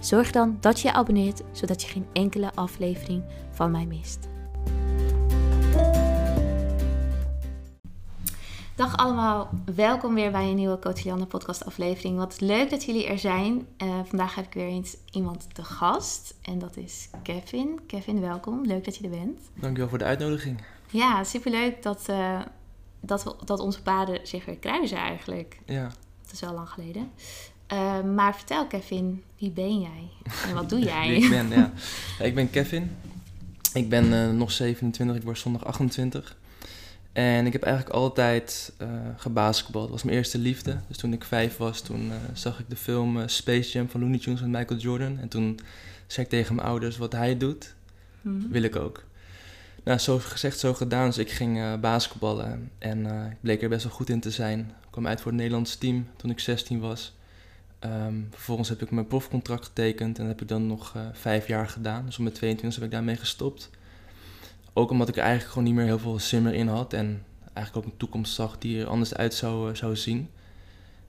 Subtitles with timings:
[0.00, 4.28] zorg dan dat je je abonneert zodat je geen enkele aflevering van mij mist.
[8.74, 12.16] Dag allemaal, welkom weer bij een nieuwe Coach podcast aflevering.
[12.16, 13.66] Wat leuk dat jullie er zijn.
[13.82, 17.80] Uh, vandaag heb ik weer eens iemand te gast en dat is Kevin.
[17.86, 18.66] Kevin, welkom.
[18.66, 19.40] Leuk dat je er bent.
[19.54, 20.62] Dankjewel voor de uitnodiging.
[20.90, 22.40] Ja, superleuk dat, uh,
[23.00, 25.60] dat, we, dat onze paden zich weer kruisen eigenlijk.
[25.66, 25.90] Ja.
[26.22, 27.10] Dat is wel lang geleden.
[27.72, 30.08] Uh, maar vertel Kevin, wie ben jij
[30.48, 31.16] en wat doe jij?
[31.16, 31.72] Ik ben, ja.
[32.18, 32.90] Ik ben Kevin.
[33.72, 36.36] Ik ben uh, nog 27, ik word zondag 28.
[37.12, 39.84] En ik heb eigenlijk altijd uh, gebasketbald.
[39.84, 40.76] Dat was mijn eerste liefde.
[40.88, 44.40] Dus toen ik vijf was, toen zag ik de film Space Jam van Looney Tunes
[44.40, 45.18] met Michael Jordan.
[45.18, 45.60] En toen
[46.06, 47.74] zei ik tegen mijn ouders, wat hij doet,
[48.20, 48.50] mm -hmm.
[48.50, 49.04] wil ik ook.
[49.84, 51.06] Nou, zo gezegd, zo gedaan.
[51.06, 54.58] Dus ik ging basketballen en ik bleek er best wel goed in te zijn.
[54.58, 57.12] Ik kwam uit voor het Nederlands team toen ik 16 was.
[57.84, 61.46] Um, vervolgens heb ik mijn profcontract getekend en dat heb ik dan nog uh, vijf
[61.46, 62.04] jaar gedaan.
[62.04, 63.70] Dus op mijn 22 heb ik daarmee gestopt.
[64.72, 67.86] Ook omdat ik eigenlijk gewoon niet meer heel veel zin meer in had en eigenlijk
[67.86, 70.30] ook een toekomst zag die er anders uit zou, uh, zou zien.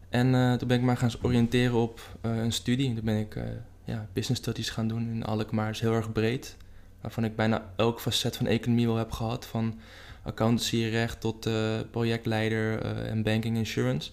[0.10, 2.94] En uh, toen ben ik maar gaan oriënteren op een studie.
[2.94, 3.40] Toen ben ik
[3.84, 6.58] ja, business studies gaan doen in Alkmaar, is heel erg breed.
[7.02, 9.46] Waarvan ik bijna elk facet van economie wel heb gehad.
[9.46, 9.80] Van
[10.24, 11.50] accountancy, recht tot
[11.92, 14.12] projectleider en banking insurance.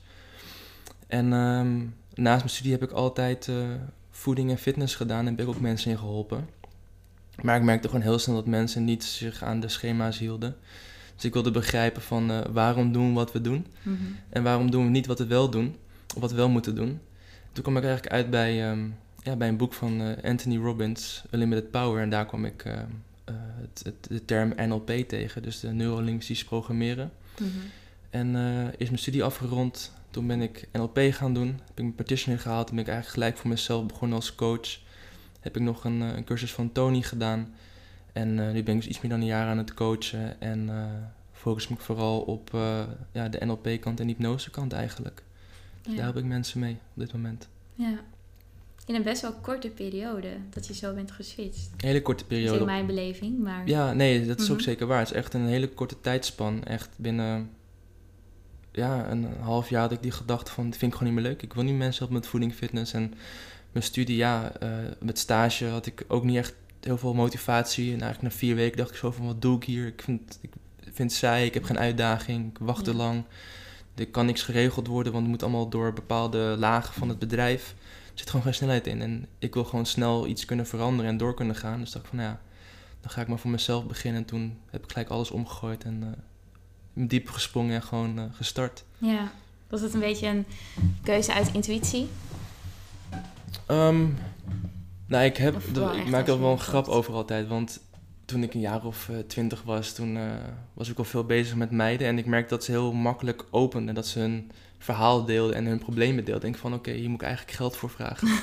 [1.06, 3.56] En um, naast mijn studie heb ik altijd uh,
[4.10, 6.48] voeding en fitness gedaan en heb ik ook mensen in geholpen.
[7.42, 10.56] Maar ik merkte gewoon heel snel dat mensen niet zich aan de schema's hielden.
[11.14, 14.16] Dus ik wilde begrijpen van uh, waarom doen we wat we doen mm -hmm.
[14.28, 15.76] en waarom doen we niet wat we wel doen,
[16.14, 17.00] of wat we wel moeten doen.
[17.52, 21.24] Toen kwam ik eigenlijk uit bij, um, ja, bij een boek van uh, Anthony Robbins,
[21.30, 22.64] Unlimited Power, en daar kwam ik
[23.60, 27.10] het, het, de term NLP tegen, dus de neurolinguistisch programmeren.
[27.40, 27.70] Mm -hmm.
[28.10, 28.34] En
[28.76, 32.70] is mijn studie afgerond, toen ben ik NLP gaan doen, heb ik mijn partitioner gehaald,
[32.70, 34.78] ben ik eigenlijk gelijk voor mezelf begonnen als coach.
[35.40, 37.54] Heb ik nog een, een cursus van Tony gedaan
[38.12, 40.68] en uh, nu ben ik dus iets meer dan een jaar aan het coachen en
[40.68, 40.84] uh,
[41.32, 42.82] focus me vooral op uh,
[43.12, 45.22] ja, de NLP-kant en hypnose-kant eigenlijk.
[45.82, 45.96] Dus ja.
[45.96, 47.48] daar help ik mensen mee op dit moment.
[47.74, 48.00] Ja,
[48.86, 51.70] in een best wel korte periode dat je zo bent geswitcht.
[51.76, 52.58] Een hele korte periode.
[52.58, 53.68] Dat is in mijn beleving, maar...
[53.68, 54.54] Ja, nee, dat is mm -hmm.
[54.54, 54.98] ook zeker waar.
[54.98, 56.64] Het is echt een hele korte tijdspan.
[56.64, 57.50] Echt binnen
[58.76, 61.30] ja, een half jaar had ik die gedachte van, dit vind ik gewoon niet meer
[61.30, 61.42] leuk.
[61.42, 63.14] Ik wil niet mensen helpen met voeding, fitness en
[63.72, 64.68] mijn studie, ja, uh,
[65.00, 67.92] met stage had ik ook niet echt heel veel motivatie.
[67.92, 69.86] En eigenlijk na vier weken dacht ik zo van, wat doe ik hier?
[69.86, 70.50] Ik vind, ik
[70.82, 72.96] vind het saai, ik heb geen uitdaging, ik wacht te ja.
[72.96, 73.24] lang.
[73.94, 77.74] Er kan niks geregeld worden, want het moet allemaal door bepaalde lagen van het bedrijf.
[78.12, 79.02] Er zit gewoon geen snelheid in.
[79.02, 81.80] En ik wil gewoon snel iets kunnen veranderen en door kunnen gaan.
[81.80, 82.40] Dus dacht ik van, ja,
[83.00, 84.20] dan ga ik maar voor mezelf beginnen.
[84.20, 86.02] En toen heb ik gelijk alles omgegooid en...
[86.02, 86.08] Uh,
[86.96, 88.84] diep gesprongen en gewoon uh, gestart.
[88.98, 89.32] Ja,
[89.68, 90.46] was het een beetje een
[91.02, 92.08] keuze uit intuïtie?
[93.68, 94.18] Um,
[95.06, 95.56] nou, ik, heb,
[95.94, 97.80] ik maak er wel een grap over altijd, want
[98.24, 100.22] toen ik een jaar of uh, twintig was, toen uh,
[100.74, 102.06] was ik al veel bezig met meiden.
[102.06, 105.78] En ik merkte dat ze heel makkelijk openden, dat ze hun verhaal deelden en hun
[105.78, 106.34] problemen deelden.
[106.34, 108.28] Ik denk van, oké, okay, hier moet ik eigenlijk geld voor vragen.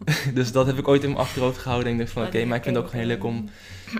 [0.34, 1.86] dus dat heb ik ooit in mijn achterhoofd gehouden.
[1.86, 3.48] En ik denk van, oké, okay, maar ik vind het ook heel leuk om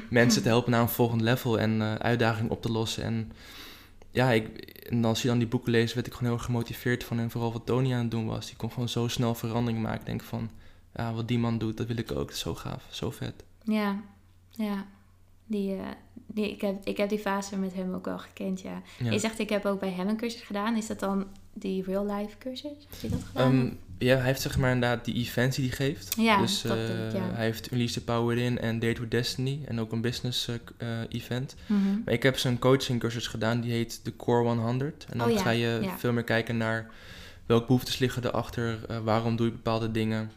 [0.08, 3.02] mensen te helpen naar een volgend level en uh, uitdagingen op te lossen.
[3.02, 3.32] En
[4.12, 4.58] ja, ik,
[4.88, 7.18] en als je dan die boeken leest, werd ik gewoon heel erg gemotiveerd van.
[7.18, 8.46] En vooral wat Tony aan het doen was.
[8.46, 10.00] Die kon gewoon zo snel verandering maken.
[10.00, 10.50] Ik denk van,
[10.94, 12.16] ja, wat die man doet, dat wil ik ook.
[12.18, 13.44] Dat is zo gaaf, zo vet.
[13.62, 14.00] Ja,
[14.50, 14.86] ja.
[15.46, 15.82] Die, uh,
[16.26, 18.82] die, ik, heb, ik heb die fase met hem ook wel gekend, ja.
[18.98, 19.10] ja.
[19.10, 20.76] Je zegt, ik heb ook bij hem een cursus gedaan.
[20.76, 22.86] Is dat dan die real life cursus?
[22.90, 23.54] Heb je dat gedaan?
[23.54, 26.14] Um, ja, hij heeft zeg maar inderdaad die events die hij geeft.
[26.16, 27.30] Ja, dus dat uh, ik, ja.
[27.32, 30.56] hij heeft Unleash the Power in en Date with Destiny en ook een business uh,
[31.08, 31.54] event.
[31.66, 32.02] Mm -hmm.
[32.04, 35.06] Maar ik heb zijn coaching cursus gedaan, die heet The Core 100.
[35.10, 35.42] En dan oh, ja.
[35.42, 35.98] ga je ja.
[35.98, 36.90] veel meer kijken naar
[37.46, 40.30] welke behoeftes liggen erachter, uh, waarom doe je bepaalde dingen.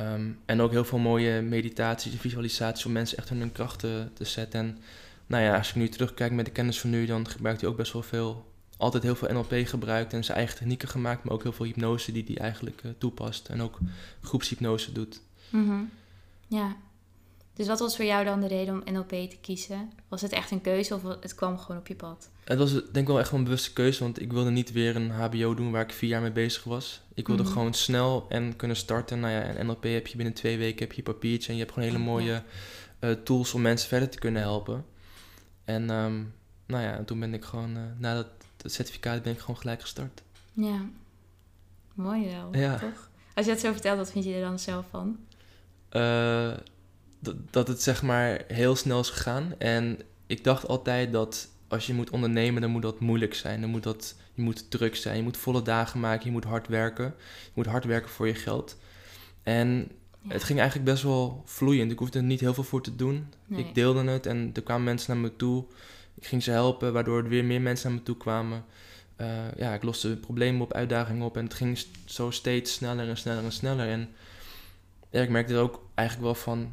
[0.00, 4.10] Um, en ook heel veel mooie meditaties en visualisaties om mensen echt in hun krachten
[4.14, 4.60] te zetten.
[4.60, 4.78] En
[5.26, 7.76] nou ja, als ik nu terugkijk met de kennis van nu, dan gebruikt hij ook
[7.76, 8.46] best wel veel
[8.76, 12.12] altijd heel veel NLP gebruikt en zijn eigen technieken gemaakt, maar ook heel veel hypnose
[12.12, 13.78] die hij eigenlijk uh, toepast en ook
[14.22, 15.20] groepshypnose doet.
[15.50, 15.90] Mm -hmm.
[16.46, 16.76] Ja.
[17.54, 19.92] Dus wat was voor jou dan de reden om NLP te kiezen?
[20.08, 22.30] Was het echt een keuze of het kwam gewoon op je pad?
[22.44, 24.96] Het was denk ik wel echt wel een bewuste keuze, want ik wilde niet weer
[24.96, 27.00] een HBO doen waar ik vier jaar mee bezig was.
[27.14, 27.52] Ik wilde Mhm.
[27.52, 29.20] gewoon snel en kunnen starten.
[29.20, 31.60] Nou ja, en NLP heb je binnen twee weken heb je je papiertje en je
[31.60, 32.42] hebt gewoon hele mooie
[32.98, 34.84] eh, tools om mensen verder te kunnen helpen.
[35.64, 36.22] En ehm,
[36.66, 39.80] nou ja, en toen ben ik gewoon, eh, na dat, certificaat ben ik gewoon gelijk
[39.80, 40.22] gestart.
[40.52, 40.80] Ja,
[41.94, 42.78] mooi wel, Ja.
[42.78, 43.10] toch?
[43.34, 45.18] Als je dat zo vertelt, wat vind je er dan zelf van?
[45.88, 46.52] Eh,
[47.18, 49.54] dat, dat het zeg maar heel snel is gegaan.
[49.58, 53.60] En ik dacht altijd dat als je moet ondernemen, dan moet dat moeilijk zijn.
[53.60, 56.68] Dan moet dat, je moet druk zijn, je moet volle dagen maken, je moet hard
[56.68, 57.14] werken.
[57.44, 58.76] Je moet hard werken voor je geld.
[59.42, 59.88] En
[60.20, 60.32] Ja.
[60.32, 61.92] het ging eigenlijk best wel vloeiend.
[61.92, 63.26] Ik hoefde er niet heel veel voor te doen.
[63.46, 63.64] Nee.
[63.64, 65.64] Ik deelde het en er kwamen mensen naar me toe.
[66.18, 68.64] Ik ging ze helpen, waardoor er weer meer mensen naar me toe kwamen.
[69.16, 73.16] Eh, ja, ik loste problemen op, uitdagingen op en het ging zo steeds sneller en
[73.16, 73.88] sneller en sneller.
[73.88, 74.08] En
[75.10, 76.72] ja, ik merkte er ook eigenlijk wel van,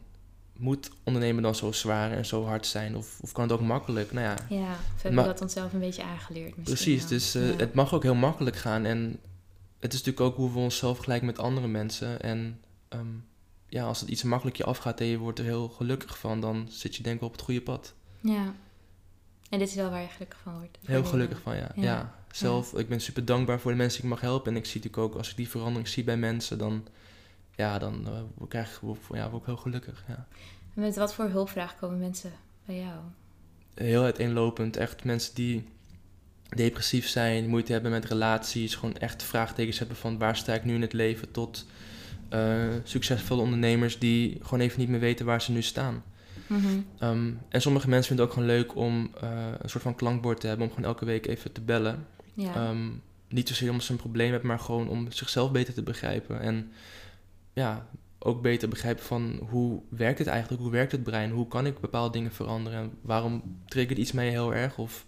[0.58, 2.96] moet ondernemen dan zo zwaar en zo hard zijn?
[2.98, 4.12] Of, of kan het ook makkelijk?
[4.12, 7.00] Nou ja, Ja, of hebben we dat onszelf een beetje aangeleerd misschien precies.
[7.02, 7.10] wel.
[7.10, 7.56] Dus eh, Ja.
[7.66, 8.86] het mag ook heel makkelijk gaan.
[8.86, 9.20] En
[9.80, 12.22] het is natuurlijk ook hoe we onszelf vergelijken met andere mensen.
[12.22, 12.60] En
[12.90, 13.08] ehm,
[13.70, 16.66] ja, als het iets makkelijk je afgaat en je wordt er heel gelukkig van, dan
[16.70, 17.94] zit je denk ik wel op het goede pad.
[18.22, 18.54] Ja.
[19.54, 20.78] En dit is wel waar je gelukkig van wordt.
[20.86, 21.72] Heel gelukkig van, ja.
[21.76, 21.84] Ja.
[21.84, 22.16] ja.
[22.32, 24.52] Zelf, ik ben super dankbaar voor de mensen die ik mag helpen.
[24.52, 26.88] En ik zie natuurlijk ook, als ik die verandering zie bij mensen, dan,
[27.56, 30.28] ja, dan eh, word, krijg ik, ja, word ik heel gelukkig, ja.
[30.76, 32.32] En met wat voor hulpvraag komen mensen
[32.66, 33.00] bij jou?
[33.74, 34.78] Heel uiteenlopend.
[34.78, 35.68] Echt mensen die
[36.50, 40.74] depressief zijn, moeite hebben met relaties, gewoon echt vraagtekens hebben van waar sta ik nu
[40.76, 41.66] in het leven, tot
[42.30, 46.04] eh, succesvolle ondernemers die gewoon even niet meer weten waar ze nu staan.
[46.58, 46.80] Mhm.
[47.00, 50.40] Ehm, en sommige mensen vinden het ook gewoon leuk om eh, een soort van klankbord
[50.40, 52.08] te hebben, om gewoon elke week even te bellen.
[52.34, 52.54] Ja.
[52.56, 52.90] Ehm,
[53.28, 56.40] niet zozeer omdat ze een probleem hebben, maar gewoon om zichzelf beter te begrijpen.
[56.40, 56.72] En
[57.54, 57.88] ja,
[58.20, 61.80] ook beter begrijpen van hoe werkt het eigenlijk, hoe werkt het brein, hoe kan ik
[61.80, 65.06] bepaalde dingen veranderen en waarom triggert iets mij heel erg of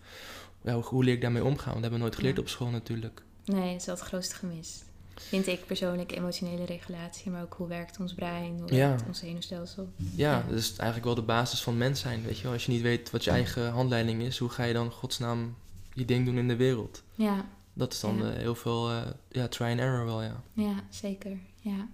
[0.63, 1.71] ja, hoe, hoe leer ik daarmee omgaan?
[1.73, 2.41] Want dat hebben we nooit geleerd Ja.
[2.41, 3.23] op school natuurlijk.
[3.45, 4.83] Nee, dat is wel het grootste gemis.
[5.15, 8.87] Vind ik persoonlijk emotionele regulatie, maar ook hoe werkt ons brein, hoe Ja.
[8.89, 9.89] werkt ons zenuwstelsel.
[9.97, 10.43] Ja, Ja.
[10.49, 12.53] dat is eigenlijk wel de basis van mens zijn, weet je wel.
[12.53, 15.55] Als je niet weet wat je eigen handleiding is, hoe ga je dan in godsnaam
[15.93, 17.03] je ding doen in de wereld?
[17.15, 17.45] Ja,
[17.77, 18.29] Dat is dan Ja.
[18.31, 20.41] eh, heel veel eh, ja, try and error wel, ja.
[20.53, 21.37] ja, zeker.
[21.61, 21.87] Ja.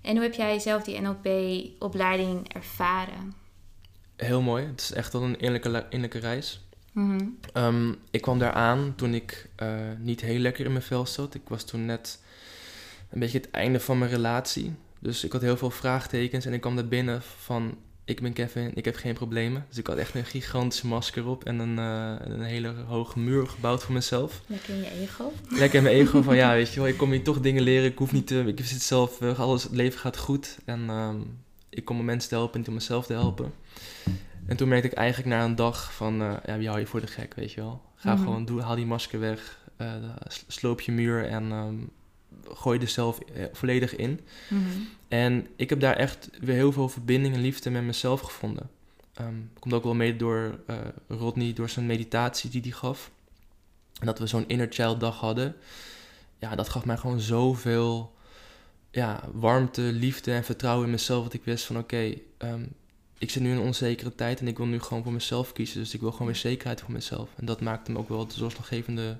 [0.00, 3.34] En hoe heb jij zelf die NLP-opleiding ervaren?
[4.16, 4.64] Heel mooi.
[4.66, 6.60] Het is echt wel een innerlijke, innerlijke reis.
[6.92, 7.24] Mhm.
[7.52, 9.68] Ehm, ik kwam daar aan toen ik eh,
[9.98, 11.34] niet heel lekker in mijn vel zat.
[11.34, 12.20] Ik was toen net
[13.12, 14.74] een beetje het einde van mijn relatie.
[14.98, 17.74] Dus ik had heel veel vraagtekens en ik kwam daar binnen van...
[18.04, 19.64] Ik ben Kevin, ik heb geen problemen.
[19.68, 23.46] Dus ik had echt een gigantische masker op en een, eh, een hele hoge muur
[23.46, 24.40] gebouwd voor mezelf.
[24.46, 25.32] Lekker in je ego.
[25.48, 27.90] Lekker in mijn ego van, ja, weet je wel, ik kom hier toch dingen leren.
[27.90, 28.40] Ik hoef niet te...
[28.46, 30.58] Ik zit zelf, eh, alles, het leven gaat goed.
[30.64, 31.16] En ehm,
[31.68, 33.52] ik kom om mensen te helpen en om mezelf te helpen.
[34.46, 37.00] En toen merkte ik eigenlijk na een dag van, eh, ja, wie hou je voor
[37.00, 37.82] de gek, weet je wel.
[37.96, 38.22] Ga Mhm.
[38.22, 39.58] gewoon, doe, haal die masker weg,
[40.28, 41.74] s- sloop je muur en ehm,
[42.48, 44.20] gooi er zelf eh, volledig in.
[44.48, 44.62] Mhm.
[45.08, 48.70] En ik heb daar echt weer heel veel verbinding en liefde met mezelf gevonden.
[49.14, 50.76] Ehm komt ook wel mede door eh,
[51.08, 53.10] Rodney, door zijn meditatie die hij gaf.
[54.00, 55.56] En dat we zo'n inner child dag hadden.
[56.38, 58.14] Ja, dat gaf mij gewoon zoveel
[58.90, 61.22] ja, warmte, liefde en vertrouwen in mezelf.
[61.22, 62.64] Dat ik wist van oké, ehm,
[63.18, 65.80] ik zit nu in een onzekere tijd en ik wil nu gewoon voor mezelf kiezen.
[65.80, 67.30] Dus ik wil gewoon weer zekerheid voor mezelf.
[67.36, 69.18] En dat maakte hem ook wel de doorslaggevende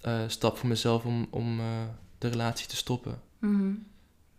[0.00, 1.60] eh, stap voor mezelf om, om
[2.18, 3.20] de relatie te stoppen.
[3.38, 3.50] Maar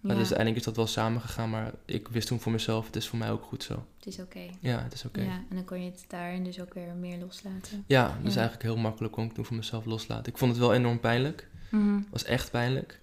[0.02, 3.08] Ja, dus uiteindelijk is dat wel samengegaan, maar ik wist toen voor mezelf, het is
[3.08, 3.86] voor mij ook goed zo.
[3.98, 4.40] het is oké.
[4.60, 5.20] Ja, het is oké.
[5.22, 7.62] Ja, Ja, en dan kon je het daarin dus ook weer meer loslaten.
[7.62, 8.08] dus Ja.
[8.24, 10.32] eigenlijk heel makkelijk kon ik toen voor mezelf loslaten.
[10.32, 11.48] Ik vond het wel enorm pijnlijk.
[11.72, 11.96] Mhm.
[11.96, 13.00] Het was echt pijnlijk.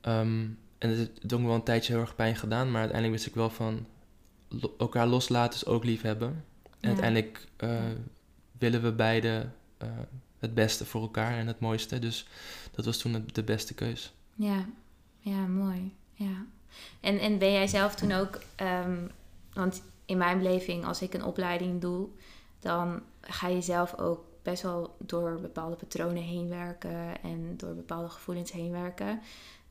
[0.00, 0.46] Ehm,
[0.78, 3.34] en het heeft ook wel een tijdje heel erg pijn gedaan, maar uiteindelijk wist ik
[3.34, 3.86] wel van
[4.48, 6.28] lo- elkaar loslaten is ook lief hebben.
[6.28, 6.44] En
[6.80, 6.88] Ja.
[6.88, 7.82] uiteindelijk eh,
[8.58, 9.48] willen we beide
[9.78, 9.88] eh,
[10.38, 11.98] het beste voor elkaar en het mooiste.
[11.98, 12.26] Dus
[12.74, 14.12] dat was toen de, beste keus.
[14.34, 14.66] Ja,
[15.18, 15.94] ja, mooi.
[16.12, 16.46] Ja.
[17.00, 19.06] En, en ben jij zelf toen ook, ehm,
[19.52, 22.08] want in mijn beleving, als ik een opleiding doe,
[22.58, 28.08] dan ga je zelf ook best wel door bepaalde patronen heen werken en door bepaalde
[28.08, 29.20] gevoelens heen werken.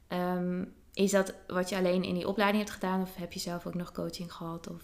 [0.07, 3.65] Ehm, is dat wat je alleen in die opleiding hebt gedaan, of heb je zelf
[3.65, 4.69] ook nog coaching gehad?
[4.69, 4.81] Of...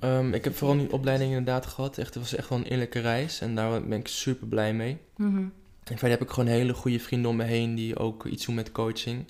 [0.00, 1.98] Ehm, ik heb vooral die opleiding inderdaad gehad.
[1.98, 4.98] Echt, het was echt wel een eerlijke reis en daar ben ik super blij mee.
[5.16, 5.46] Mhm.
[5.90, 8.54] En verder heb ik gewoon hele goede vrienden om me heen die ook iets doen
[8.54, 9.24] met coaching.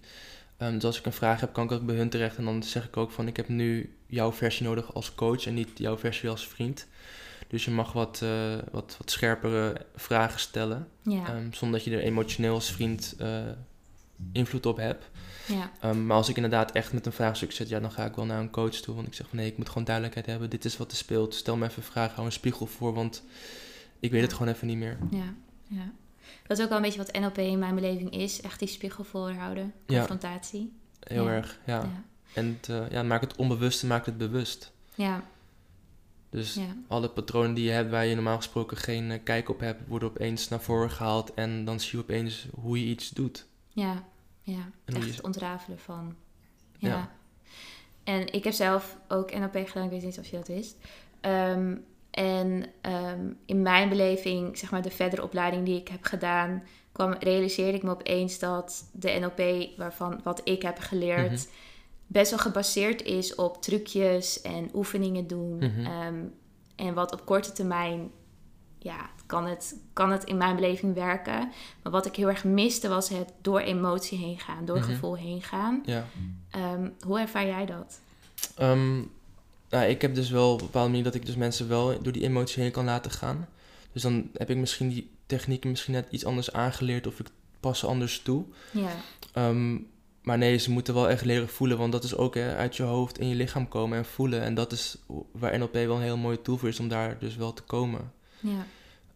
[0.57, 2.37] Ehm, dus als ik een vraag heb, kan ik ook bij hun terecht.
[2.37, 5.55] En dan zeg ik ook van, ik heb nu jouw versie nodig als coach en
[5.55, 6.87] niet jouw versie als vriend.
[7.49, 10.89] Dus je mag wat, eh, wat, wat scherpere vragen stellen.
[11.03, 13.41] Ja, ehm, zonder dat je er emotioneel als vriend eh,
[14.33, 15.11] invloed op heb.
[15.47, 15.71] Ja.
[15.81, 18.25] Ehm, maar als ik inderdaad echt met een vraagstuk zit, ja, dan ga ik wel
[18.25, 18.95] naar een coach toe.
[18.95, 20.51] Want ik zeg van nee, ik moet gewoon duidelijkheid hebben.
[20.51, 21.35] Dit is wat er speelt.
[21.35, 23.23] Stel me even een vraag, hou een spiegel voor, want
[24.01, 24.99] ik weet het gewoon even niet meer.
[25.11, 25.35] Ja,
[25.69, 25.93] ja.
[26.47, 28.41] Dat is ook wel een beetje wat NLP in mijn beleving is.
[28.41, 29.73] Echt die spiegel voorhouden.
[29.87, 29.97] Ja.
[29.99, 30.73] Confrontatie.
[31.01, 31.31] Heel Ja.
[31.31, 31.81] erg, ja.
[31.81, 32.03] Ja.
[32.35, 34.73] En het, eh, ja, maak het onbewuste, maakt het bewust.
[34.95, 35.23] Ja,
[36.31, 36.77] Dus ja.
[36.89, 40.09] alle patronen die je hebt waar je normaal gesproken geen eh, kijk op hebt, worden
[40.09, 41.35] opeens naar voren gehaald.
[41.35, 43.47] En dan zie je opeens hoe je iets doet.
[43.69, 44.03] Ja,
[44.43, 44.71] ja.
[44.85, 46.15] En Echt je- het ontrafelen van.
[46.79, 46.89] Ja.
[46.89, 47.11] Ja.
[48.05, 50.77] En ik heb zelf ook NLP gedaan, ik weet niet of je dat wist.
[51.21, 51.77] Ehm,
[52.17, 57.13] en ehm, in mijn beleving, zeg maar de verdere opleiding die ik heb gedaan, kwam,
[57.13, 61.41] realiseerde ik me opeens dat de NLP, waarvan wat ik heb geleerd, Mhm.
[62.07, 65.57] best wel gebaseerd is op trucjes en oefeningen doen.
[65.57, 65.81] Mhm.
[65.87, 66.15] Ehm,
[66.77, 68.11] en wat op korte termijn,
[68.79, 71.53] ja, kan het, kan het in mijn beleving werken.
[71.83, 74.87] Maar wat ik heel erg miste was het door emotie heen gaan, door Mhm.
[74.87, 75.83] gevoel heen gaan.
[75.85, 76.05] Ja.
[76.51, 78.01] Ehm, hoe ervaar jij dat?
[79.77, 82.13] Nou, ik heb dus wel op een bepaalde manier dat ik dus mensen wel door
[82.13, 83.49] die emotie heen kan laten gaan.
[83.93, 87.27] Dus dan heb ik misschien die technieken misschien net iets anders aangeleerd of ik
[87.61, 88.45] pas ze anders toe.
[88.71, 88.91] Ja,
[89.33, 89.79] Ehm,
[90.23, 92.83] maar nee, ze moeten wel echt leren voelen, want dat is ook hè, uit je
[92.83, 94.43] hoofd in je lichaam komen en voelen.
[94.43, 94.97] En dat is
[95.33, 98.13] waar NLP wel een heel mooie tool voor is om daar dus wel te komen.
[98.41, 98.67] ja,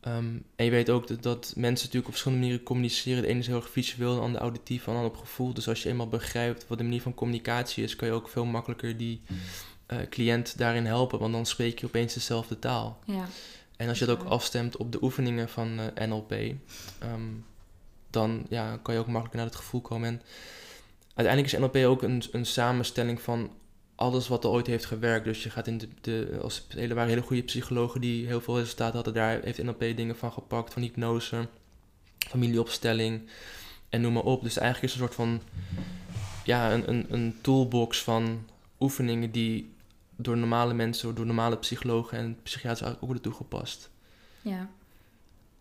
[0.00, 3.22] Ehm, en je weet ook dat, dat mensen natuurlijk op verschillende manieren communiceren.
[3.22, 5.54] De ene is heel erg visueel, de andere auditief, en de ander op gevoel.
[5.54, 8.44] Dus als je eenmaal begrijpt wat de manier van communicatie is, kan je ook veel
[8.44, 9.20] makkelijker die
[9.90, 11.18] eh, cliënt daarin helpen.
[11.18, 12.98] Want dan spreek je opeens dezelfde taal.
[13.04, 13.24] ja,
[13.76, 17.22] En als je dat ook afstemt op de oefeningen van eh, NLP, ehm,
[18.10, 20.08] dan ja, kan je ook makkelijker naar het gevoel komen.
[20.08, 20.22] En
[21.14, 23.50] uiteindelijk is NLP ook een, een samenstelling van
[23.94, 25.24] alles wat er ooit heeft gewerkt.
[25.24, 28.58] Dus je gaat in de, de als hele, waren hele goede psychologen die heel veel
[28.58, 29.14] resultaten hadden.
[29.14, 31.48] Daar heeft NLP dingen van gepakt, van hypnose,
[32.18, 33.28] familieopstelling
[33.88, 34.42] en noem maar op.
[34.42, 35.40] Dus eigenlijk is het een soort van
[36.44, 38.44] ja, een, een, een toolbox van
[38.80, 39.78] oefeningen die
[40.22, 43.90] door normale mensen, door normale psychologen en psychiaters ook worden toegepast.
[44.42, 44.68] ja,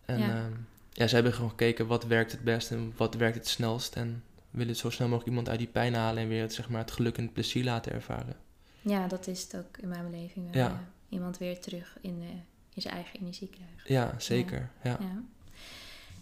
[0.04, 0.26] En Ja.
[0.26, 0.48] ja.
[0.92, 3.96] ja, ze hebben gewoon gekeken wat werkt het best en wat werkt het snelst.
[3.96, 6.80] En willen zo snel mogelijk iemand uit die pijn halen en weer het, zeg maar,
[6.80, 8.36] het geluk en het plezier laten ervaren.
[8.80, 10.54] ja, dat is het ook in mijn beleving.
[10.54, 10.60] Ja.
[10.60, 10.84] ja.
[11.08, 12.30] Iemand weer terug in, de,
[12.74, 13.94] in zijn eigen energie krijgen.
[13.94, 14.70] Ja, zeker.
[14.82, 14.96] Ja.
[15.00, 15.22] Ja.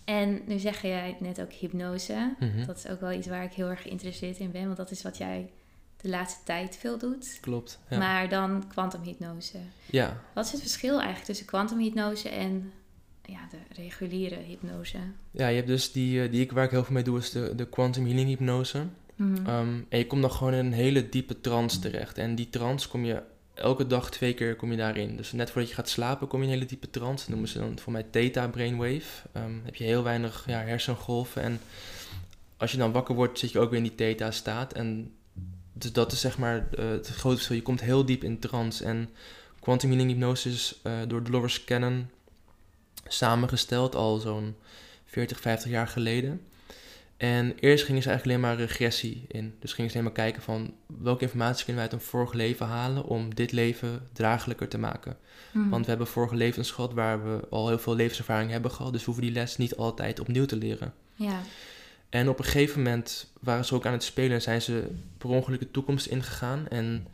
[0.05, 2.35] En nu zeg jij net ook hypnose.
[2.39, 2.67] Mhm.
[2.67, 5.03] Dat is ook wel iets waar ik heel erg geïnteresseerd in ben, want dat is
[5.03, 5.51] wat jij
[6.01, 7.39] de laatste tijd veel doet.
[7.41, 7.79] Klopt.
[7.89, 7.99] Ja.
[7.99, 9.59] Maar dan kwantumhypnose.
[9.87, 10.23] ja.
[10.35, 12.73] Wat is het verschil eigenlijk tussen kwantumhypnose en
[13.25, 14.99] ja, de reguliere hypnose?
[15.31, 17.31] ja, je hebt dus die, eh, die ik, waar ik heel veel mee doe, is
[17.31, 18.87] de, de quantum healing hypnose.
[19.17, 19.47] Mhm.
[19.47, 22.19] Ehm, en je komt dan gewoon in een hele diepe trance terecht.
[22.19, 23.23] En die trance kom je
[23.55, 25.17] elke dag twee keer kom je daarin.
[25.17, 27.19] Dus net voordat je gaat slapen kom je in een hele diepe trance.
[27.19, 29.29] Dat noemen ze dan voor mij theta brainwave.
[29.33, 31.43] Ehm heb je heel weinig ja, hersengolven.
[31.43, 31.61] En
[32.57, 34.73] als je dan wakker wordt zit je ook weer in die theta staat.
[34.73, 35.13] En
[35.79, 37.57] dus dat is zeg maar eh, het grote verschil.
[37.57, 38.85] Je komt heel diep in trance.
[38.85, 39.11] En
[39.61, 42.11] quantum healing hypnose is eh, door Dolores Cannon
[43.07, 44.57] samengesteld al zo'n
[45.05, 46.41] 40, 50 jaar geleden.
[47.17, 49.55] En eerst gingen ze eigenlijk alleen maar regressie in.
[49.59, 52.67] Dus gingen ze alleen maar kijken van welke informatie kunnen we uit een vorig leven
[52.67, 55.17] halen om dit leven draaglijker te maken.
[55.53, 55.69] Mhm.
[55.69, 58.93] Want we hebben vorige levens gehad waar we al heel veel levenservaring hebben gehad.
[58.93, 60.95] Dus we hoeven die les niet altijd opnieuw te leren.
[61.15, 61.41] Ja,
[62.09, 65.29] En op een gegeven moment waren ze ook aan het spelen en zijn ze per
[65.29, 66.69] ongeluk de toekomst ingegaan.
[66.69, 67.07] En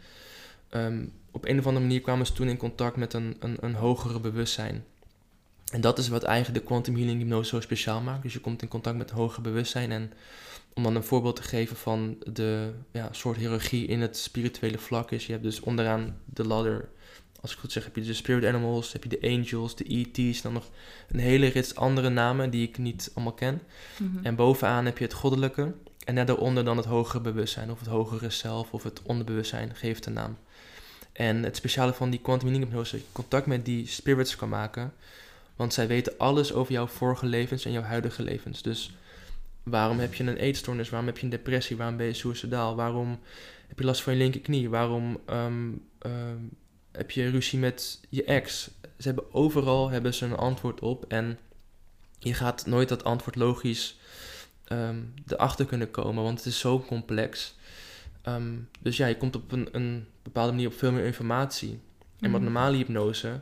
[0.69, 3.75] ehm, op een of andere manier kwamen ze toen in contact met een, een, een
[3.75, 4.85] hogere bewustzijn.
[5.73, 8.23] En dat is wat eigenlijk de quantum healing hypnose zo speciaal maakt.
[8.23, 9.93] Dus je komt in contact met een hoger bewustzijn.
[9.93, 10.13] En
[10.75, 15.11] om dan een voorbeeld te geven van de ja, soort hiërarchie in het spirituele vlak
[15.11, 15.27] is.
[15.27, 16.89] Je hebt dus onderaan de ladder,
[17.45, 20.43] als ik goed zeg, heb je de spirit animals, heb je de angels, de ET's.
[20.43, 20.71] Dan nog
[21.09, 23.63] een hele rits andere namen die ik niet allemaal ken.
[23.99, 24.25] Mhm.
[24.25, 25.75] En bovenaan heb je het goddelijke.
[26.05, 30.07] En net daaronder dan het hogere bewustzijn, of het hogere zelf, of het onderbewustzijn, geeft
[30.07, 30.37] een naam.
[31.13, 34.49] En het speciale van die quantum healing hypnose, dat je contact met die spirits kan
[34.49, 34.93] maken.
[35.57, 38.63] Want zij weten alles over jouw vorige levens en jouw huidige levens.
[38.63, 38.95] Dus
[39.63, 40.91] waarom heb je een eetstoornis?
[40.91, 41.77] Waarom heb je een depressie?
[41.77, 42.77] Waarom ben je suicidaal?
[42.77, 43.19] Waarom
[43.69, 44.71] heb je last van je linkerknie?
[44.71, 46.39] Waarom ehm, ehm,
[46.97, 48.71] heb je ruzie met je ex?
[48.99, 51.05] Ze hebben overal hebben ze een antwoord op.
[51.09, 51.39] En
[52.19, 53.97] je gaat nooit dat antwoord logisch
[54.65, 57.55] ehm, erachter kunnen komen, want het is zo complex.
[58.23, 61.71] Ehm, dus ja, je komt op een, een bepaalde manier op veel meer informatie.
[62.21, 62.43] En met Mhm.
[62.43, 63.41] normale hypnose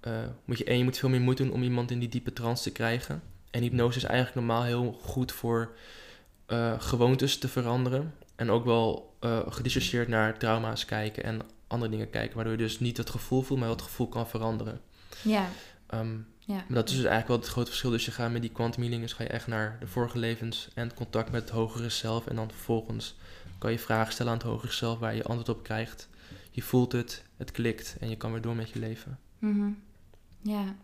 [0.00, 0.12] eh,
[0.44, 2.62] moet je één, je moet veel meer moeite doen om iemand in die diepe trance
[2.62, 3.22] te krijgen.
[3.50, 5.72] En hypnose is eigenlijk normaal heel goed voor
[6.46, 8.14] eh, gewoontes te veranderen.
[8.36, 9.12] En ook wel
[9.48, 11.40] gedissocieerd naar trauma's kijken en
[11.74, 12.34] andere dingen kijken.
[12.34, 14.80] Waardoor je dus niet het gevoel voelt, maar wel het gevoel kan veranderen.
[15.22, 15.48] Ja,
[15.86, 16.16] Ehm,
[16.46, 16.54] Ja.
[16.54, 17.90] Maar dat is dus eigenlijk wel het grote verschil.
[17.90, 20.94] Dus je gaat met die quantum dus ga je echt naar de vorige levens en
[20.94, 22.26] contact met het hogere zelf.
[22.26, 23.16] En dan vervolgens
[23.58, 26.08] kan je vragen stellen aan het hogere zelf waar je antwoord op krijgt.
[26.50, 29.18] Je voelt het, het klikt en je kan weer door met je leven.
[29.38, 29.68] Mhm.
[30.40, 30.74] Ja.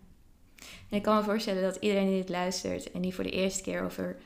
[0.88, 3.62] En ik kan me voorstellen dat iedereen die dit luistert en die voor de eerste
[3.62, 4.16] keer over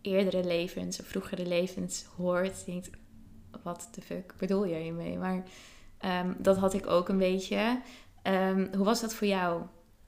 [0.00, 2.90] eerdere levens of vroegere levens hoort, denkt,
[3.62, 5.18] wat de fuck bedoel je hiermee?
[5.18, 5.44] Maar
[5.98, 7.80] ehm, dat had ik ook een beetje.
[8.22, 9.62] Ehm, hoe was dat voor jou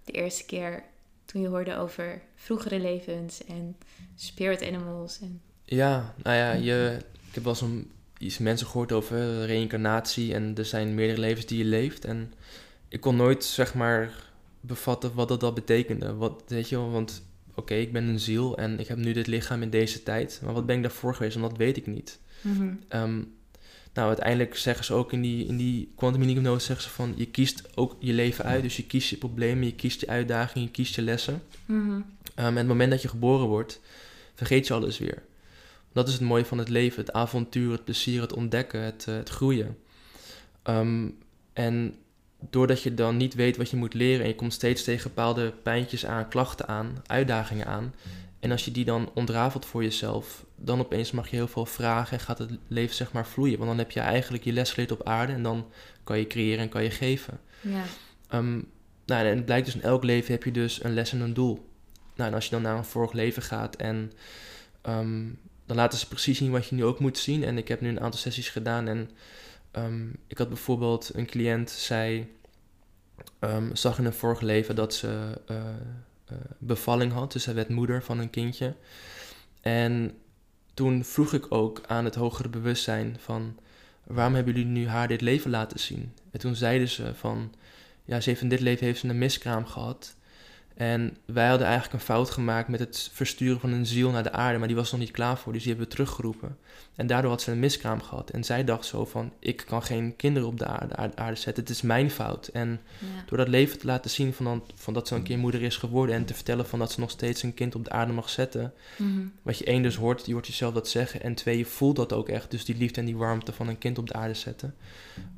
[0.05, 0.83] de eerste keer
[1.25, 3.77] toen je hoorde over vroegere levens en
[4.15, 5.21] spirit animals?
[5.21, 5.41] En...
[5.65, 6.97] Ja, nou ja, je,
[7.29, 11.59] ik heb wel een, iets mensen gehoord over reïncarnatie en er zijn meerdere levens die
[11.59, 12.05] je leeft.
[12.05, 12.33] En
[12.89, 14.31] ik kon nooit, zeg maar,
[14.61, 16.15] bevatten wat dat, dat betekende.
[16.15, 17.23] Wat, weet je wel, want
[17.55, 20.41] oké, ik ben een ziel en ik heb nu dit lichaam in deze tijd.
[20.45, 21.37] Maar wat ben ik daarvoor geweest?
[21.37, 22.19] En dat weet ik niet.
[22.41, 22.75] Mhm.
[22.89, 23.23] Ehm,
[23.99, 27.27] nou, uiteindelijk zeggen ze ook in die, in die quantum hypnose zeggen ze van je
[27.27, 28.63] kiest ook je leven uit.
[28.63, 31.43] Dus je kiest je problemen, je kiest je uitdagingen, je kiest je lessen.
[31.67, 31.91] Mhm.
[31.91, 33.81] Um, en het moment dat je geboren wordt,
[34.35, 35.23] vergeet je alles weer.
[35.93, 39.15] Dat is het mooie van het leven, het avontuur, het plezier, het ontdekken, het, eh,
[39.15, 39.79] het groeien.
[40.65, 41.19] Um,
[41.53, 41.95] en
[42.51, 45.53] doordat je dan niet weet wat je moet leren en je komt steeds tegen bepaalde
[45.63, 47.95] pijntjes aan, klachten aan, uitdagingen aan.
[48.41, 52.19] En als je die dan ontrafelt voor jezelf, dan opeens mag je heel veel vragen
[52.19, 53.59] en gaat het leven zeg maar vloeien.
[53.59, 55.71] Want dan heb je eigenlijk je les geleerd op aarde en dan
[56.05, 57.41] kan je creëren en kan je geven.
[57.61, 57.85] Ja.
[58.39, 58.71] Um,
[59.07, 61.35] nou, en het blijkt dus in elk leven heb je dus een les en een
[61.35, 61.69] doel.
[62.15, 64.13] Nou, en als je dan naar een vorig leven gaat en
[64.83, 67.45] um, dan laten ze precies zien wat je nu ook moet zien.
[67.45, 69.11] En ik heb nu een aantal sessies gedaan en
[69.73, 72.29] um, ik had bijvoorbeeld een cliënt, zij
[73.73, 75.63] zag in een vorig leven dat ze uh, uh,
[76.59, 77.33] bevalling had.
[77.33, 78.75] Dus zij werd moeder van een kindje.
[79.61, 80.19] En
[80.75, 83.59] toen vroeg ik ook aan het hogere bewustzijn van...
[84.05, 86.13] waarom hebben jullie nu haar dit leven laten zien?
[86.31, 87.55] En toen zeiden ze van...
[88.05, 90.17] ja, ze heeft in dit leven heeft ze een miskraam gehad...
[90.79, 94.33] En wij hadden eigenlijk een fout gemaakt met het versturen van een ziel naar de
[94.33, 96.57] aarde, maar die was nog niet klaar voor, dus die hebben we teruggeroepen.
[96.95, 98.31] En daardoor had ze een miskraam gehad.
[98.31, 101.63] En zij dacht zo van, ik kan geen kinderen op de aarde, aarde, aarde zetten,
[101.63, 102.47] het is mijn fout.
[102.47, 103.07] En Ja.
[103.27, 105.77] door dat leven te laten zien van, dan, van dat ze een keer moeder is
[105.77, 108.29] geworden en te vertellen van dat ze nog steeds een kind op de aarde mag
[108.29, 108.73] zetten.
[108.97, 109.27] Mhm.
[109.43, 111.23] Wat je één dus hoort, je hoort jezelf dat zeggen.
[111.23, 112.51] En twee, je voelt dat ook echt.
[112.51, 114.75] Dus die liefde en die warmte van een kind op de aarde zetten.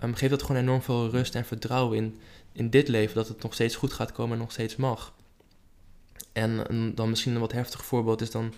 [0.03, 2.17] Um, geeft dat gewoon enorm veel rust en vertrouwen in,
[2.53, 3.15] in dit leven.
[3.15, 5.13] Dat het nog steeds goed gaat komen en nog steeds mag.
[6.33, 8.53] En een, dan misschien een wat heftig voorbeeld is dan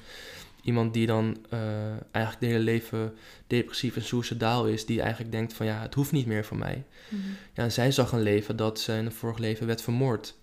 [0.62, 3.14] iemand die dan uh, eigenlijk het hele leven
[3.46, 4.86] depressief en suicidaal is.
[4.86, 6.84] Die eigenlijk denkt van ja, het hoeft niet meer van mij.
[7.08, 7.22] Mhm.
[7.54, 10.34] Ja, zij zag een leven dat ze in een vorig leven werd vermoord.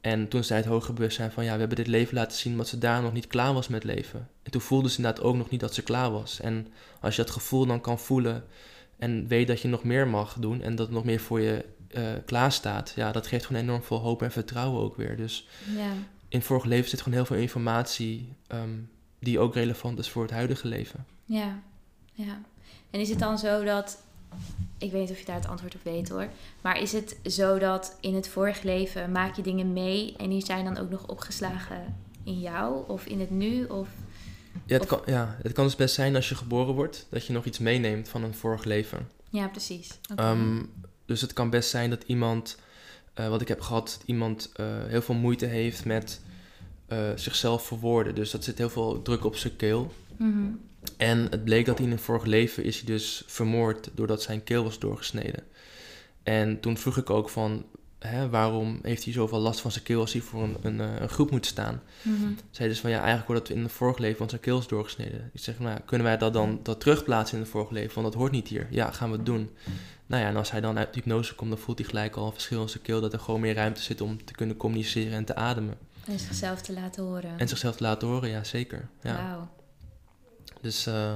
[0.00, 2.68] En toen zei het hoger bewustzijn van ja, we hebben dit leven laten zien omdat
[2.68, 4.28] ze daar nog niet klaar was met leven.
[4.42, 6.40] En toen voelde ze inderdaad ook nog niet dat ze klaar was.
[6.40, 6.66] En
[7.00, 8.44] als je dat gevoel dan kan voelen
[8.98, 11.64] en weet dat je nog meer mag doen en dat het nog meer voor je
[11.96, 15.16] uh, klaar staat, ja, dat geeft gewoon enorm veel hoop en vertrouwen ook weer.
[15.16, 15.92] Dus Ja.
[16.34, 20.22] In het vorige leven zit gewoon heel veel informatie um, die ook relevant is voor
[20.22, 21.06] het huidige leven.
[21.24, 21.58] Ja,
[22.12, 22.40] ja.
[22.90, 23.98] En is het dan zo dat,
[24.78, 26.28] ik weet niet of je daar het antwoord op weet hoor,
[26.60, 30.44] maar is het zo dat in het vorige leven maak je dingen mee en die
[30.44, 33.64] zijn dan ook nog opgeslagen in jou of in het nu?
[33.64, 33.88] Of,
[34.66, 37.26] Ja, het, of- kan, ja, het kan dus best zijn als je geboren wordt dat
[37.26, 39.08] je nog iets meeneemt van een vorig leven.
[39.30, 39.98] ja, precies.
[40.20, 40.72] Um,
[41.06, 42.58] dus het kan best zijn dat iemand,
[43.20, 46.20] uh, wat ik heb gehad, dat iemand uh, heel veel moeite heeft met
[46.94, 48.14] uh, zichzelf verwoorden.
[48.14, 49.92] Dus dat zit heel veel druk op zijn keel.
[50.16, 50.50] Mhm.
[50.96, 54.44] En het bleek dat hij in een vorig leven is hij dus vermoord doordat zijn
[54.44, 55.42] keel was doorgesneden.
[56.22, 57.64] En toen vroeg ik ook van,
[57.98, 61.00] hè, waarom heeft hij zoveel last van zijn keel als hij voor een, een, eh,
[61.00, 61.82] een groep moet staan?
[62.02, 62.32] Mhm.
[62.50, 64.66] Zij dus van, ja, eigenlijk wordt het in een vorig leven, want zijn keel is
[64.66, 65.30] doorgesneden.
[65.32, 67.94] Ik zeg, nou, kunnen wij dat dan dat terugplaatsen in het vorig leven?
[67.94, 68.66] Want dat hoort niet hier.
[68.70, 69.50] Ja, gaan we het doen.
[70.06, 72.32] Nou ja, en als hij dan uit hypnose komt, dan voelt hij gelijk al een
[72.32, 73.00] verschil in zijn keel.
[73.00, 75.74] Dat er gewoon meer ruimte zit om te kunnen communiceren en te ademen.
[76.06, 77.38] En zichzelf te laten horen.
[77.38, 78.88] En zichzelf te laten horen, ja, zeker.
[79.02, 79.16] Ja.
[79.16, 79.48] Wauw.
[80.60, 81.14] Dus, uh,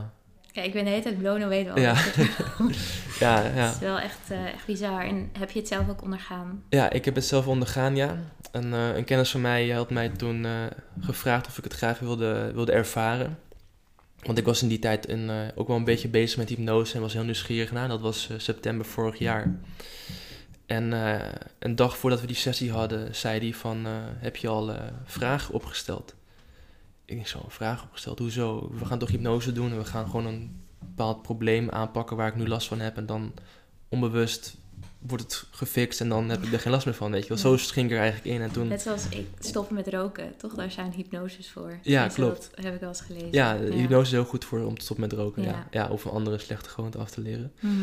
[0.52, 1.90] Kijk, ik ben de hele tijd blown away door Ja.
[1.90, 2.14] alles.
[3.20, 3.70] ja, Het ja.
[3.70, 5.04] is wel echt, eh, echt bizar.
[5.04, 6.62] En heb je het zelf ook ondergaan?
[6.68, 8.16] Ja, ik heb het zelf ondergaan, ja.
[8.52, 10.52] Een, uh, een kennis van mij had mij toen uh,
[11.00, 13.38] gevraagd of ik het graag wilde, wilde ervaren.
[14.22, 17.00] Want ik was in die tijd in, ook wel een beetje bezig met hypnose en
[17.00, 17.88] was heel nieuwsgierig naar.
[17.88, 19.56] Dat was september vorig jaar.
[20.68, 21.20] En uh,
[21.58, 24.76] een dag voordat we die sessie hadden, zei hij van, uh, heb je al uh,
[25.04, 26.14] vragen opgesteld?
[27.04, 28.70] Ik denk zo, een vraag opgesteld, hoezo?
[28.78, 32.36] We gaan toch hypnose doen en we gaan gewoon een bepaald probleem aanpakken waar ik
[32.36, 32.96] nu last van heb.
[32.96, 33.34] En dan
[33.88, 34.57] onbewust
[34.98, 37.38] wordt het gefixt en dan heb ik er geen last meer van, weet je wel.
[37.38, 38.68] Zo ging ik er eigenlijk in en toen...
[38.68, 40.54] Net zoals ik stoppen met roken, toch?
[40.54, 41.78] Daar zijn hypnoses voor.
[41.82, 42.50] Ja, klopt.
[42.54, 43.32] Dat heb ik wel eens gelezen.
[43.32, 45.48] Ja, hypnose is heel goed voor om te stoppen met roken, ja.
[45.48, 45.66] Ja.
[45.70, 45.88] ja.
[45.88, 47.52] of een andere slechte gewoonte af te leren.
[47.60, 47.74] Mhm.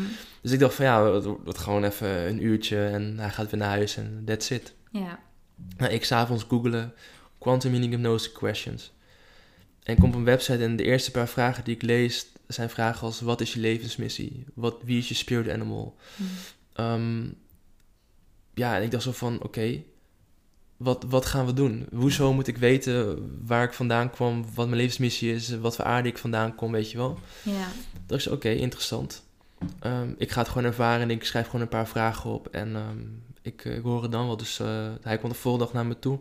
[0.42, 3.68] Dus ik dacht van ja, wordt gewoon even een uurtje en hij gaat weer naar
[3.68, 4.74] huis en that's it.
[4.90, 5.18] Ja.
[5.76, 6.94] Nou, ik s'avonds googelen
[7.38, 8.92] Quantum Meaning Hypnosis Questions.
[9.82, 12.70] En ik kom op een website en de eerste paar vragen die ik lees zijn
[12.70, 14.44] vragen als: wat is je levensmissie?
[14.54, 15.96] Wat, wie is je spirit animal?
[16.16, 16.26] Hmm.
[16.76, 17.24] Ehm,
[18.54, 19.82] ja, en ik dacht zo van: oké,
[20.76, 21.86] wat, wat gaan we doen?
[21.94, 26.08] Hoezo moet ik weten waar ik vandaan kwam, wat mijn levensmissie is, wat voor aarde
[26.08, 27.18] ik vandaan kom, weet je wel?
[27.42, 27.68] Ja.
[28.06, 29.24] Dat is oké, interessant.
[29.80, 32.76] Ehm, ik ga het gewoon ervaren en ik schrijf gewoon een paar vragen op en
[32.76, 32.98] ehm,
[33.42, 34.36] ik, ik hoor het dan wel.
[34.36, 36.18] Dus eh, hij kwam de volgende dag naar me toe.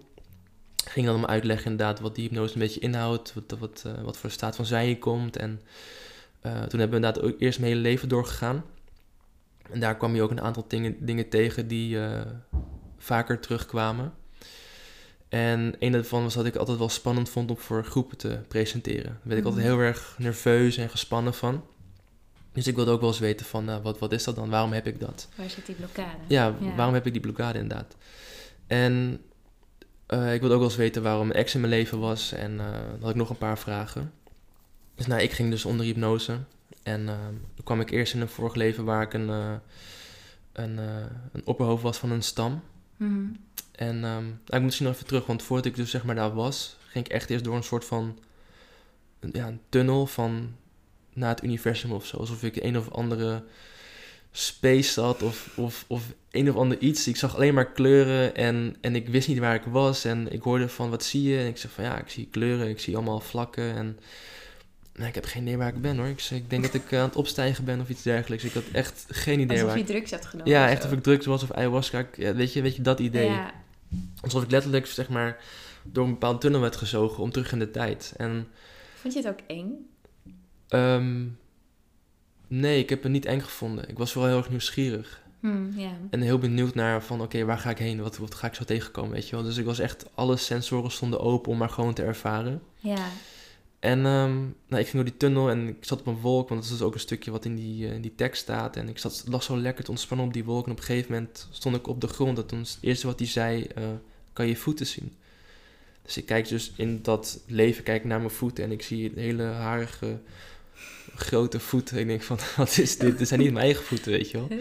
[0.86, 4.18] Ging dan hem uitleggen inderdaad wat die hypnose een beetje inhoudt, wat, wat, eh, wat
[4.18, 5.38] voor staat van zijn je komt.
[5.38, 5.62] En
[6.42, 8.64] eh, toen hebben we inderdaad ook eerst mijn hele leven doorgegaan.
[9.72, 12.22] En daar kwam je ook een aantal dingen, dingen tegen die eh,
[12.98, 14.14] vaker terugkwamen.
[15.30, 19.04] En een daarvan was dat ik altijd wel spannend vond om voor groepen te presenteren.
[19.04, 19.74] Daar werd ik altijd Mhm.
[19.74, 21.64] heel erg nerveus en gespannen van.
[22.54, 24.50] Dus ik wilde ook wel eens weten van, nou, wat, wat is dat dan?
[24.50, 25.28] Waarom heb ik dat?
[25.36, 26.18] Waar zit die blokkade?
[26.28, 26.76] Ja, Ja.
[26.76, 27.96] waarom heb ik die blokkade inderdaad?
[28.68, 29.22] En
[30.06, 32.32] eh, ik wilde ook wel eens weten waarom mijn ex in mijn leven was.
[32.32, 34.12] En dan had ik nog een paar vragen.
[34.96, 36.38] Dus nou, ik ging dus onder hypnose.
[36.84, 39.54] En eh, toen kwam ik eerst in een vorig leven waar ik een, eh,
[40.52, 42.62] een, eh, een opperhoofd was van een stam.
[42.98, 43.26] Mhm.
[43.72, 46.16] En ehm, nou, ik moet misschien nog even terug, want voordat ik dus zeg maar
[46.16, 48.20] daar was, ging ik echt eerst door een soort van
[49.20, 50.56] een, ja, een tunnel van
[51.14, 52.18] naar het universum of zo.
[52.18, 53.44] Alsof ik een of andere
[54.32, 57.08] space zat of, of, of een of ander iets.
[57.08, 60.06] Ik zag alleen maar kleuren en, en ik wist niet waar ik was.
[60.06, 61.40] En ik hoorde van, wat zie je?
[61.40, 63.76] En ik zei van, ja, ik zie kleuren, ik zie allemaal vlakken.
[63.76, 64.00] En
[64.96, 66.08] nou, ik heb geen idee waar ik ben hoor.
[66.08, 68.44] Ik, ik denk dat ik eh, aan het opstijgen ben of iets dergelijks.
[68.44, 69.90] Ik had echt geen idee Alsof waar je ik...
[69.90, 70.52] drugs had genomen.
[70.52, 72.06] Ja, echt of ik drugs was of ayahuasca.
[72.16, 73.30] Ja, weet, je, weet je, dat idee.
[73.30, 73.52] Ja.
[74.22, 75.38] Alsof ik letterlijk, zeg maar,
[75.84, 78.14] door een bepaald tunnel werd gezogen om terug in de tijd.
[78.18, 78.48] En
[78.96, 79.72] Vond je het ook eng?
[80.68, 81.24] ehm,
[82.48, 83.90] nee, ik heb het niet eng gevonden.
[83.90, 85.24] Ik was vooral heel erg nieuwsgierig.
[85.40, 85.92] Hm, ja.
[86.10, 88.02] En heel benieuwd naar van, oké, waar ga ik heen?
[88.02, 89.46] Wat, wat ga ik zo tegenkomen, weet je wel?
[89.46, 92.62] Dus ik was echt, alle sensoren stonden open om maar gewoon te ervaren.
[92.78, 93.08] Ja.
[93.86, 94.36] En ehm,
[94.68, 96.78] nou, ik ging door die tunnel en ik zat op een wolk, want dat is
[96.78, 98.76] dus ook een stukje wat in die, eh, in die tekst staat.
[98.76, 100.66] En ik zat, lag zo lekker te ontspannen op die wolk.
[100.66, 102.38] En op een gegeven moment stond ik op de grond.
[102.38, 103.84] En toen het eerste wat hij zei, eh,
[104.34, 105.16] kan je voeten zien?
[106.02, 109.22] Dus ik kijk dus in dat leven kijk naar mijn voeten en ik zie een
[109.22, 110.20] hele harige,
[111.16, 111.98] grote voeten.
[111.98, 113.18] Ik denk van, wat is dit?
[113.18, 114.48] Dit zijn niet mijn eigen voeten, weet je wel.
[114.48, 114.60] Nou,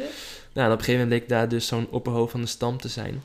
[0.67, 3.23] en op een gegeven moment bleek daar dus zo'n opperhoofd van de stam te zijn.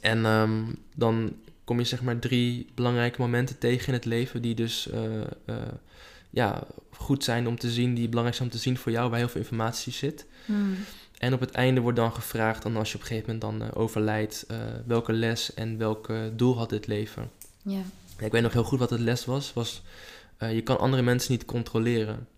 [0.00, 0.62] En ehm,
[0.94, 1.32] dan
[1.64, 5.56] kom je zeg maar drie belangrijke momenten tegen in het leven die dus eh, eh,
[6.30, 9.18] ja, goed zijn om te zien, die belangrijk zijn om te zien voor jou, waar
[9.18, 10.26] heel veel informatie zit.
[10.44, 10.52] Hm.
[11.18, 13.68] En op het einde wordt dan gevraagd, dan als je op een gegeven moment dan
[13.68, 14.46] eh, overlijdt,
[14.86, 17.30] welke les en welk doel had dit leven.
[17.62, 17.82] Ja.
[18.18, 19.52] Ja, ik weet nog heel goed wat het les was.
[19.52, 19.82] was
[20.38, 22.28] je kan andere mensen niet controleren.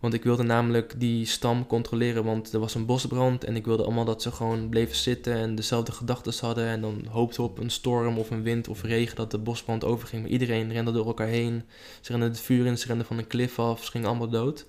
[0.00, 3.82] Want ik wilde namelijk die stam controleren, want er was een bosbrand en ik wilde
[3.82, 6.66] allemaal dat ze gewoon bleven zitten en dezelfde gedachten hadden.
[6.66, 10.22] En dan hoopte op een storm of een wind of regen dat de bosbrand overging.
[10.22, 11.62] Maar iedereen rende door elkaar heen.
[12.00, 14.66] Ze renden het vuur in, ze renden van een klif af, ze gingen allemaal dood.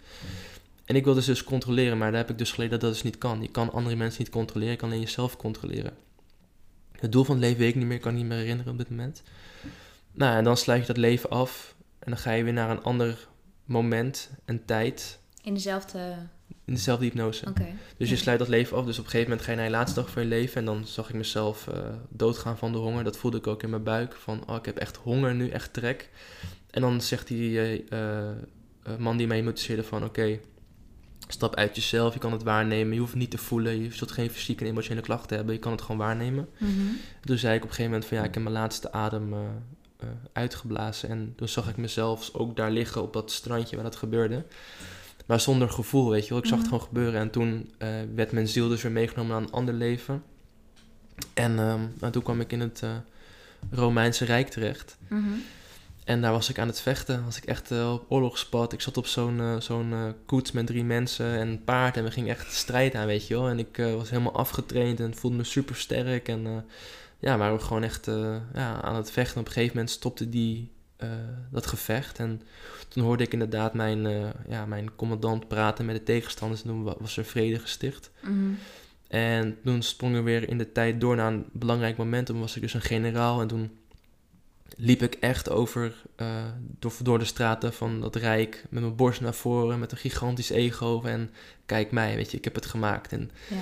[0.85, 3.03] En ik wilde ze dus controleren, maar daar heb ik dus geleerd dat dat dus
[3.03, 3.41] niet kan.
[3.41, 5.93] Je kan andere mensen niet controleren, je kan alleen jezelf controleren.
[6.91, 8.77] Het doel van het leven weet ik niet meer, ik kan niet meer herinneren op
[8.77, 9.23] dit moment.
[10.11, 12.83] Nou, en dan sluit je dat leven af en dan ga je weer naar een
[12.83, 13.27] ander
[13.67, 16.15] moment en tijd In dezelfde...
[16.65, 17.47] in dezelfde hypnose.
[17.47, 17.65] Oké.
[17.97, 19.75] Dus je sluit dat leven af, dus op een gegeven moment ga je naar je
[19.75, 23.03] laatste dag van je leven en dan zag ik mezelf eh, doodgaan van de honger.
[23.03, 25.73] Dat voelde ik ook in mijn buik, van oh, ik heb echt honger nu, echt
[25.73, 26.10] trek.
[26.69, 28.36] En dan zegt die eh, eh,
[28.97, 30.39] man die mij hypnotiseerde van oké,
[31.27, 34.12] stap uit jezelf, je kan het waarnemen, je hoeft het niet te voelen, je zult
[34.12, 36.49] geen fysieke en emotionele klachten hebben, je kan het gewoon waarnemen.
[36.58, 36.71] Mhm.
[37.21, 39.34] Toen zei ik op een gegeven moment van ja, ik heb mijn laatste adem
[39.97, 41.10] eh, uitgeblazen.
[41.10, 44.43] En toen zag ik mezelf ook daar liggen op dat strandje waar dat gebeurde.
[45.25, 46.38] Maar zonder gevoel, weet je wel.
[46.38, 46.75] Ik zag het Mhm.
[46.75, 47.19] gewoon gebeuren.
[47.19, 50.23] En toen eh, werd mijn ziel dus weer meegenomen naar een ander leven.
[51.33, 52.89] En ehm, toen kwam ik in het eh,
[53.71, 54.97] Romeinse Rijk terecht.
[55.10, 55.23] Mhm.
[56.03, 57.23] En daar was ik aan het vechten.
[57.25, 58.73] Was ik echt eh, op oorlogspad.
[58.73, 59.93] Ik zat op zo'n zo'n
[60.25, 61.97] koets met drie mensen en een paard.
[61.97, 63.47] En we gingen echt strijd aan, weet je wel.
[63.47, 66.27] En ik was helemaal afgetraind en voelde me super sterk.
[66.27, 66.65] En
[67.19, 69.39] ja, waren we gewoon echt eh, ja, aan het vechten.
[69.39, 71.10] Op een gegeven moment stopte die, eh,
[71.51, 72.19] dat gevecht.
[72.19, 72.41] En
[72.88, 76.62] toen hoorde ik inderdaad mijn, eh, ja, mijn commandant praten met de tegenstanders.
[76.62, 78.12] En toen wa- was er vrede gesticht.
[78.21, 78.51] Mhm.
[79.08, 82.25] En toen sprongen we weer in de tijd door naar een belangrijk moment.
[82.25, 83.71] Toen was ik dus een generaal en toen
[84.77, 85.95] liep ik echt over
[86.80, 90.49] door, door de straten van dat rijk met mijn borst naar voren, met een gigantisch
[90.49, 91.30] ego en
[91.65, 93.56] kijk mij, weet je, ik heb het gemaakt en Ja.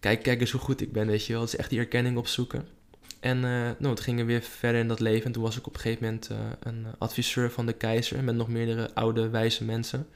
[0.00, 1.42] kijk, kijk eens hoe goed ik ben, weet je wel.
[1.42, 2.66] Het is echt die erkenning opzoeken.
[3.22, 5.66] En eh nou, toen gingen we weer verder in dat leven en toen was ik
[5.66, 9.64] op een gegeven moment eh, een adviseur van de keizer met nog meerdere oude wijze
[9.64, 10.06] mensen.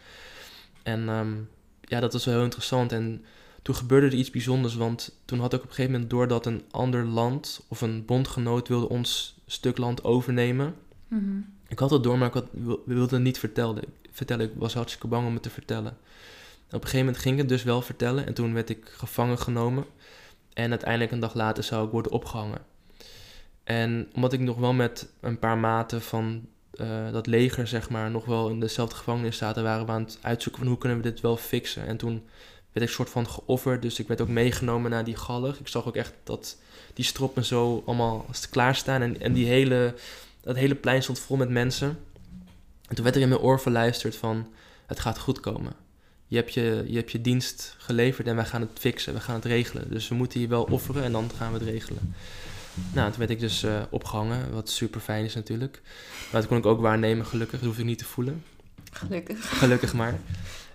[0.82, 1.34] En ehm,
[1.80, 3.24] ja, dat was wel heel interessant en
[3.62, 6.46] toen gebeurde er iets bijzonders, want toen had ik op een gegeven moment door dat
[6.46, 10.74] een ander land of een bondgenoot wilde ons stuk land overnemen.
[11.08, 11.38] Mhm.
[11.68, 13.82] Ik had het door, maar ik had, wil- wilde het niet vertellen.
[14.10, 14.46] vertellen.
[14.46, 15.96] Ik was hartstikke bang om het te vertellen.
[16.68, 18.88] En op een gegeven moment ging ik het dus wel vertellen en toen werd ik
[18.96, 19.84] gevangen genomen.
[20.52, 22.74] En uiteindelijk een dag later zou ik worden opgehangen.
[23.66, 28.10] En omdat ik nog wel met een paar maten van eh, dat leger, zeg maar,
[28.10, 31.10] nog wel in dezelfde gevangenis zaten, waren we aan het uitzoeken van hoe kunnen we
[31.10, 31.86] dit wel fixen.
[31.86, 32.22] En toen
[32.72, 35.60] werd ik soort van geofferd, dus ik werd ook meegenomen naar die gallig.
[35.60, 36.56] Ik zag ook echt dat
[36.94, 39.94] die stroppen zo allemaal klaarstaan en, en die hele,
[40.40, 41.98] dat hele plein stond vol met mensen.
[42.88, 44.48] En toen werd er in mijn oor verluisterd van,
[44.86, 45.72] het gaat goed komen.
[46.26, 49.34] Je hebt je, je hebt je dienst geleverd en wij gaan het fixen, we gaan
[49.34, 49.90] het regelen.
[49.90, 52.14] Dus we moeten je wel offeren en dan gaan we het regelen.
[52.92, 55.80] Nou, toen werd ik dus eh, opgehangen, wat super fijn is natuurlijk.
[56.32, 57.58] Maar dat kon ik ook waarnemen, gelukkig.
[57.58, 58.44] Dat hoefde ik niet te voelen.
[58.92, 59.58] Gelukkig.
[59.58, 60.18] Gelukkig maar.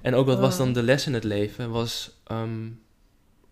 [0.01, 0.73] En ook wat was dan Oh.
[0.73, 1.69] de les in het leven?
[1.71, 2.67] Was, ehm,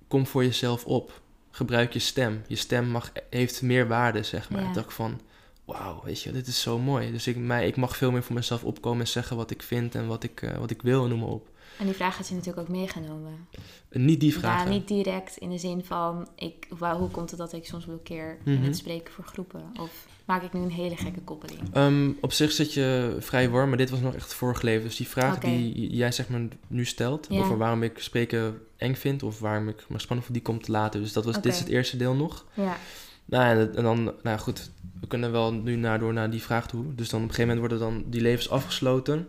[0.08, 1.22] kom voor jezelf op.
[1.52, 2.42] Gebruik je stem.
[2.48, 4.62] Je stem mag, heeft meer waarde, zeg maar.
[4.62, 4.68] Ja.
[4.68, 5.22] Ik dacht van,
[5.66, 7.12] wauw, weet je, dit is zo mooi.
[7.12, 9.96] Dus ik, mij, ik mag veel meer voor mezelf opkomen en zeggen wat ik vind
[9.96, 11.49] en wat ik, eh, wat ik wil noem maar op.
[11.80, 13.48] En die vraag had je natuurlijk ook meegenomen.
[13.90, 14.66] En niet die vragen.
[14.72, 17.86] Ja, niet direct in de zin van, ik, wauw, hoe komt het dat ik soms
[17.86, 18.64] blokkeer in Mhm.
[18.64, 19.64] het spreken voor groepen?
[19.80, 21.60] Of maak ik nu een hele gekke koppeling?
[21.74, 24.84] Ehm, op zich zit je vrij warm, maar dit was nog echt leven.
[24.84, 27.40] Dus die vraag die jij zeg maar nu stelt, Ja.
[27.40, 31.02] over waarom ik spreken eng vind of waarom ik me spannend vind, die komt later.
[31.02, 32.46] Dus dat was, dit is het eerste deel nog.
[32.54, 32.78] Ja,
[33.26, 36.68] Nou, en, en dan, nou goed, we kunnen wel nu naar, door naar die vraag
[36.68, 36.96] toe.
[36.96, 39.28] Dus dan op een gegeven moment worden dan die levens afgesloten.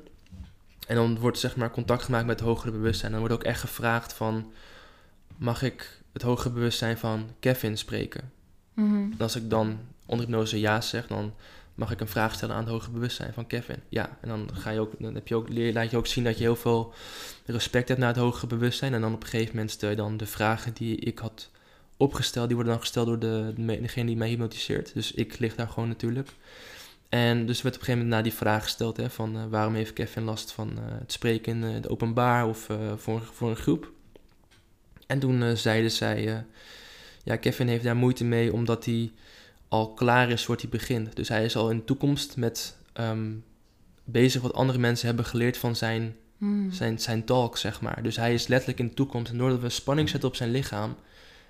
[0.91, 3.11] En dan wordt zeg maar contact gemaakt met het hogere bewustzijn.
[3.11, 4.53] Dan wordt ook echt gevraagd van,
[5.37, 8.33] mag ik het hogere bewustzijn van Kevin spreken?
[8.75, 8.95] Mhm.
[8.95, 11.35] En als ik dan onder hypnose ja zeg, dan
[11.75, 13.77] mag ik een vraag stellen aan het hogere bewustzijn van Kevin.
[13.89, 16.37] Ja, en dan, ga je ook, dan heb je ook, laat je ook zien dat
[16.37, 16.95] je heel veel
[17.47, 18.95] respect hebt naar het hogere bewustzijn.
[18.95, 21.51] En dan op een gegeven moment stel je dan de vragen die ik had
[21.97, 24.95] opgesteld, die worden dan gesteld door de, de- degene die mij hypnotiseert.
[24.95, 26.29] Dus ik lig daar gewoon natuurlijk.
[27.11, 29.75] En dus werd op een gegeven moment naar die vraag gesteld hè, van eh, waarom
[29.75, 33.57] heeft Kevin last van eh, het spreken in eh, het openbaar of voor, voor een
[33.57, 33.93] groep.
[35.07, 36.45] En toen zeiden zij,
[37.25, 39.13] ja, Kevin heeft daar moeite mee omdat hij
[39.69, 41.17] al klaar is voordat hij begint.
[41.17, 43.33] Dus hij is al in de toekomst met ehm,
[44.05, 46.71] bezig wat andere mensen hebben geleerd van zijn, Mhm.
[46.71, 48.03] zijn, zijn talk, zeg maar.
[48.03, 49.33] Dus hij is letterlijk in de toekomst.
[49.33, 50.97] En doordat we spanning zetten op zijn lichaam,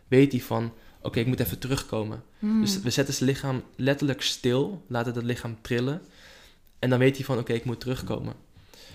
[0.09, 2.22] weet hij van, oké, ik moet even terugkomen.
[2.38, 2.60] Mhm.
[2.60, 6.02] Dus we zetten zijn lichaam letterlijk stil, laten het lichaam trillen.
[6.78, 8.34] En dan weet hij van, oké, ik moet terugkomen.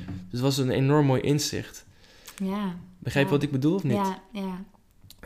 [0.05, 1.85] Dus het was een enorm mooi inzicht.
[2.37, 2.75] ja.
[2.99, 3.37] Begrijp je Ja.
[3.39, 3.93] wat ik bedoel of niet?
[3.93, 4.63] Ja, ja.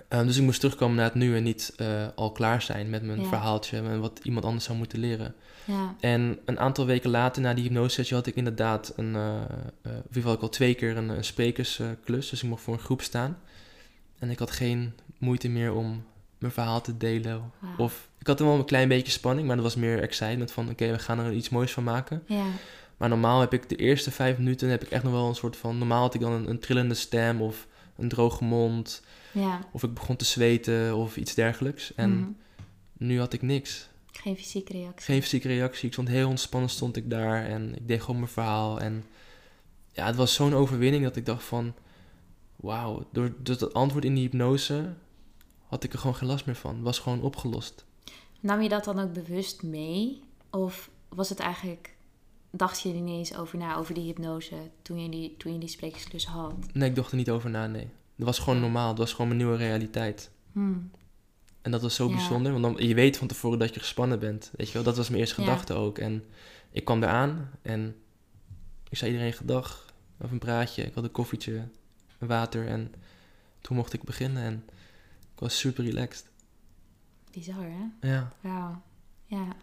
[0.08, 3.04] Eh, dus ik moest terugkomen naar het nu en niet eh, al klaar zijn met
[3.04, 3.28] mijn Ja.
[3.28, 5.36] verhaaltje en wat iemand anders zou moeten leren.
[5.66, 5.96] ja.
[6.00, 10.34] En een aantal weken later, na die hypnosesessie, had ik inderdaad een, in ieder geval
[10.34, 12.30] ik al twee keer een, een sprekersklus.
[12.30, 13.38] dus ik mocht voor een groep staan.
[14.20, 16.04] En ik had geen moeite meer om
[16.40, 17.52] mijn verhaal te delen.
[17.60, 17.74] Wauw.
[17.78, 20.92] Of ik had wel een klein beetje spanning, maar dat was meer excitement van oké,
[20.92, 22.24] we gaan er iets moois van maken.
[22.26, 22.46] Ja,
[22.98, 25.58] Maar normaal heb ik de eerste vijf minuten heb ik echt nog wel een soort
[25.58, 25.78] van.
[25.78, 29.04] Normaal had ik dan een, een trillende stem of een droge mond.
[29.32, 29.60] ja.
[29.72, 31.96] Of ik begon te zweten of iets dergelijks.
[31.96, 32.30] En Mhm.
[32.98, 33.88] nu had ik niks.
[34.12, 35.06] Geen fysieke reactie.
[35.14, 35.86] Geen fysieke reactie.
[35.88, 37.46] Ik stond heel ontspannen, stond ik daar.
[37.46, 38.80] En ik deed gewoon mijn verhaal.
[38.80, 39.04] En
[39.92, 41.74] ja, het was zo'n overwinning dat ik dacht van...
[42.56, 44.90] Wauw, door, door dat antwoord in die hypnose
[45.70, 46.76] had ik er gewoon geen last meer van.
[46.76, 47.86] Het was gewoon opgelost.
[48.40, 50.22] Nam je dat dan ook bewust mee?
[50.50, 51.98] Of was het eigenlijk...
[52.52, 55.60] Dacht je er niet eens over na, over die hypnose, toen je die, toen je
[55.60, 56.54] die sprekersklus had?
[56.74, 57.88] Nee, ik dacht er niet over na, nee.
[58.16, 58.88] Het was gewoon normaal.
[58.90, 60.32] Het was gewoon mijn nieuwe realiteit.
[60.52, 60.92] Hmm.
[61.62, 62.16] En dat was zo Ja.
[62.16, 64.52] bijzonder, want dan, je weet van tevoren dat je gespannen bent.
[64.58, 65.48] Weet je wel, dat was mijn eerste Ja.
[65.48, 65.98] gedachte ook.
[65.98, 66.24] En
[66.72, 67.96] ik kwam eraan en
[68.90, 70.84] ik zei iedereen gedag, of een praatje.
[70.84, 71.68] Ik had een koffietje,
[72.18, 72.94] water en
[73.62, 74.66] toen mocht ik beginnen en
[75.40, 76.26] ik was super relaxed.
[77.32, 78.10] Bizar, hè?
[78.10, 78.34] Ja.
[78.42, 78.82] Wauw.
[79.26, 79.56] Ja.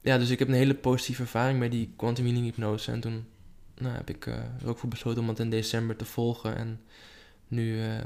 [0.00, 2.92] ja, dus ik heb een hele positieve ervaring met die quantum healing hypnose.
[2.92, 3.26] En toen
[3.74, 6.56] nou, heb ik eh, er ook voor besloten om het in december te volgen.
[6.56, 6.80] En
[7.48, 7.98] nu eh,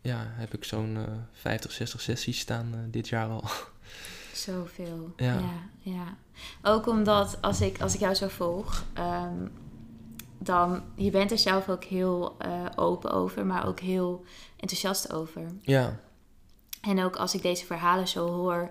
[0.00, 3.44] ja, heb ik zo'n eh 50, 60 sessies staan eh, dit jaar al.
[4.32, 5.12] Zoveel.
[5.16, 5.38] Ja.
[5.38, 5.68] ja.
[5.78, 6.16] ja.
[6.62, 9.46] Ook omdat als ik, als ik jou zo volg, ehm,
[10.38, 14.24] dan je bent er zelf ook heel eh, open over, maar ook heel
[14.56, 15.42] enthousiast over.
[15.62, 16.00] ja,
[16.88, 18.70] En ook als ik deze verhalen zo hoor,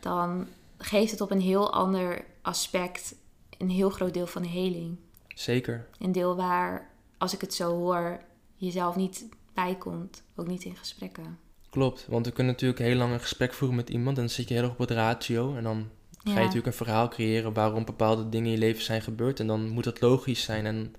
[0.00, 0.46] dan
[0.78, 3.14] geeft het op een heel ander aspect
[3.58, 4.96] een heel groot deel van de heling.
[5.34, 5.86] zeker.
[5.98, 8.20] Een deel waar, als ik het zo hoor,
[8.56, 11.38] jezelf niet bij komt, ook niet in gesprekken.
[11.70, 14.48] Klopt, want we kunnen natuurlijk heel lang een gesprek voeren met iemand en dan zit
[14.48, 15.88] je heel erg op het ratio en dan
[16.18, 16.40] ga je Ja.
[16.40, 19.84] natuurlijk een verhaal creëren waarom bepaalde dingen in je leven zijn gebeurd en dan moet
[19.84, 20.94] dat logisch zijn en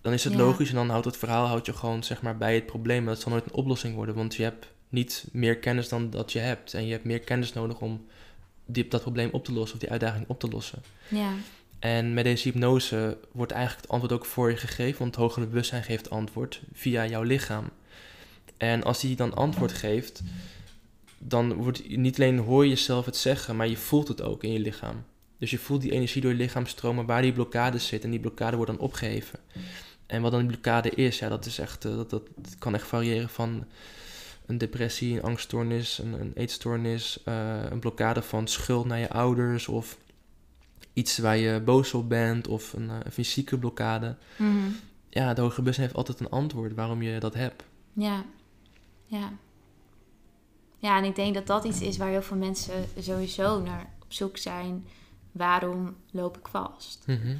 [0.00, 0.38] dan is het Ja.
[0.38, 3.04] logisch en dan houdt het verhaal houdt je gewoon zeg maar, bij het probleem.
[3.04, 6.38] Dat zal nooit een oplossing worden, want je hebt niet meer kennis dan dat je
[6.38, 6.74] hebt.
[6.74, 8.06] En je hebt meer kennis nodig om
[8.66, 10.82] die, dat probleem op te lossen of die uitdaging op te lossen.
[11.08, 11.32] Ja.
[11.78, 15.46] En met deze hypnose wordt eigenlijk het antwoord ook voor je gegeven, want het hogere
[15.46, 17.68] bewustzijn geeft antwoord via jouw lichaam.
[18.56, 20.22] En als die dan antwoord geeft,
[21.18, 24.52] dan wordt niet alleen hoor je jezelf het zeggen, maar je voelt het ook in
[24.52, 25.04] je lichaam.
[25.38, 28.20] Dus je voelt die energie door je lichaam stromen waar die blokkade zit en die
[28.20, 29.38] blokkade wordt dan opgeheven.
[30.06, 32.74] En wat dan die blokkade is, ja, dat is echt, eh, dat, dat, dat kan
[32.74, 33.66] echt variëren van
[34.46, 39.68] een depressie, een angststoornis, een, een eetstoornis, eh, een blokkade van schuld naar je ouders
[39.68, 39.98] of
[40.92, 44.16] iets waar je boos op bent of een, eh, een fysieke blokkade.
[44.36, 44.70] Mhm.
[45.08, 47.64] Ja, de hoge bewustzijn heeft altijd een antwoord waarom je dat hebt.
[47.92, 48.24] Ja.
[49.04, 49.32] Ja.
[50.78, 54.12] Ja, en ik denk dat dat iets is waar heel veel mensen sowieso naar op
[54.12, 54.86] zoek zijn.
[55.32, 57.02] Waarom loop ik vast?
[57.06, 57.36] Mhm.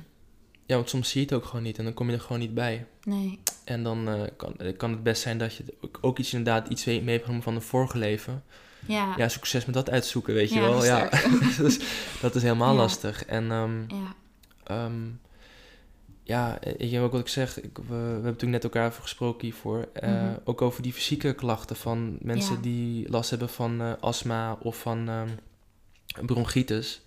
[0.67, 2.39] Ja, want soms zie je het ook gewoon niet en dan kom je er gewoon
[2.39, 2.87] niet bij.
[3.03, 3.39] Nee.
[3.65, 5.65] En dan eh, kan, eh, kan het best zijn dat je
[6.01, 8.45] ook, iets inderdaad iets mee hebt genomen van een vorige leven.
[8.87, 9.15] Ja.
[9.17, 10.85] Ja, succes met dat uitzoeken, weet je Ja, wel.
[10.85, 11.09] Ja,
[11.59, 11.79] dus,
[12.23, 12.79] dat is helemaal Ja.
[12.81, 13.25] lastig.
[13.25, 14.15] En ehm, Ja.
[14.65, 14.93] Ehm,
[16.23, 17.61] ja, eh, je ook wat ik zeg.
[17.61, 19.89] Ik, we, we hebben natuurlijk net elkaar over gesproken hiervoor.
[20.01, 20.35] Mhm.
[20.45, 25.09] Ook over die fysieke klachten van mensen die last hebben van eh, astma of van
[25.09, 25.29] ehm,
[26.27, 27.01] bronchitis.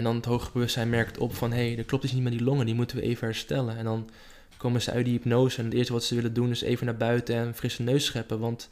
[0.00, 1.52] En dan het hoge bewustzijn merkt op van...
[1.52, 3.76] hé, hey, er klopt iets niet met die longen, die moeten we even herstellen.
[3.76, 4.10] En dan
[4.56, 6.50] komen ze uit die hypnose en het eerste wat ze willen doen...
[6.50, 8.38] is even naar buiten en frisse neus scheppen.
[8.38, 8.68] Want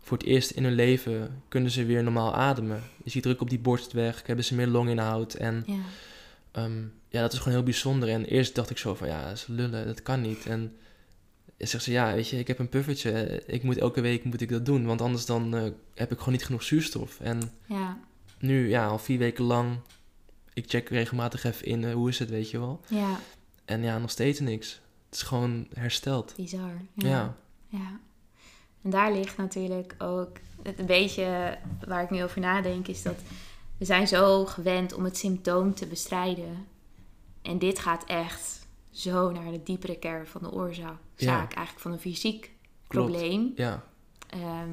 [0.00, 2.82] voor het eerst in hun leven kunnen ze weer normaal ademen.
[3.04, 5.64] Je ziet druk op die borst weg, hebben ze meer longinhoud en...
[5.66, 5.74] Ja.
[6.52, 8.08] Ehm, ja, dat is gewoon heel bijzonder.
[8.08, 10.46] En eerst dacht ik zo van, ja, dat is lullen, dat kan niet.
[10.46, 10.76] En
[11.58, 13.42] zegt ze, ja, weet je, ik heb een puffertje.
[13.46, 15.62] Ik moet elke week moet ik dat doen, want anders dan eh,
[15.94, 17.20] heb ik gewoon niet genoeg zuurstof.
[17.20, 17.98] En Ja.
[18.38, 19.78] nu, ja, al vier weken lang,
[20.56, 22.80] ik check regelmatig even in, eh, hoe is het, weet je wel.
[22.88, 23.18] Ja.
[23.64, 24.80] En ja, nog steeds niks.
[25.06, 26.32] Het is gewoon hersteld.
[26.36, 26.80] Bizar.
[26.94, 27.36] Ja,
[27.68, 28.00] Ja.
[28.82, 33.16] En daar ligt natuurlijk ook het een beetje waar ik nu over nadenk, is dat
[33.78, 36.66] we zijn zo gewend om het symptoom te bestrijden.
[37.42, 40.98] En dit gaat echt zo naar de diepere kern van de oorzaak.
[41.16, 41.38] Ja.
[41.38, 42.50] Eigenlijk van een fysiek
[42.86, 43.10] Klopt.
[43.10, 43.52] probleem.
[43.56, 43.84] ja.
[44.26, 44.70] ehm,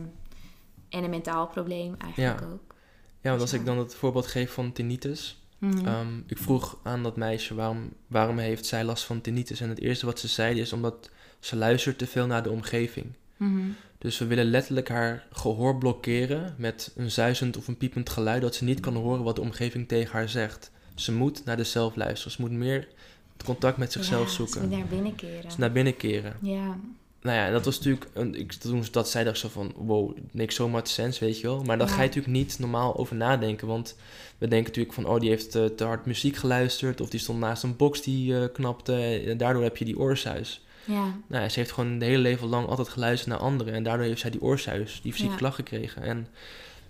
[0.90, 2.48] en een mentaal probleem eigenlijk Ja.
[2.48, 2.76] ook.
[3.22, 3.58] Ja, want als Ja.
[3.58, 5.43] ik dan het voorbeeld geef van tinnitus.
[5.64, 5.86] Mhm.
[5.88, 9.62] Ehm, ik vroeg aan dat meisje waarom, waarom heeft zij last van tinnitus.
[9.62, 13.06] En het eerste wat ze zei is omdat ze luistert te veel naar de omgeving.
[13.38, 13.60] Mhm.
[13.98, 18.56] Dus we willen letterlijk haar gehoor blokkeren met een zuizend of een piepend geluid dat
[18.56, 20.72] ze niet kan horen wat de omgeving tegen haar zegt.
[20.96, 22.32] Ze moet naar de zelf luisteren.
[22.32, 22.88] Ze moet meer
[23.34, 24.54] het contact met zichzelf ja, zoeken.
[24.62, 25.52] Ze moet naar binnen keren.
[25.52, 26.34] Ze naar binnen keren.
[26.42, 26.78] Ja,
[27.22, 30.18] Nou ja, dat was natuurlijk, een, ik, toen ze dat zei, dacht zo van, wow,
[30.32, 31.64] niks so much sense, weet je wel.
[31.64, 31.94] Maar daar Ja.
[31.94, 33.96] ga je natuurlijk niet normaal over nadenken, want
[34.44, 37.40] we denken natuurlijk van, oh, die heeft eh, te hard muziek geluisterd, of die stond
[37.40, 40.66] naast een box die eh, knapte, en daardoor heb je die oorsuis.
[40.86, 43.84] ja, Nou ja, ze heeft gewoon de hele leven lang altijd geluisterd naar anderen, en
[43.84, 45.38] daardoor heeft zij die oorsuis, die fysieke Ja.
[45.40, 46.02] klacht gekregen.
[46.02, 46.28] En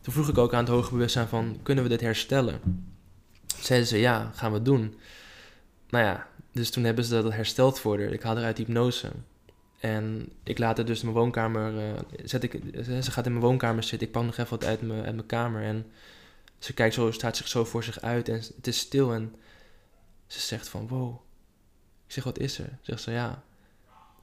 [0.02, 2.60] toen vroeg ik ook aan het hoge bewustzijn van, kunnen we dit herstellen?
[3.60, 4.96] Zeiden ze, ja, gaan we doen.
[5.89, 8.12] Nou ja, dus toen hebben ze dat hersteld voor haar.
[8.13, 9.12] Ik haal haar uit hypnose.
[9.80, 11.78] En ik laat haar dus in mijn woonkamer...
[11.78, 12.60] eh, zet ik,
[13.02, 14.08] ze gaat in mijn woonkamer zitten.
[14.08, 15.63] Ik pak nog even wat uit mijn, uit mijn kamer.
[15.63, 15.86] En
[16.63, 18.30] ze kijkt zo, staat zich zo voor zich uit.
[18.30, 19.13] En het is stil.
[19.13, 19.36] En
[20.28, 21.15] ze zegt van, wow.
[22.08, 22.78] Ik zeg, wat is er?
[22.82, 23.43] Zegt ze, ja,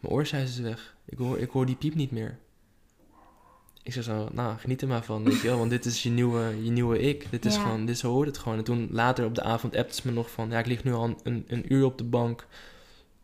[0.01, 0.95] mijn oorsuis is weg.
[1.05, 2.39] Ik hoor, ik hoor die piep niet meer.
[3.83, 5.59] Ik zeg zo, nou, geniet er maar van, weet je wel.
[5.59, 7.31] Want dit is je nieuwe, je nieuwe ik.
[7.31, 7.61] Dit is Ja.
[7.63, 8.59] gewoon, dit zo hoort het gewoon.
[8.59, 10.51] En toen later op de avond appte ze me nog van...
[10.51, 12.47] Ja, ik lig nu al een, een uur op de bank.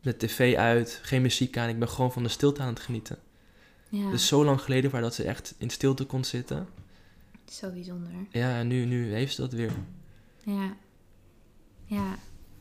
[0.03, 1.69] Met tv uit, geen muziek aan.
[1.69, 3.19] Ik ben gewoon van de stilte aan het genieten.
[3.89, 4.11] ja.
[4.11, 6.69] Dus zo lang geleden waar dat ze echt in stilte kon zitten.
[7.51, 8.11] Zo bijzonder.
[8.31, 9.73] Ja, nu, nu heeft ze dat weer.
[10.45, 10.77] Ja.
[11.85, 12.15] Ja.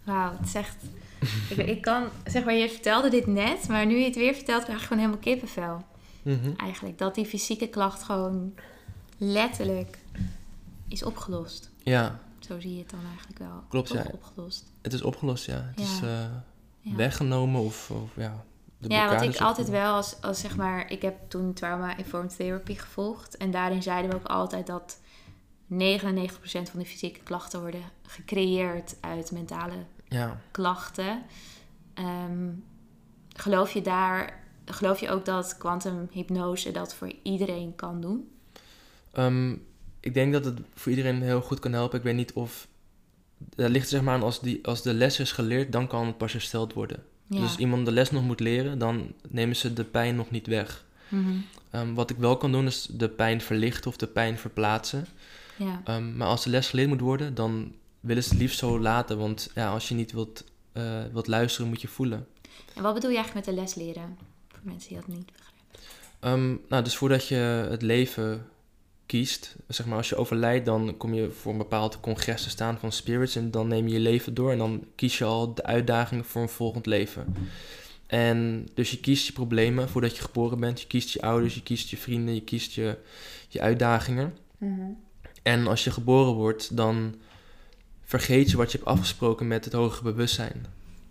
[0.04, 0.76] Wauw, het is echt...
[1.50, 2.08] ik, ik kan...
[2.26, 5.00] Zeg maar, je vertelde dit net, maar nu je het weer vertelt, krijg ik gewoon
[5.04, 5.86] helemaal kippenvel.
[6.22, 6.52] Mhm.
[6.58, 8.54] Eigenlijk, dat die fysieke klacht gewoon
[9.18, 9.98] letterlijk
[10.88, 11.72] is opgelost.
[11.84, 13.64] Ja, Zo zie je het dan eigenlijk wel.
[13.70, 14.06] Klopt, ja.
[14.12, 14.72] Opgelost.
[14.82, 15.72] het is opgelost, ja.
[15.76, 16.26] Het is eh,
[16.80, 16.96] Ja.
[16.96, 18.44] weggenomen of, of ja...
[18.78, 22.76] De Ja, wat ik altijd wel als, als zeg maar, ik heb toen trauma-informed therapy
[22.76, 23.38] gevolgd.
[23.38, 25.00] En daarin zeiden we ook altijd dat
[25.74, 25.76] 99%
[26.48, 31.24] van de fysieke klachten worden gecreëerd uit mentale Ja, klachten.
[31.94, 32.50] Ehm,
[33.36, 38.30] geloof je daar, geloof je ook dat kwantumhypnose dat voor iedereen kan doen?
[39.12, 39.56] Ehm,
[40.00, 41.98] ik denk dat het voor iedereen heel goed kan helpen.
[41.98, 42.68] Ik weet niet of...
[43.38, 46.18] Dat ligt zeg maar aan als, die, als de les is geleerd, dan kan het
[46.18, 47.04] pas hersteld worden.
[47.28, 47.40] Ja.
[47.40, 50.48] Dus als iemand de les nog moet leren, dan nemen ze de pijn nog niet
[50.48, 50.86] weg.
[51.08, 51.34] Mhm.
[51.70, 55.06] Ehm, wat ik wel kan doen, is de pijn verlichten of de pijn verplaatsen.
[55.56, 55.82] ja.
[55.84, 59.18] Ehm, maar als de les geleerd moet worden, dan willen ze het liefst zo laten.
[59.18, 62.28] Want ja, als je niet wilt, eh, wilt luisteren, moet je voelen.
[62.76, 64.18] En wat bedoel je eigenlijk met de les leren?
[64.48, 65.54] Voor mensen die dat niet begrijpen.
[66.20, 68.46] Ehm, nou, dus voordat je het leven
[69.06, 72.78] kiest, zeg maar als je overlijdt, dan kom je voor een bepaald congres te staan
[72.80, 75.64] van spirits en dan neem je je leven door en dan kies je al de
[75.64, 77.36] uitdagingen voor een volgend leven.
[78.08, 81.64] En dus je kiest je problemen voordat je geboren bent, je kiest je ouders, je
[81.64, 82.98] kiest je vrienden, je kiest je,
[83.48, 84.38] je uitdagingen.
[85.44, 87.16] En als je geboren wordt, dan
[88.04, 90.66] vergeet je wat je hebt afgesproken met het hogere bewustzijn.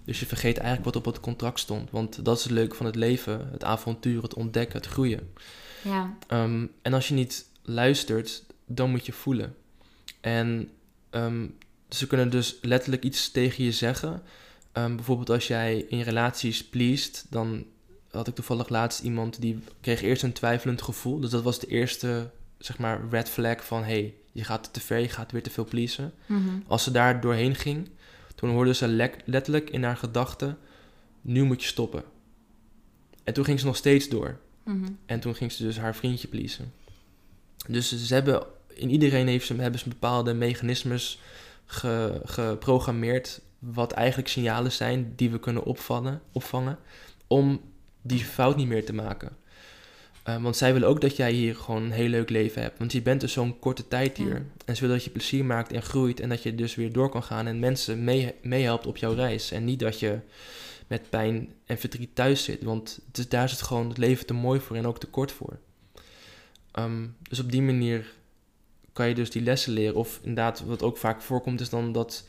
[0.05, 1.91] Dus je vergeet eigenlijk wat op het contract stond.
[1.91, 5.33] Want dat is het leuke van het leven: het avontuur, het ontdekken, het groeien.
[5.83, 6.17] Ja.
[6.27, 9.55] Ehm, en als je niet luistert, dan moet je voelen.
[10.21, 10.71] En
[11.11, 11.57] um,
[11.89, 14.23] ze kunnen dus letterlijk iets tegen je zeggen.
[14.73, 17.65] Ehm, bijvoorbeeld als jij in relaties pleased, dan
[18.11, 21.21] had ik toevallig laatst iemand die kreeg eerst een twijfelend gevoel.
[21.21, 23.83] Dus dat was de eerste, zeg maar, red flag van...
[23.83, 26.13] hey, je gaat te ver, je gaat weer te veel pleasen.
[26.27, 26.59] Mhm.
[26.67, 27.89] Als ze daar doorheen ging,
[28.35, 30.59] toen hoorde ze le- letterlijk in haar gedachten...
[31.21, 32.05] nu moet je stoppen.
[33.25, 34.39] En toen ging ze nog steeds door.
[34.63, 34.93] Mhm.
[35.07, 36.73] En toen ging ze dus haar vriendje pleasen.
[37.69, 38.43] Dus ze hebben,
[38.75, 41.19] in iedereen heeft ze, hebben ze bepaalde mechanismes
[41.67, 43.41] ge- geprogrammeerd.
[43.59, 46.79] Wat eigenlijk signalen zijn die we kunnen opvangen, opvangen.
[47.27, 47.61] Om
[48.03, 49.37] die fout niet meer te maken.
[50.23, 52.79] Eh, want zij willen ook dat jij hier gewoon een heel leuk leven hebt.
[52.79, 54.35] Want je bent dus zo'n korte tijd hier.
[54.35, 54.43] Ja.
[54.65, 56.21] En ze willen dat je plezier maakt en groeit.
[56.21, 57.47] En dat je dus weer door kan gaan.
[57.47, 59.51] En mensen mee, meehelpt op jouw reis.
[59.51, 60.19] En niet dat je
[60.87, 62.63] met pijn en verdriet thuis zit.
[62.63, 65.07] Want het is, daar is het gewoon het leven te mooi voor en ook te
[65.07, 65.59] kort voor.
[66.75, 68.13] Ehm, dus op die manier
[68.93, 69.95] kan je dus die lessen leren.
[69.95, 72.29] Of inderdaad, wat ook vaak voorkomt, is dan dat.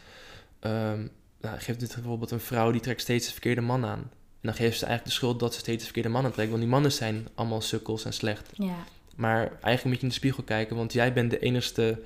[0.59, 1.07] ehm
[1.45, 3.99] nou, geef dit bijvoorbeeld een vrouw die trekt steeds de verkeerde man aan.
[3.99, 6.49] En dan geeft ze eigenlijk de schuld dat ze steeds de verkeerde man aantrekt.
[6.49, 8.49] Want die mannen zijn allemaal sukkels en slecht.
[8.53, 8.75] Ja.
[9.15, 12.01] Maar eigenlijk moet je in de spiegel kijken, want jij bent de enigste,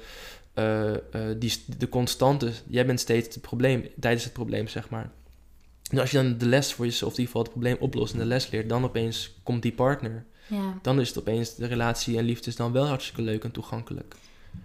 [0.54, 1.00] eh, eh,
[1.38, 2.52] die, de constante.
[2.68, 5.12] Jij bent steeds het probleem, tijdens het probleem, zeg maar.
[5.90, 8.14] En als je dan de les voor jezelf, of in ieder geval het probleem oplost
[8.14, 10.26] en de les leert, dan opeens komt die partner.
[10.50, 10.80] Ja.
[10.82, 14.16] Dan is het opeens, de relatie en liefde is dan wel hartstikke leuk en toegankelijk.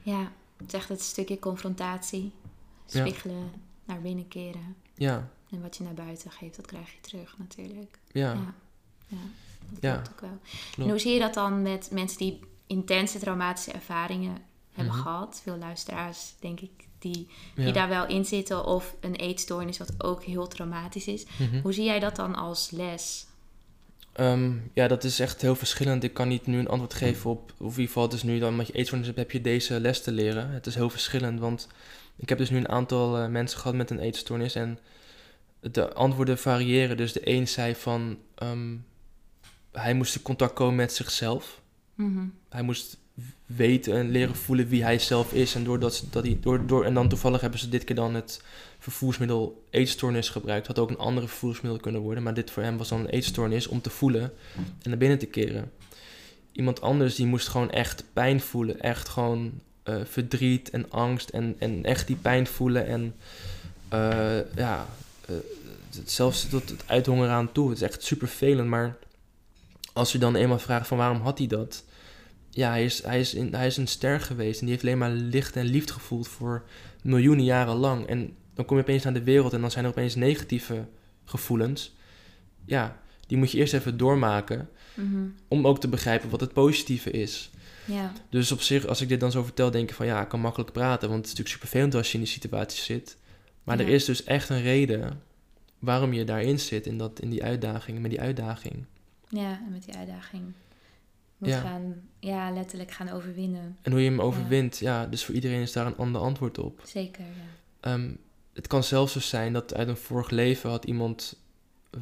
[0.03, 0.33] Ja.
[0.57, 2.33] Het is echt het stukje confrontatie.
[2.87, 3.01] Ja.
[3.07, 3.51] Spiegelen,
[3.85, 4.77] naar binnen keren.
[4.95, 7.99] Ja, En wat je naar buiten geeft, dat krijg je terug natuurlijk.
[8.13, 8.55] ja, Ja.
[9.09, 9.17] Ja.
[9.71, 9.93] Dat Ja.
[9.95, 10.39] klopt ook wel.
[10.79, 14.39] En hoe zie je dat dan met mensen die intense traumatische ervaringen
[14.73, 15.03] hebben Mhm.
[15.03, 15.41] gehad?
[15.43, 17.65] Veel luisteraars, denk ik, die, ja.
[17.65, 18.65] die daar wel in zitten.
[18.67, 21.25] Of een eetstoornis, wat ook heel traumatisch is.
[21.39, 21.61] Mhm.
[21.61, 23.27] Hoe zie jij dat dan als les?
[24.15, 26.05] Ehm, ja, dat is echt heel verschillend.
[26.05, 28.57] Ik kan niet nu een antwoord geven op, of in ieder geval, dus nu dan
[28.57, 30.51] met je eetstoornis heb je deze les te leren.
[30.51, 31.69] Het is heel verschillend, want
[32.17, 34.79] ik heb dus nu een aantal eh, mensen gehad met een eetstoornis en
[35.61, 36.97] de antwoorden variëren.
[36.97, 38.77] Dus de een zei van, ehm,
[39.73, 41.61] hij moest in contact komen met zichzelf.
[41.95, 42.27] Mhm.
[42.49, 42.99] Hij moest
[43.47, 45.55] weten en leren voelen wie hij zelf is.
[45.55, 48.43] En, doordat dat hij, door, door, en dan toevallig hebben ze dit keer dan het
[48.79, 50.67] vervoersmiddel eetstoornis gebruikt.
[50.67, 52.23] Had ook een andere vervoersmiddel kunnen worden.
[52.23, 55.27] Maar dit voor hem was dan een eetstoornis om te voelen en naar binnen te
[55.27, 55.73] keren.
[56.53, 58.81] Iemand anders die moest gewoon echt pijn voelen.
[58.81, 59.53] Echt gewoon
[59.83, 61.29] eh, verdriet en angst.
[61.29, 62.87] En, en echt die pijn voelen.
[62.87, 63.15] En
[63.89, 64.87] eh, ja,
[65.27, 65.35] eh,
[66.05, 67.69] zelfs tot het uithongeren aan toe.
[67.69, 68.69] Het is echt super vervelend.
[68.69, 68.97] Maar
[69.93, 71.85] als je dan eenmaal vraagt van waarom had hij dat?
[72.55, 74.61] Ja, hij is, hij, is in, hij is een ster geweest.
[74.61, 76.65] En die heeft alleen maar licht en liefde gevoeld voor
[77.03, 78.07] miljoenen jaren lang.
[78.07, 80.87] En dan kom je opeens naar de wereld en dan zijn er opeens negatieve
[81.25, 81.95] gevoelens.
[82.65, 84.69] Ja, die moet je eerst even doormaken.
[84.95, 85.27] Mhm.
[85.49, 87.51] Om ook te begrijpen wat het positieve is.
[87.85, 88.13] Ja.
[88.29, 90.41] Dus op zich, als ik dit dan zo vertel, denk ik van ja, ik kan
[90.41, 91.09] makkelijk praten.
[91.09, 93.17] Want het is natuurlijk super vervelend als je in die situatie zit.
[93.65, 95.23] Maar er is dus echt een reden
[95.79, 98.85] waarom je daarin zit, in, dat, in die uitdaging, met die uitdaging.
[99.29, 100.43] ja, en met die uitdaging
[101.39, 101.61] moet Ja.
[101.61, 103.77] gaan, ja, letterlijk gaan overwinnen.
[103.83, 105.07] En hoe je hem overwint, ja.
[105.07, 106.81] dus voor iedereen is daar een ander antwoord op.
[106.85, 107.91] Zeker, ja.
[107.91, 108.11] Ehm,
[108.53, 111.37] het kan zelfs zo zijn dat uit een vorig leven had iemand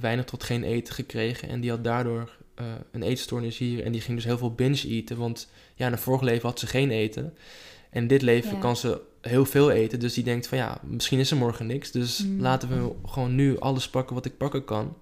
[0.00, 1.48] weinig tot geen eten gekregen.
[1.48, 3.84] En die had daardoor eh, een eetstoornis hier.
[3.84, 5.16] En die ging dus heel veel binge eten.
[5.16, 7.34] Want ja, in een vorig leven had ze geen eten.
[7.90, 8.58] En dit leven Ja.
[8.58, 10.00] kan ze heel veel eten.
[10.00, 11.90] Dus die denkt van ja, misschien is er morgen niks.
[11.90, 12.40] Dus Mm.
[12.40, 14.96] laten we gewoon nu alles pakken wat ik pakken kan.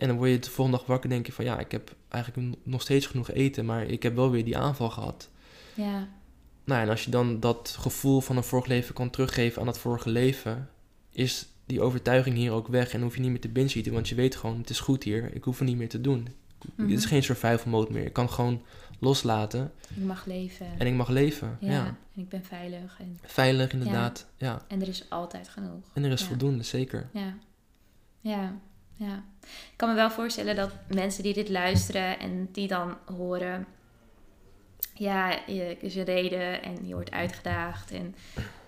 [0.00, 1.94] En dan word je de volgende dag wakker en denk je van ja, ik heb
[2.08, 3.64] eigenlijk nog steeds genoeg eten.
[3.64, 5.30] Maar ik heb wel weer die aanval gehad.
[5.74, 6.08] Ja,
[6.64, 9.78] Nou, en als je dan dat gevoel van een vorig leven kan teruggeven aan dat
[9.78, 10.68] vorige leven,
[11.10, 14.14] is die overtuiging hier ook weg en hoef je niet meer te binge want je
[14.14, 16.28] weet gewoon, het is goed hier, ik hoef het niet meer te doen.
[16.76, 16.88] Mhm.
[16.88, 18.04] Dit is geen survival mode meer.
[18.04, 18.62] Ik kan gewoon
[18.98, 20.66] loslaten ik mag leven.
[20.78, 21.56] en ik mag leven.
[21.60, 21.70] Ja.
[21.70, 22.96] ja, en ik ben veilig.
[23.00, 24.26] En, Veilig inderdaad.
[24.36, 24.64] Ja.
[24.68, 25.84] en er is altijd genoeg.
[25.92, 26.26] En er is Ja.
[26.26, 27.08] voldoende, zeker.
[27.12, 27.34] Ja,
[28.20, 28.58] ja,
[29.08, 29.22] ja.
[29.42, 33.66] Ik kan me wel voorstellen dat mensen die dit luisteren en die dan horen,
[34.94, 37.90] ja, je- is een reden en je wordt uitgedaagd.
[37.90, 38.14] En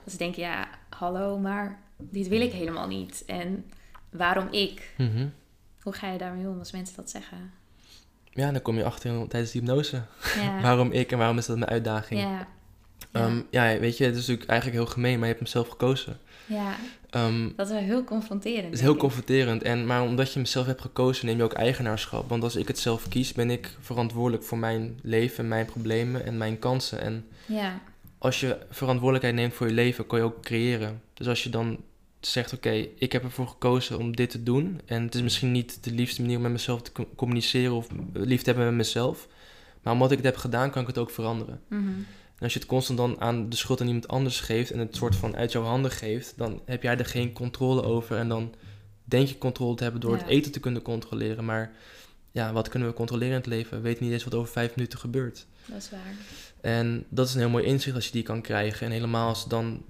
[0.04, 3.22] dat ze denken, ja, hallo, maar dit wil ik helemaal niet.
[3.26, 3.70] En
[4.10, 4.94] waarom ik?
[4.98, 5.26] Mhm.
[5.82, 7.52] Hoe ga je daarmee om als mensen dat zeggen?
[8.30, 10.02] Ja, dan kom je achter tijdens die hypnose.
[10.36, 10.60] Ja.
[10.66, 12.20] waarom ik en waarom is dat mijn uitdaging?
[12.20, 12.46] Ja.
[13.12, 13.64] Ehm, Ja.
[13.70, 16.18] ja, weet je, het is natuurlijk eigenlijk heel gemeen, maar je hebt hem zelf gekozen.
[16.46, 16.74] ja,
[17.12, 18.64] Ehm, dat is wel heel confronterend.
[18.64, 19.62] het is heel confronterend.
[19.62, 22.28] En, maar omdat je hem zelf hebt gekozen, neem je ook eigenaarschap.
[22.28, 26.36] Want als ik het zelf kies, ben ik verantwoordelijk voor mijn leven, mijn problemen en
[26.38, 27.00] mijn kansen.
[27.00, 27.80] En Ja,
[28.18, 31.00] als je verantwoordelijkheid neemt voor je leven, kan je ook creëren.
[31.14, 31.78] Dus als je dan
[32.20, 34.80] zegt, oké, ik heb ervoor gekozen om dit te doen.
[34.86, 37.86] En het is misschien niet de liefste manier om met mezelf te co- communiceren of
[38.12, 39.28] lief te hebben met mezelf.
[39.82, 41.60] Maar omdat ik het heb gedaan, kan ik het ook veranderen.
[41.68, 41.82] mhm.
[42.42, 44.96] En als je het constant dan aan de schuld aan iemand anders geeft en het
[44.96, 48.16] soort van uit jouw handen geeft, dan heb jij er geen controle over.
[48.16, 48.54] En dan
[49.04, 51.44] denk je controle te hebben door het eten te kunnen controleren.
[51.44, 51.72] Maar
[52.30, 53.76] ja, wat kunnen we controleren in het leven?
[53.76, 55.46] We weten niet eens wat over vijf minuten gebeurt.
[55.66, 56.14] dat is waar.
[56.60, 58.86] En dat is een heel mooi inzicht als je die kan krijgen.
[58.86, 59.84] En helemaal als dan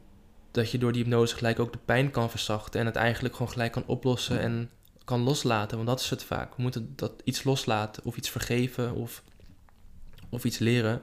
[0.50, 3.52] dat je door die hypnose gelijk ook de pijn kan verzachten en het eigenlijk gewoon
[3.52, 4.70] gelijk kan oplossen en
[5.04, 5.76] kan loslaten.
[5.76, 6.56] Want dat is het vaak.
[6.56, 9.22] We moeten dat iets loslaten of iets vergeven of,
[10.28, 11.02] of iets leren.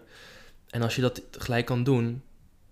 [0.70, 2.22] En als je dat gelijk kan doen,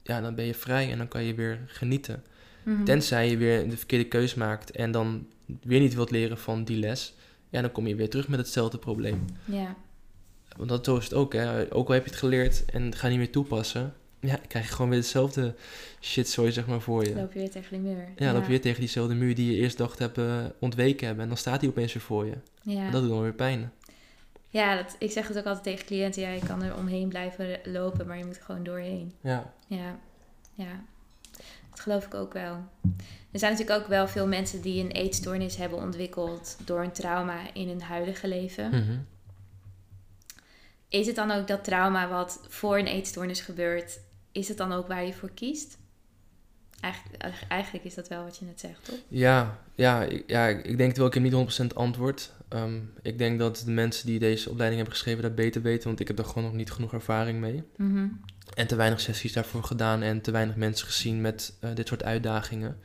[0.04, 2.24] ja, dan ben je vrij en dan kan je weer genieten.
[2.64, 2.84] Mhm.
[2.84, 5.28] Tenzij je weer de verkeerde keus maakt en dan
[5.64, 7.14] weer niet wilt leren van die les,
[7.50, 9.26] ja, dan kom je weer terug met hetzelfde probleem.
[9.46, 9.76] Ja,
[10.58, 11.74] Want dat zo is het ook, hè.
[11.74, 14.72] Ook al heb je het geleerd en ga niet meer toepassen, ja, dan krijg je
[14.72, 15.56] gewoon weer hetzelfde
[16.02, 17.16] shitzooi, zeg maar, voor je.
[17.16, 18.08] loop je weer tegen die muur.
[18.16, 21.24] Ja, dan loop je weer tegen diezelfde muur die je eerst dacht hebben ontweken hebben.
[21.24, 22.34] En dan staat die opeens weer voor je.
[22.62, 23.72] Ja, En dat doet dan weer pijn.
[24.50, 26.22] Ja dat, ik zeg het ook altijd tegen cliënten.
[26.22, 29.14] Ja, je kan er omheen blijven lopen, maar je moet er gewoon doorheen.
[29.22, 29.54] Ja.
[29.68, 30.00] Ja,
[30.54, 30.84] ja.
[31.70, 32.56] Dat geloof ik ook wel.
[33.32, 37.54] Er zijn natuurlijk ook wel veel mensen die een eetstoornis hebben ontwikkeld door een trauma
[37.54, 38.70] in hun huidige leven.
[38.70, 38.98] Mhm.
[40.90, 44.00] Is het dan ook dat trauma wat voor een eetstoornis gebeurt,
[44.32, 45.78] is het dan ook waar je voor kiest?
[46.80, 48.98] Eigenlijk, eigenlijk is dat wel wat je net zegt, toch?
[49.08, 52.32] Ja, ja, ik, ja, ik denk wel, ik heb niet 100% antwoord.
[52.50, 56.00] Ehm, ik denk dat de mensen die deze opleiding hebben geschreven dat beter weten, want
[56.00, 57.64] ik heb er gewoon nog niet genoeg ervaring mee.
[57.76, 58.08] Mhm.
[58.54, 62.04] En te weinig sessies daarvoor gedaan en te weinig mensen gezien met eh, dit soort
[62.04, 62.78] uitdagingen.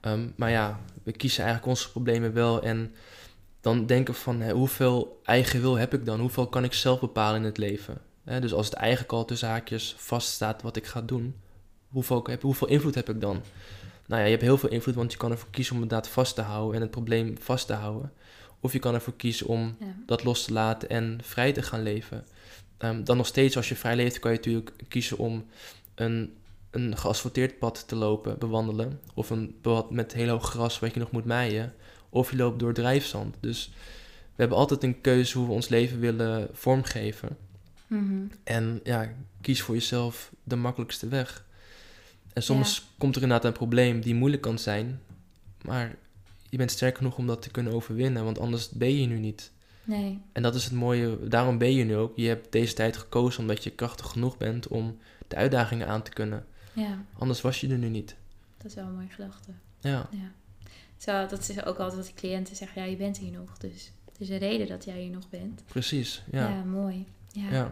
[0.00, 2.94] Ehm, maar ja, we kiezen eigenlijk onze problemen wel en
[3.60, 6.20] dan denken van hè, hoeveel eigen wil heb ik dan?
[6.20, 7.98] Hoeveel kan ik zelf bepalen in het leven?
[8.24, 11.34] Hè, dus als het eigenlijk al tussen haakjes vaststaat wat ik ga doen,
[11.88, 13.42] hoeveel, heb, hoeveel invloed heb ik dan?
[14.06, 16.12] Nou ja, je hebt heel veel invloed, want je kan ervoor kiezen om het inderdaad
[16.12, 18.12] vast te houden en het probleem vast te houden.
[18.60, 19.94] Of je kan ervoor kiezen om ja.
[20.06, 22.24] dat los te laten en vrij te gaan leven.
[22.78, 25.44] Ehm, dan nog steeds, als je vrij leeft, kan je natuurlijk kiezen om
[25.94, 26.34] een,
[26.70, 29.00] een geasfalteerd pad te lopen, bewandelen.
[29.14, 31.74] Of een pad met heel hoog gras wat je nog moet maaien.
[32.08, 33.36] Of je loopt door drijfzand.
[33.40, 33.70] Dus
[34.34, 37.36] we hebben altijd een keuze hoe we ons leven willen vormgeven.
[37.86, 38.26] Mhm.
[38.44, 41.44] En ja, kies voor jezelf de makkelijkste weg.
[42.32, 45.00] En soms komt er inderdaad een probleem die moeilijk kan zijn.
[45.62, 45.96] Maar
[46.50, 49.50] je bent sterk genoeg om dat te kunnen overwinnen, want anders ben je nu niet.
[49.84, 52.12] Nee, En dat is het mooie, daarom ben je nu ook.
[52.16, 54.98] Je hebt deze tijd gekozen omdat je krachtig genoeg bent om
[55.28, 56.46] de uitdagingen aan te kunnen.
[56.72, 58.16] ja, Anders was je er nu niet.
[58.56, 59.50] dat is wel een mooie gedachte.
[59.80, 60.30] Ja, Ja.
[60.96, 62.82] Zo, dat is ook altijd wat de cliënten zeggen.
[62.82, 63.58] Ja, je bent hier nog.
[63.58, 65.62] Dus het is een reden dat jij hier nog bent.
[65.66, 66.22] precies.
[66.32, 67.06] Ja, Ja, mooi.
[67.32, 67.50] Ja.
[67.50, 67.70] ja.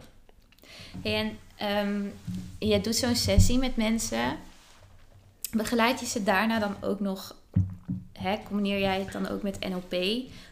[1.02, 2.02] Hey, en ehm,
[2.70, 4.36] je doet zo'n sessie met mensen.
[5.56, 7.36] Begeleid je ze daarna dan ook nog?
[8.12, 9.94] Hè, combineer jij het dan ook met NLP?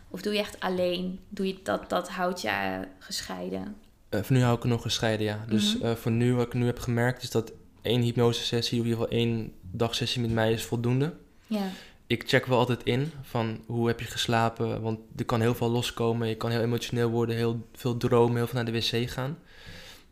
[0.08, 1.18] Of doe je echt alleen?
[1.28, 3.76] Doe je dat, dat houdt je eh, gescheiden?
[4.08, 5.44] Eh, voor nu hou ik er nog gescheiden, ja.
[5.48, 5.86] Dus Mhm.
[5.86, 7.52] eh, voor nu, wat ik nu heb gemerkt, is dat
[7.82, 11.12] één hypnosesessie, of in ieder geval één dagsessie met mij is voldoende.
[11.46, 11.68] Ja,
[12.08, 15.70] Ik check wel altijd in van hoe heb je geslapen, want er kan heel veel
[15.70, 16.28] loskomen.
[16.28, 19.38] Je kan heel emotioneel worden, heel veel dromen, heel veel naar de wc gaan.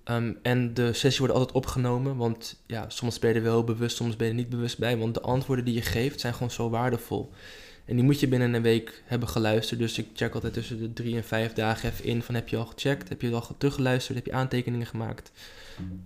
[0.05, 3.65] Ehm, en de sessie wordt altijd opgenomen, want ja, soms ben je er wel heel
[3.65, 4.99] bewust, soms ben je er niet bewust bij.
[4.99, 7.33] Want de antwoorden die je geeft zijn gewoon zo waardevol.
[7.85, 9.81] En die moet je binnen een week hebben geluisterd.
[9.81, 12.57] Dus ik check altijd tussen de drie en vijf dagen even in van heb je
[12.57, 15.33] al gecheckt, heb je al teruggeluisterd, heb je aantekeningen gemaakt.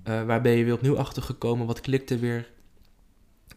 [0.02, 2.50] Eh, waar ben je weer opnieuw achter gekomen, wat klikt er weer.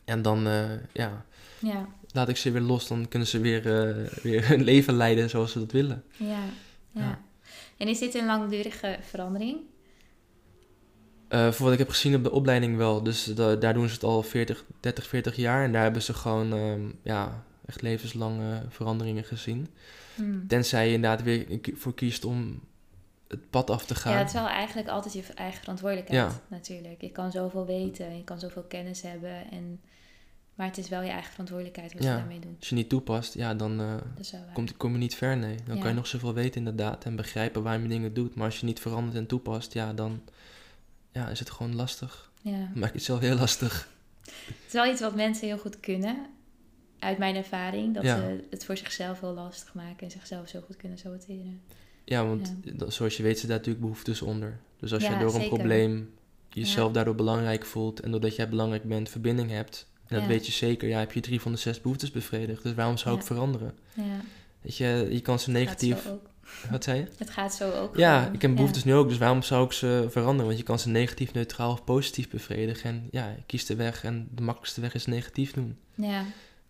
[0.05, 1.25] En dan, eh, ja,
[1.59, 5.29] ja, laat ik ze weer los, dan kunnen ze weer, eh, weer hun leven leiden
[5.29, 6.03] zoals ze dat willen.
[6.17, 6.43] ja,
[6.91, 7.01] ja.
[7.01, 7.21] Ja.
[7.77, 9.57] En is dit een langdurige verandering?
[11.32, 13.03] Eh, voor wat ik heb gezien op de opleiding wel.
[13.03, 15.63] Dus da- daar doen ze het al 40, 30, 40 jaar.
[15.63, 19.67] En daar hebben ze gewoon ehm, ja, echt levenslange veranderingen gezien.
[20.15, 20.47] Hmm.
[20.47, 22.59] Tenzij je inderdaad weer voor kiest om
[23.27, 24.11] het pad af te gaan.
[24.13, 26.39] Ja, het is wel eigenlijk altijd je eigen verantwoordelijkheid Ja.
[26.47, 27.01] natuurlijk.
[27.01, 29.51] Je kan zoveel weten, je kan zoveel kennis hebben.
[29.51, 29.79] En...
[30.55, 32.55] Maar het is wel je eigen verantwoordelijkheid wat je daarmee doet.
[32.59, 33.97] Als je niet toepast, ja, dan eh, wel
[34.32, 34.53] waar.
[34.53, 35.55] komt, kom je niet ver, nee.
[35.65, 35.82] Dan Ja.
[35.82, 38.36] kan je nog zoveel weten inderdaad en begrijpen waarom je dingen doet.
[38.36, 40.21] Maar als je niet verandert en toepast, ja, dan
[41.12, 42.32] ja, is het gewoon lastig.
[42.41, 42.51] Ja.
[42.51, 43.89] Dan maak je het zelf heel lastig.
[44.26, 46.16] Het is wel iets wat mensen heel goed kunnen.
[46.99, 48.16] uit mijn ervaring dat Ja.
[48.16, 51.62] ze het voor zichzelf heel lastig maken en zichzelf zo goed kunnen saboteren.
[52.05, 52.53] Ja, want
[52.88, 54.59] zoals je weet zit daar natuurlijk behoeftes onder.
[54.80, 56.14] Dus als je door een probleem
[56.49, 60.51] jezelf daardoor belangrijk voelt en doordat jij belangrijk bent, verbinding hebt, en dat weet je
[60.51, 62.64] zeker, ja, heb je drie van de zes behoeftes bevredigd.
[62.64, 63.78] Dus waarom zou ik veranderen?
[63.93, 64.03] Ja,
[64.62, 66.09] Weet je, je kan ze negatief.
[66.72, 67.08] Wat zei je?
[67.18, 67.97] Het gaat zo ook.
[67.97, 68.34] Ja, gewoon.
[68.34, 70.45] ik heb behoeftes nu ook, dus waarom zou ik ze veranderen?
[70.45, 72.89] Want je kan ze negatief, neutraal of positief bevredigen.
[72.89, 75.78] En ja, je kiest de weg en de makkelijkste weg is negatief doen.
[75.95, 76.26] Ja,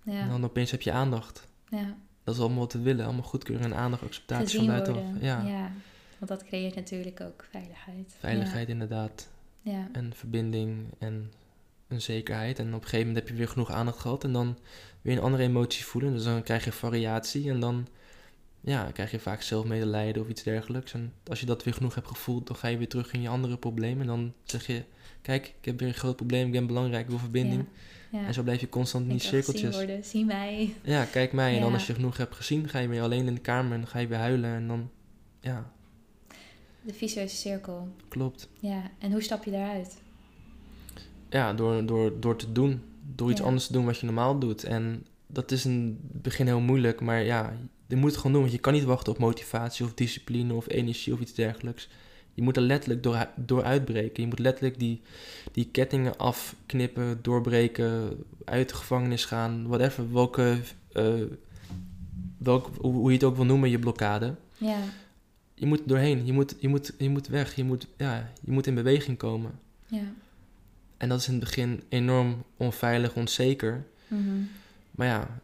[0.06, 1.48] En ja, dan opeens heb je aandacht.
[1.70, 1.96] ja.
[2.24, 3.06] Dat is allemaal wat we willen.
[3.06, 5.04] Allemaal goedkeuring en aandacht, acceptatie van buitenaf.
[5.20, 5.72] Ja, ja,
[6.18, 8.16] want dat creëert natuurlijk ook veiligheid.
[8.20, 9.28] veiligheid inderdaad.
[9.62, 9.88] Ja.
[9.92, 11.32] En verbinding en
[11.88, 12.60] een zekerheid.
[12.60, 14.24] En op een gegeven moment heb je weer genoeg aandacht gehad.
[14.24, 14.58] En dan
[15.02, 16.14] weer een andere emotie voelen.
[16.14, 17.50] Dus dan krijg je variatie.
[17.50, 17.88] En dan
[18.62, 20.94] ja, krijg je vaak zelfmedelijden of iets dergelijks.
[20.94, 23.30] En als je dat weer genoeg hebt gevoeld, dan ga je weer terug in je
[23.30, 24.02] andere problemen.
[24.02, 24.84] En dan zeg je,
[25.22, 26.46] kijk, ik heb weer een groot probleem.
[26.46, 27.66] Ik ben belangrijk, ik wil verbinding.
[28.12, 28.26] ja.
[28.26, 29.76] En zo blijf je constant in die cirkeltjes.
[29.76, 30.74] worden, zie mij.
[30.84, 31.56] Ja, kijk mij.
[31.56, 33.74] En dan als je genoeg hebt gezien, ga je weer alleen in de kamer.
[33.74, 34.54] En dan ga je weer huilen.
[34.56, 34.90] En dan,
[35.40, 35.72] ja,
[36.82, 37.88] De visueuze cirkel.
[38.08, 38.50] klopt.
[38.60, 40.02] Ja, en hoe stap je daaruit?
[41.30, 42.82] Ja, door, door, door te doen.
[43.16, 44.64] Door iets anders te doen wat je normaal doet.
[44.64, 47.02] En dat is in het begin heel moeilijk.
[47.02, 47.54] Maar ja,
[47.92, 48.42] je moet het gewoon doen.
[48.42, 51.90] Want je kan niet wachten op motivatie of discipline of energie of iets dergelijks.
[52.34, 54.24] Je moet er letterlijk door, door uitbreken.
[54.24, 55.02] Je moet letterlijk die,
[55.52, 59.68] die kettingen afknippen, doorbreken, uit de gevangenis gaan.
[59.68, 60.58] Whatever, welke,
[60.92, 61.14] eh,
[62.38, 64.36] welk, hoe, je het ook wil noemen, je blokkade.
[64.58, 64.80] Ja,
[65.54, 66.26] Je moet doorheen.
[66.26, 67.56] Je moet, je moet, je moet weg.
[67.56, 69.60] Je moet, ja, je moet in beweging komen.
[69.88, 70.14] ja.
[70.98, 73.86] En dat is in het begin enorm onveilig, onzeker.
[74.08, 74.42] Mhm.
[74.92, 75.42] Maar ja,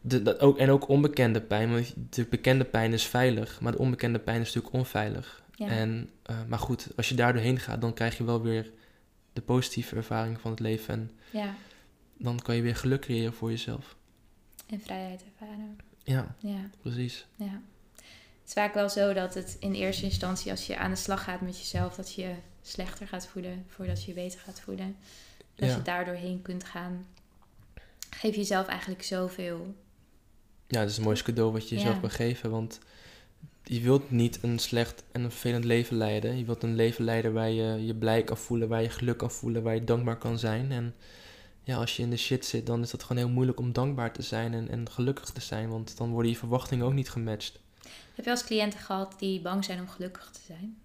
[0.00, 1.72] de, dat ook, en ook onbekende pijn.
[1.72, 5.42] Want de bekende pijn is veilig, maar de onbekende pijn is natuurlijk onveilig.
[5.54, 5.68] Ja.
[5.68, 8.72] En, eh, maar goed, als je daar doorheen gaat, dan krijg je wel weer
[9.32, 10.94] de positieve ervaring van het leven.
[10.94, 11.54] En ja,
[12.18, 13.96] dan kan je weer geluk creëren voor jezelf.
[14.66, 15.78] en vrijheid ervaren.
[16.04, 17.26] Ja, Ja, precies.
[17.36, 17.60] ja.
[18.40, 21.24] Het is vaak wel zo dat het in eerste instantie, als je aan de slag
[21.24, 24.96] gaat met jezelf, dat je slechter gaat voelen voordat je je beter gaat voelen.
[25.56, 27.06] En als je daar doorheen kunt gaan,
[28.10, 29.74] geef je jezelf eigenlijk zoveel.
[30.70, 32.00] Ja, dat is een mooiste cadeau wat je jezelf Ja.
[32.00, 32.50] kan geven.
[32.50, 32.78] Want
[33.64, 36.38] je wilt niet een slecht en een vervelend leven leiden.
[36.38, 39.30] Je wilt een leven leiden waar je je blij kan voelen, waar je geluk kan
[39.30, 40.72] voelen, waar je dankbaar kan zijn.
[40.72, 40.94] En
[41.62, 44.12] ja, als je in de shit zit, dan is dat gewoon heel moeilijk om dankbaar
[44.12, 45.68] te zijn en, en gelukkig te zijn.
[45.68, 47.60] Want dan worden je verwachtingen ook niet gematcht.
[48.14, 50.76] Heb je als cliënten gehad die bang zijn om gelukkig te zijn?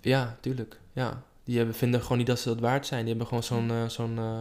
[0.00, 0.80] Ja, tuurlijk.
[0.92, 1.22] Ja.
[1.44, 3.00] Die hebben, vinden gewoon niet dat ze dat waard zijn.
[3.00, 4.40] Die hebben gewoon zo'n eh, zo'n eh,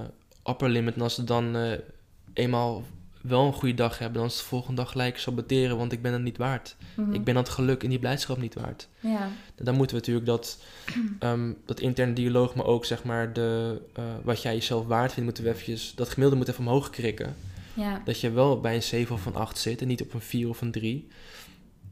[0.52, 0.96] upper limit.
[0.96, 1.80] En als ze dan eh,
[2.34, 2.84] eenmaal
[3.24, 6.14] wel een goede dag hebben, dan is de volgende dag gelijk saboteren, want ik ben
[6.14, 6.76] het niet waard.
[6.96, 7.14] Mhm.
[7.14, 8.88] Ik ben dat geluk en die blijdschap niet waard.
[9.00, 10.64] Ja, dan moeten we natuurlijk dat,
[11.20, 15.24] ehm, dat interne dialoog, maar ook zeg maar de, eh, wat jij jezelf waard vindt,
[15.26, 17.36] moeten we eventjes, dat gemiddelde moet even omhoog krikken.
[17.74, 20.22] ja, Dat je wel bij een 7 of een 8 zit en niet op een
[20.22, 21.08] 4 of een 3.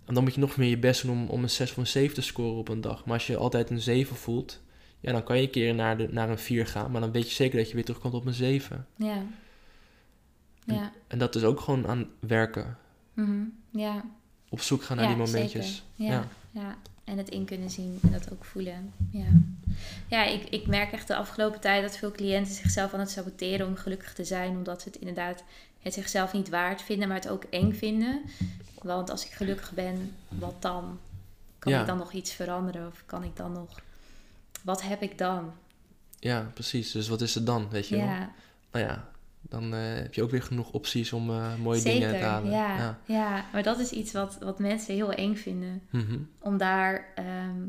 [0.06, 1.88] En dan moet je nog meer je best doen om, om een 6 of een
[1.88, 3.06] 7 te scoren op een dag.
[3.06, 4.60] Maar als je altijd een 7 voelt,
[5.00, 6.92] ja, dan kan je een keer naar, de, naar een 4 gaan.
[6.92, 8.88] Maar dan weet je zeker dat je weer terugkomt op een 7.
[8.96, 9.24] ja.
[10.74, 12.78] Ja, En dat is ook gewoon aan werken.
[13.14, 13.44] mhm.
[13.70, 14.04] ja,
[14.50, 15.84] Op zoek gaan naar Ja, die momentjes.
[15.98, 16.14] zeker.
[16.14, 16.78] Ja, ja.
[17.04, 18.94] En het in kunnen zien en dat ook voelen.
[19.12, 19.26] Ja,
[20.08, 23.68] ja ik, ik merk echt de afgelopen tijd dat veel cliënten zichzelf aan het saboteren
[23.68, 24.58] om gelukkig te zijn.
[24.58, 25.44] Omdat ze het inderdaad
[25.82, 28.22] het zichzelf niet waard vinden, maar het ook eng vinden.
[28.82, 31.00] Want als ik gelukkig ben, wat dan?
[31.60, 31.80] Kan Ja.
[31.82, 32.88] ik dan nog iets veranderen?
[32.88, 33.82] Of kan ik dan nog...
[34.64, 35.52] Wat heb ik dan?
[36.20, 36.92] Ja, precies.
[36.92, 38.06] Dus wat is het dan, weet je wel?
[38.06, 38.32] Ja,
[38.72, 39.10] Nou ja,
[39.42, 42.00] dan eh, heb je ook weer genoeg opties om eh, mooie zeker.
[42.00, 42.52] dingen te halen.
[42.52, 43.00] Ja, ja.
[43.06, 43.46] ja.
[43.54, 45.82] maar dat is iets wat, wat mensen heel eng vinden.
[45.90, 46.18] Mhm.
[46.40, 47.62] om daar, ehm,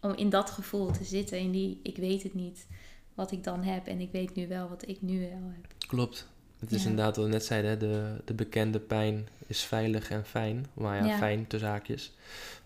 [0.00, 2.66] om in dat gevoel te zitten, in die ik weet het niet
[3.14, 5.74] wat ik dan heb en ik weet nu wel wat ik nu wel heb.
[5.88, 6.28] Klopt.
[6.60, 6.88] Het is Ja.
[6.88, 10.66] inderdaad wat we net zeiden, hè, de, de bekende pijn is veilig en fijn.
[10.74, 11.16] Maar ja, Ja.
[11.18, 12.12] fijn tussen haakjes.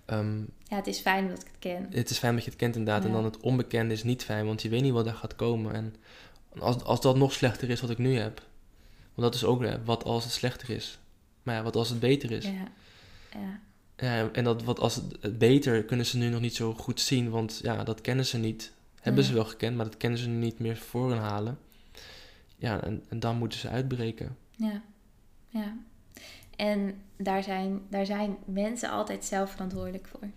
[0.05, 1.87] Ehm, Ja, het is fijn dat ik het ken.
[1.91, 3.05] het is fijn dat je het kent inderdaad.
[3.05, 5.75] En dan het onbekende is niet fijn, want je weet niet wat er gaat komen.
[5.75, 5.95] En
[6.59, 8.43] als, als dat nog slechter is wat ik nu heb.
[9.15, 10.99] Want dat is ook hè, wat als het slechter is.
[11.43, 12.45] Maar ja, wat als het beter is.
[12.45, 12.69] Ja,
[13.33, 13.61] ja,
[13.97, 17.01] Ja, en dat wat als het, het beter kunnen ze nu nog niet zo goed
[17.01, 18.73] zien, want ja, dat kennen ze niet.
[19.01, 21.59] Hebben ze wel gekend, maar dat kennen ze nu niet meer voor hen halen.
[22.57, 24.37] Ja, en, en dan moeten ze uitbreken.
[24.57, 24.83] ja,
[25.49, 25.77] ja.
[26.57, 30.29] En daar zijn, daar zijn mensen altijd zelf verantwoordelijk voor.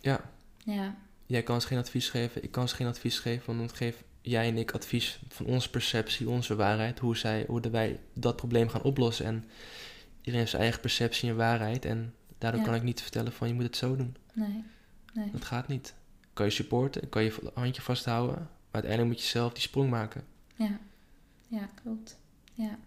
[0.00, 0.30] Ja.
[0.64, 0.94] Ja,
[1.26, 4.02] Jij kan ze geen advies geven, ik kan ze geen advies geven, want dan geef
[4.26, 8.68] jij en ik advies van onze perceptie, onze waarheid, hoe, zij, hoe wij dat probleem
[8.68, 9.26] gaan oplossen.
[9.26, 9.44] En
[10.16, 11.84] iedereen heeft zijn eigen perceptie en waarheid.
[11.84, 12.66] En daardoor Ja.
[12.66, 14.16] kan ik niet vertellen van je moet het zo doen.
[14.32, 14.64] nee,
[15.14, 15.30] nee.
[15.30, 15.94] Dat gaat niet.
[16.32, 18.48] Kan je supporten, kan je je handje vasthouden, maar
[18.82, 20.24] uiteindelijk moet je zelf die sprong maken.
[20.56, 20.78] Ja,
[21.48, 22.18] ja klopt.
[22.54, 22.78] Ja.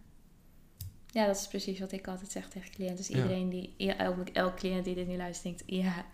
[1.12, 2.96] Ja, dat is precies wat ik altijd zeg tegen cliënten.
[2.98, 3.16] Dus Ja.
[3.16, 6.06] iedereen die, ja, elke, elke cliënt die dit nu luistert, denkt, ja,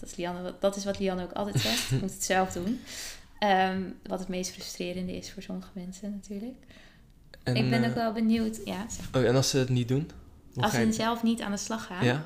[0.00, 1.88] dat is, Lianne, dat is wat Lianne ook altijd zegt.
[1.90, 2.80] Je moet het zelf doen.
[3.38, 6.56] Ehm, wat het meest frustrerende is voor sommige mensen natuurlijk.
[7.42, 9.08] En, ik ben eh, ook wel benieuwd, ja, zeg.
[9.14, 10.10] oh, en als ze het niet doen?
[10.56, 12.24] Als je- ze zelf niet aan de slag gaan, ja?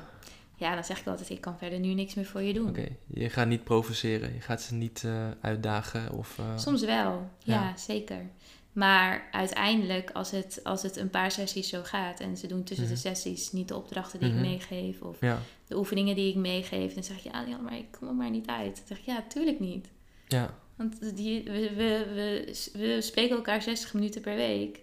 [0.57, 0.73] Ja?
[0.75, 2.69] dan zeg ik altijd, ik kan verder nu niks meer voor je doen.
[2.69, 2.87] Oké.
[3.07, 4.33] Je gaat niet provoceren.
[4.33, 6.39] Je gaat ze niet eh, uitdagen of...
[6.39, 7.77] eh, Soms wel, ja, Ja.
[7.77, 8.25] zeker.
[8.71, 12.85] Maar uiteindelijk, als het, als het een paar sessies zo gaat en ze doen tussen
[12.85, 12.93] Mhm.
[12.93, 14.43] de sessies niet de opdrachten die Mhm.
[14.43, 15.39] ik meegeef of Ja.
[15.67, 18.47] de oefeningen die ik meegeef, dan zeg je, ja, maar ik kom er maar niet
[18.47, 18.75] uit.
[18.75, 19.87] Dan zeg ik, ja, tuurlijk niet.
[20.27, 20.53] Ja.
[20.89, 24.79] Want die, we, we, we, we spreken elkaar 60 minuten per week.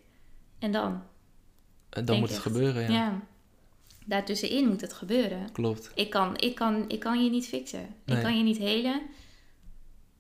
[0.59, 1.03] En dan?
[1.90, 2.46] En dan moet het echt.
[2.46, 2.88] gebeuren, ja.
[2.88, 3.20] Ja.
[4.07, 5.53] Daartussenin moet het gebeuren.
[5.53, 5.90] Klopt.
[5.94, 7.86] Ik kan, ik, kan, ik kan je niet fixen.
[8.05, 8.16] Nee.
[8.16, 9.01] Ik kan je niet helen.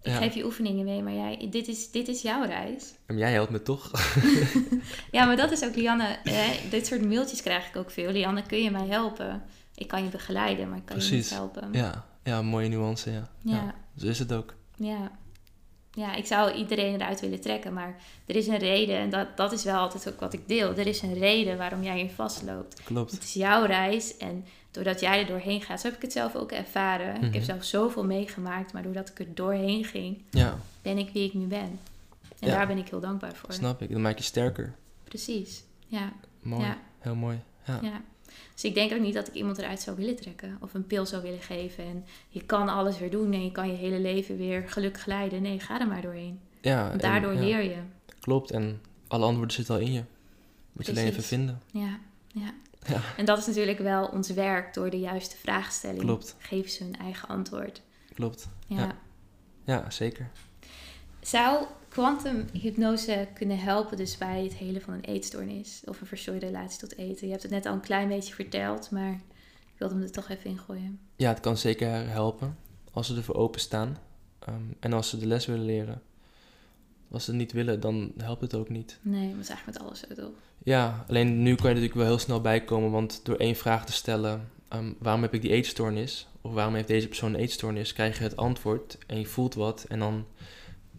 [0.02, 0.16] Ik Ja.
[0.16, 2.94] geef je oefeningen mee, maar jij, dit, is, dit is jouw reis.
[3.06, 3.90] En jij helpt me toch?
[5.10, 8.10] Ja, maar dat is ook, Lianne, hè, dit soort mailtjes krijg ik ook veel.
[8.10, 9.42] Lianne, kun je mij helpen?
[9.74, 11.68] Ik kan je begeleiden, maar ik kan je niet helpen.
[11.72, 12.08] ja.
[12.24, 13.30] Ja, mooie nuance, ja.
[13.42, 13.74] Ja.
[13.96, 14.54] Zo is het ook.
[14.76, 15.10] Ja.
[15.92, 18.96] Ja, ik zou iedereen eruit willen trekken, maar er is een reden.
[18.96, 20.70] En dat, dat is wel altijd ook wat ik deel.
[20.76, 22.80] Er is een reden waarom jij hier vastloopt.
[22.84, 23.10] Klopt.
[23.12, 26.34] Het is jouw reis en doordat jij er doorheen gaat, zo heb ik het zelf
[26.36, 27.14] ook ervaren.
[27.16, 27.42] Ik heb Mhm.
[27.44, 31.46] zelf zoveel meegemaakt, maar doordat ik er doorheen ging, Ja, ben ik wie ik nu
[31.46, 31.78] ben.
[32.38, 32.54] En Ja.
[32.56, 33.52] daar ben ik heel dankbaar voor.
[33.52, 33.90] snap ik.
[33.92, 34.74] Dan maak je sterker.
[35.04, 36.12] Precies, ja.
[36.42, 36.62] Mooi.
[36.64, 36.78] Ja.
[36.98, 37.38] Heel mooi.
[37.64, 38.00] Ja.
[38.60, 41.06] Dus ik denk ook niet dat ik iemand eruit zou willen trekken of een pil
[41.06, 41.84] zou willen geven.
[41.84, 45.42] En je kan alles weer doen en je kan je hele leven weer gelukkig leiden.
[45.42, 46.40] Nee, ga er maar doorheen.
[46.60, 47.76] Ja, Want en- daardoor ja, leer je.
[48.20, 48.50] Klopt.
[48.50, 50.02] En alle antwoorden zitten al in je.
[50.72, 51.60] Moet je alleen even vinden.
[51.72, 52.54] Ja, ja.
[52.86, 53.00] Ja.
[53.16, 56.00] En dat is natuurlijk wel ons werk door de juiste vraagstelling.
[56.00, 56.36] Klopt.
[56.38, 57.82] Geven ze hun eigen antwoord.
[58.14, 58.48] Klopt.
[58.66, 58.76] Ja.
[58.78, 58.96] Ja.
[59.64, 60.30] Ja, zeker.
[61.20, 66.78] Zou kwantumhypnose kunnen helpen dus bij het helen van een eetstoornis of een verstoorde relatie
[66.78, 67.26] tot eten?
[67.26, 69.12] Je hebt het net al een klein beetje verteld, maar
[69.60, 70.98] ik wilde hem er toch even ingooien.
[71.16, 72.56] Ja, het kan zeker helpen.
[72.92, 73.98] Als ze ervoor openstaan.
[74.38, 76.02] Ehm en als ze de les willen leren.
[77.10, 78.98] Als ze het niet willen, dan helpt het ook niet.
[79.02, 80.38] Nee, maar dat is eigenlijk met alles zo toch?
[80.62, 82.90] Ja, alleen nu kan je er natuurlijk wel heel snel bij komen.
[82.90, 86.28] Want door één vraag te stellen, ehm, waarom heb ik die eetstoornis?
[86.40, 87.92] Of waarom heeft deze persoon een eetstoornis?
[87.92, 89.84] Krijg je het antwoord en je voelt wat.
[89.88, 90.26] En dan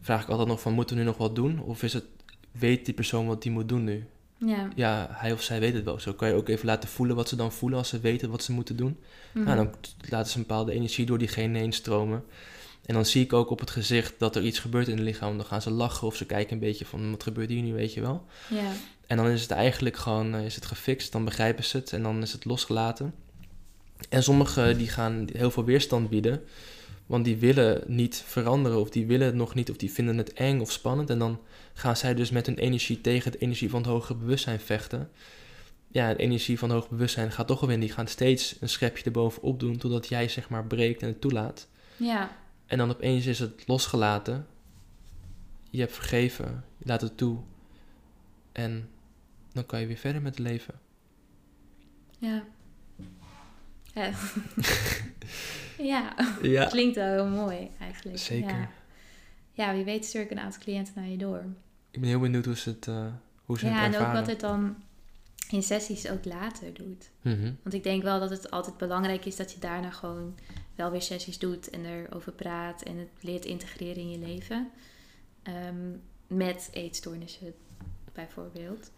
[0.01, 1.59] vraag ik altijd nog van, moeten we nu nog wat doen?
[1.59, 2.05] Of is het,
[2.51, 4.05] weet die persoon wat die moet doen nu?
[4.37, 4.69] Ja.
[4.75, 5.99] Ja, hij of zij weet het wel.
[5.99, 8.43] Zo kan je ook even laten voelen wat ze dan voelen als ze weten wat
[8.43, 8.97] ze moeten doen.
[9.33, 9.73] Nou, dan
[10.09, 12.23] laten ze een bepaalde energie door diegene heen stromen.
[12.85, 15.37] En dan zie ik ook op het gezicht dat er iets gebeurt in het lichaam.
[15.37, 17.93] Dan gaan ze lachen of ze kijken een beetje van, wat gebeurt hier nu, weet
[17.93, 18.25] je wel?
[18.49, 18.71] Ja.
[19.07, 22.03] En dan is het eigenlijk gewoon eh, is het gefixt, dan begrijpen ze het en
[22.03, 23.13] dan is het losgelaten.
[24.09, 26.41] En sommigen die gaan heel veel weerstand bieden,
[27.11, 30.33] want die willen niet veranderen of die willen het nog niet of die vinden het
[30.33, 31.09] eng of spannend.
[31.09, 31.39] En dan
[31.73, 35.09] gaan zij dus met hun energie tegen de energie van het hogere bewustzijn vechten.
[35.87, 37.87] Ja, de energie van het hogere bewustzijn gaat toch wel winnen.
[37.87, 41.67] Die gaan steeds een schepje erbovenop doen totdat jij zeg maar breekt en het toelaat.
[41.97, 42.37] Ja.
[42.65, 44.47] En dan opeens is het losgelaten.
[45.69, 46.63] Je hebt vergeven.
[46.77, 47.39] Je laat het toe.
[48.51, 48.89] En
[49.53, 50.73] dan kan je weer verder met het leven.
[52.17, 52.43] Ja.
[53.93, 54.11] Ja.
[55.91, 56.15] ja.
[56.41, 58.17] Ja, Klinkt wel heel mooi eigenlijk.
[58.17, 58.49] zeker.
[58.57, 58.69] Ja,
[59.53, 61.45] ja wie weet stuur ik een aantal cliënten naar je door.
[61.91, 63.05] Ik ben heel benieuwd hoe ze het, eh,
[63.45, 64.19] hoe ze Ja, het en ook ervaren.
[64.19, 64.75] wat het dan
[65.49, 67.09] in sessies ook later doet.
[67.21, 67.51] Mhm.
[67.63, 70.35] Want ik denk wel dat het altijd belangrijk is dat je daarna gewoon
[70.75, 74.69] wel weer sessies doet en erover praat en het leert integreren in je leven.
[75.43, 75.89] Ehm,
[76.27, 77.53] met eetstoornissen
[78.13, 78.91] bijvoorbeeld.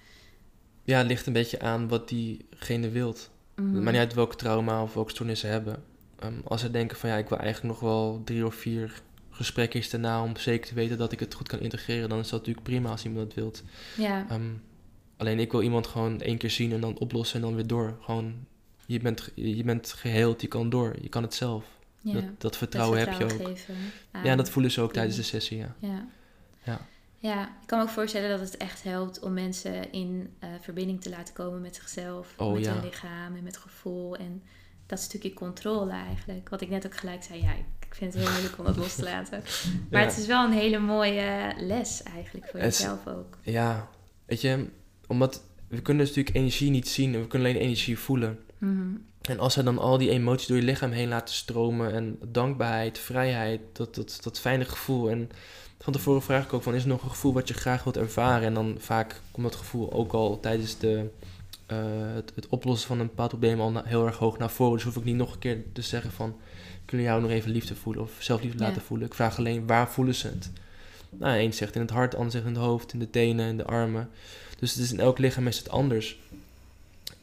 [0.84, 3.30] Ja, het ligt een beetje aan wat diegene wilt.
[3.56, 3.84] Mhm.
[3.84, 5.84] Maar niet uit welke trauma of welke stoornis ze hebben.
[6.20, 9.90] Ehm, als ze denken van ja, ik wil eigenlijk nog wel drie of vier gesprekjes
[9.90, 12.66] daarna om zeker te weten dat ik het goed kan integreren, dan is dat natuurlijk
[12.66, 13.64] prima als iemand dat wilt.
[13.98, 14.50] Ja, Ehm,
[15.18, 17.98] alleen ik wil iemand gewoon één keer zien en dan oplossen en dan weer door.
[18.02, 18.34] Gewoon,
[18.86, 21.66] je bent, je bent geheeld, je kan door, je kan het zelf.
[22.02, 22.14] ja.
[22.14, 23.32] Dat, dat vertrouwen heb je ook.
[23.32, 23.76] geven
[24.24, 25.76] Ja, dat voelen ze ook tijdens de sessie, ja.
[25.80, 26.08] Ja.
[26.64, 26.88] Ja.
[27.24, 31.02] Ja, ik kan me ook voorstellen dat het echt helpt om mensen in eh, verbinding
[31.02, 32.74] te laten komen met zichzelf, Oh, met ja.
[32.74, 34.16] hun lichaam en met gevoel.
[34.16, 34.44] En
[34.86, 36.50] dat stukje controle eigenlijk.
[36.50, 38.96] Wat ik net ook gelijk zei, ja, ik vind het heel moeilijk om dat los
[38.96, 39.42] te laten.
[39.92, 40.08] Maar Ja.
[40.08, 43.38] het is wel een hele mooie les eigenlijk voor jezelf ook.
[43.42, 43.90] Ja,
[44.26, 44.68] weet je,
[45.08, 48.40] omdat we kunnen dus natuurlijk energie niet zien en we kunnen alleen energie voelen.
[48.58, 48.96] Mhm.
[49.22, 52.98] En als ze dan al die emoties door je lichaam heen laten stromen en dankbaarheid,
[53.00, 55.10] vrijheid, dat, dat, dat fijne gevoel.
[55.10, 55.30] En
[55.84, 57.98] van tevoren vraag ik ook van, is er nog een gevoel wat je graag wilt
[57.98, 58.48] ervaren?
[58.48, 61.10] En dan vaak komt dat gevoel ook al tijdens de,
[61.66, 61.78] eh,
[62.14, 64.74] het, het oplossen van een bepaald probleem al na- heel erg hoog naar voren.
[64.76, 66.36] Dus hoef ik niet nog een keer te zeggen van,
[66.86, 68.68] kunnen jou nog even liefde voelen of zelfliefde Ja.
[68.68, 69.08] laten voelen?
[69.08, 70.52] Ik vraag alleen, waar voelen ze het?
[71.10, 73.58] Nou, één zegt in het hart, ander zegt in het hoofd, in de tenen, in
[73.58, 74.10] de armen.
[74.60, 76.20] Dus het is in elk lichaam is het anders.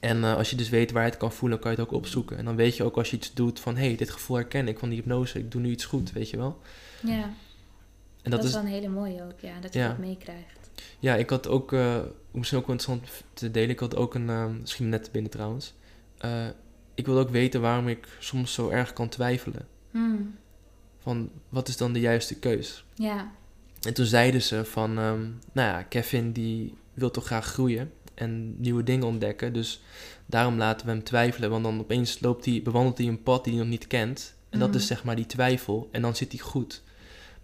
[0.00, 1.94] En eh, als je dus weet waar je het kan voelen, kan je het ook
[1.94, 2.36] opzoeken.
[2.38, 3.76] En dan weet je ook als je iets doet van...
[3.76, 5.38] hé, hey, dit gevoel herken ik van die hypnose.
[5.38, 6.58] Ik doe nu iets goed, weet je wel.
[7.02, 7.30] Ja,
[8.22, 10.70] En dat, dat, is wel een hele mooie ook, ja, dat je dat meekrijgt.
[10.98, 11.72] Ja, ik had ook...
[11.72, 11.96] eh,
[12.30, 13.70] misschien ook wel interessant te delen.
[13.70, 14.30] Ik had ook een...
[14.30, 15.74] eh misschien net binnen trouwens.
[16.18, 16.46] Eh,
[16.94, 19.66] ik wilde ook weten waarom ik soms zo erg kan twijfelen.
[19.90, 20.34] Hmm,
[20.98, 22.84] Van, wat is dan de juiste keus?
[22.94, 23.30] Ja,
[23.80, 25.20] En toen zeiden ze van, ehm,
[25.52, 29.52] nou ja, Kevin die wil toch graag groeien en nieuwe dingen ontdekken.
[29.52, 29.82] Dus
[30.26, 33.52] daarom laten we hem twijfelen, want dan opeens loopt hij, bewandelt hij een pad die
[33.52, 34.34] hij nog niet kent.
[34.50, 36.82] En dat is zeg maar die twijfel en dan zit hij goed.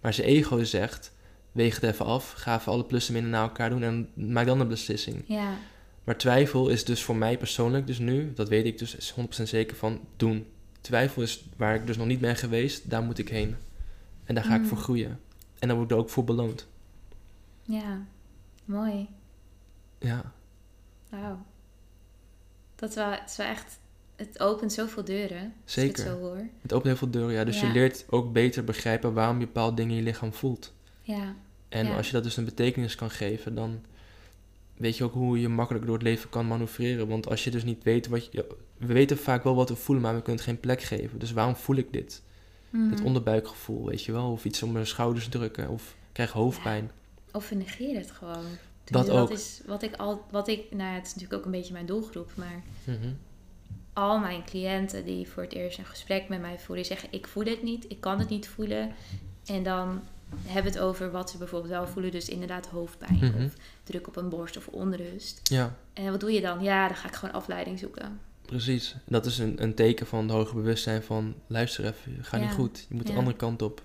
[0.01, 1.11] Maar zijn ego zegt,
[1.51, 4.45] weeg het even af, ga even alle plussen en minnen naar elkaar doen en maak
[4.45, 5.23] dan een beslissing.
[5.27, 5.53] ja,
[6.03, 9.43] Maar twijfel is dus voor mij persoonlijk, dus nu, dat weet ik dus is 100%
[9.43, 10.47] zeker van, doen.
[10.81, 13.55] Twijfel is waar ik dus nog niet ben geweest, daar moet ik heen.
[14.23, 14.67] En daar ga ik Mm.
[14.67, 15.19] voor groeien.
[15.59, 16.67] En daar word ik ook voor beloond.
[17.63, 18.01] ja.
[18.65, 19.07] Mooi.
[19.99, 20.31] Ja,
[21.09, 21.45] Wauw.
[22.75, 23.79] Dat is wel, het is wel echt...
[24.17, 26.03] Het opent zoveel deuren, als ik Zeker.
[26.03, 26.37] het zo hoor.
[26.61, 27.43] het opent heel veel deuren, ja.
[27.43, 27.67] Dus Ja.
[27.67, 30.73] je leert ook beter begrijpen waarom je bepaalde dingen in je lichaam voelt.
[31.01, 31.35] Ja,
[31.69, 31.95] En Ja.
[31.97, 33.81] als je dat dus een betekenis kan geven, dan
[34.77, 37.07] weet je ook hoe je makkelijk door het leven kan manoeuvreren.
[37.07, 38.45] Want als je dus niet weet wat je...
[38.77, 41.19] We weten vaak wel wat we voelen, maar we kunnen het geen plek geven.
[41.19, 42.21] Dus waarom voel ik dit?
[42.69, 42.89] Mhm.
[42.89, 44.31] Het onderbuikgevoel, weet je wel?
[44.31, 46.91] Of iets om mijn schouders drukken, of ik krijg hoofdpijn.
[47.31, 48.45] Of we negeren het gewoon.
[48.85, 49.31] Dat ook.
[49.31, 50.25] Is wat ik al...
[50.31, 52.61] Wat ik, nou ja, het is natuurlijk ook een beetje mijn doelgroep, maar...
[52.83, 53.07] Mhm.
[53.97, 57.27] Al mijn cliënten die voor het eerst een gesprek met mij voeren, die zeggen: Ik
[57.27, 58.91] voel het niet, ik kan het niet voelen.
[59.45, 60.01] En dan
[60.45, 63.43] hebben we het over wat ze bijvoorbeeld wel voelen, dus inderdaad hoofdpijn Mhm.
[63.45, 65.39] of druk op een borst of onrust.
[65.43, 66.63] Ja, En wat doe je dan?
[66.63, 68.19] Ja, dan ga ik gewoon afleiding zoeken.
[68.45, 68.95] precies.
[69.05, 71.35] Dat is een, een teken van het hoger bewustzijn van...
[71.47, 72.85] luister even, ga niet goed.
[72.89, 73.81] Je moet de andere kant op.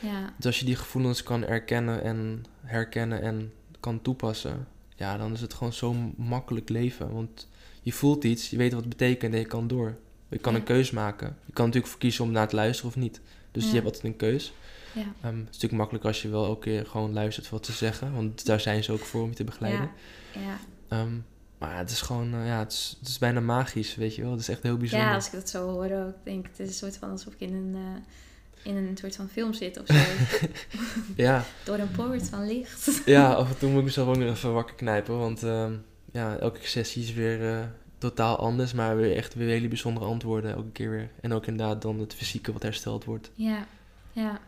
[0.00, 5.32] Ja, Dus als je die gevoelens kan erkennen en herkennen en kan toepassen, ja, dan
[5.32, 7.12] is het gewoon zo makkelijk leven.
[7.12, 7.48] Want
[7.86, 9.96] je voelt iets, je weet wat het betekent en je kan door.
[10.28, 10.58] Je kan Ja.
[10.58, 11.36] een keus maken.
[11.46, 13.20] Je kan natuurlijk voor kiezen om naar te luisteren of niet.
[13.50, 13.68] Dus Ja.
[13.68, 14.52] je hebt altijd een keus.
[14.94, 17.72] ja, Ehm, het is natuurlijk makkelijk als je wel elke keer gewoon luistert wat ze
[17.72, 18.12] zeggen.
[18.14, 19.90] Want daar zijn ze ook voor om je te begeleiden.
[20.32, 20.58] ja.
[20.88, 21.12] Ehm,
[21.58, 24.30] maar het is gewoon, eh, ja, het is, het is bijna magisch, weet je wel.
[24.30, 25.08] Het is echt heel bijzonder.
[25.08, 27.32] ja, als ik dat zo hoor ook, denk ik, het is een soort van alsof
[27.32, 29.94] ik in een, eh, in een soort van film zit of zo.
[31.22, 31.44] ja.
[31.64, 33.02] Door een poort van licht.
[33.06, 35.18] Ja, af en toe moet ik mezelf ook nog even wakker knijpen.
[35.18, 35.72] Want ehm,
[36.16, 37.64] ja, elke sessie is weer eh,
[37.98, 38.72] totaal anders.
[38.72, 41.10] Maar weer echt weer hele bijzondere antwoorden elke keer weer.
[41.20, 43.30] En ook inderdaad dan het fysieke wat hersteld wordt.
[43.34, 43.66] Ja,
[44.12, 44.40] ja.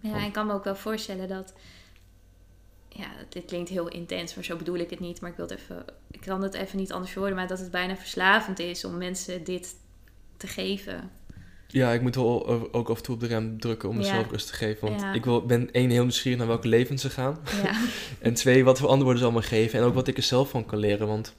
[0.00, 1.54] Ja, en ik kan me ook wel voorstellen dat...
[2.88, 5.20] Ja, dit klinkt heel intens, maar zo bedoel ik het niet.
[5.20, 5.84] Maar ik wil het even...
[6.10, 9.44] Ik kan het even niet anders verwoorden, maar dat het bijna verslavend is om mensen
[9.44, 9.74] dit
[10.36, 11.10] te geven.
[11.72, 14.00] Ja, ik moet wel ook af en toe op de rem drukken om Ja.
[14.00, 14.88] mezelf rust te geven.
[14.88, 15.12] Want Ja.
[15.12, 17.38] ik wil, ben één, heel nieuwsgierig naar welke levens ze gaan.
[17.62, 17.74] Ja,
[18.18, 19.78] En twee, wat voor antwoorden ze allemaal geven.
[19.78, 21.06] En ook wat ik er zelf van kan leren.
[21.06, 21.34] Want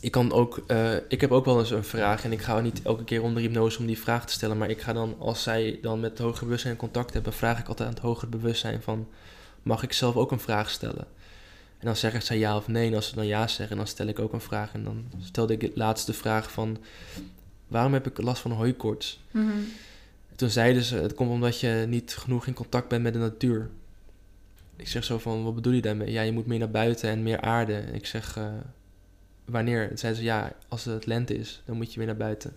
[0.00, 2.24] ik kan ook, eh, ik heb ook wel eens een vraag.
[2.24, 4.58] En ik ga niet elke keer onder hypnose om die vraag te stellen.
[4.58, 7.68] Maar ik ga dan, als zij dan met het hoger bewustzijn contact hebben, vraag ik
[7.68, 9.08] altijd aan het hoger bewustzijn van,
[9.62, 11.06] mag ik zelf ook een vraag stellen?
[11.78, 12.88] En dan zeggen zij ja of nee.
[12.88, 14.72] En als ze dan ja zeggen, dan stel ik ook een vraag.
[14.72, 16.78] En dan stelde ik de laatste vraag van,
[17.70, 19.20] waarom heb ik last van hooikoorts?
[19.30, 19.46] Mhm.
[20.36, 23.70] Toen zeiden ze, het komt omdat je niet genoeg in contact bent met de natuur.
[24.76, 26.10] Ik zeg zo van, wat bedoel je daarmee?
[26.12, 27.74] Ja, je moet meer naar buiten en meer aarde.
[27.74, 28.44] En ik zeg, eh,
[29.44, 29.88] wanneer?
[29.88, 32.52] Toen zeiden ze, ja, als het lente is, dan moet je weer naar buiten.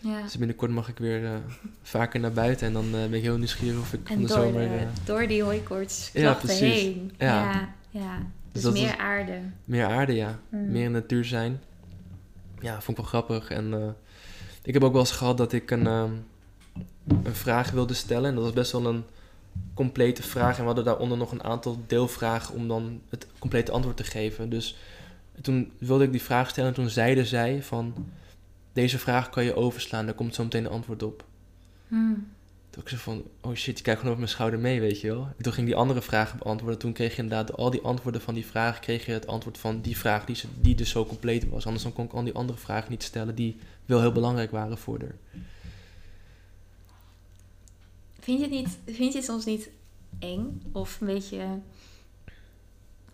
[0.00, 0.22] ja.
[0.22, 1.32] Dus binnenkort mag ik weer eh,
[1.82, 2.66] vaker naar buiten.
[2.66, 4.68] En dan eh, ben ik heel nieuwsgierig of ik van En de door, zomer...
[4.68, 6.60] de- eh, door die hooikoorts Ja, precies.
[6.82, 7.12] heen.
[7.18, 7.26] Ja.
[7.52, 8.18] ja, ja.
[8.52, 9.40] Dus, dat meer aarde.
[9.64, 10.38] meer aarde, ja.
[10.48, 10.70] Mm.
[10.70, 11.60] Meer in natuur zijn.
[12.60, 13.50] Ja, vond ik wel grappig.
[13.50, 13.96] En
[14.68, 16.12] ik heb ook wel eens gehad dat ik een, ehm,
[17.24, 18.28] een vraag wilde stellen.
[18.28, 19.04] En dat was best wel een
[19.74, 20.54] complete vraag.
[20.54, 24.50] En we hadden daaronder nog een aantal deelvragen om dan het complete antwoord te geven.
[24.50, 24.76] Dus
[25.40, 27.94] toen wilde ik die vraag stellen en toen zeiden zij van...
[28.72, 31.24] Deze vraag kan je overslaan, daar komt zo meteen een antwoord op.
[31.88, 32.28] Hmm.
[32.70, 35.08] Toen ik zo van, oh shit, je kijkt gewoon over mijn schouder mee, weet je
[35.08, 35.28] wel.
[35.36, 36.78] En toen ging die andere vragen beantwoorden.
[36.78, 39.80] Toen kreeg je inderdaad al die antwoorden van die vraag, kreeg je het antwoord van
[39.80, 41.66] die vraag die, die dus zo compleet was.
[41.66, 43.56] Anders dan kon ik al die andere vragen niet stellen die
[43.86, 45.42] wel heel belangrijk waren voor haar.
[48.20, 49.70] Vind je, het niet, vind je het soms niet
[50.18, 50.62] eng?
[50.72, 51.38] Of een beetje,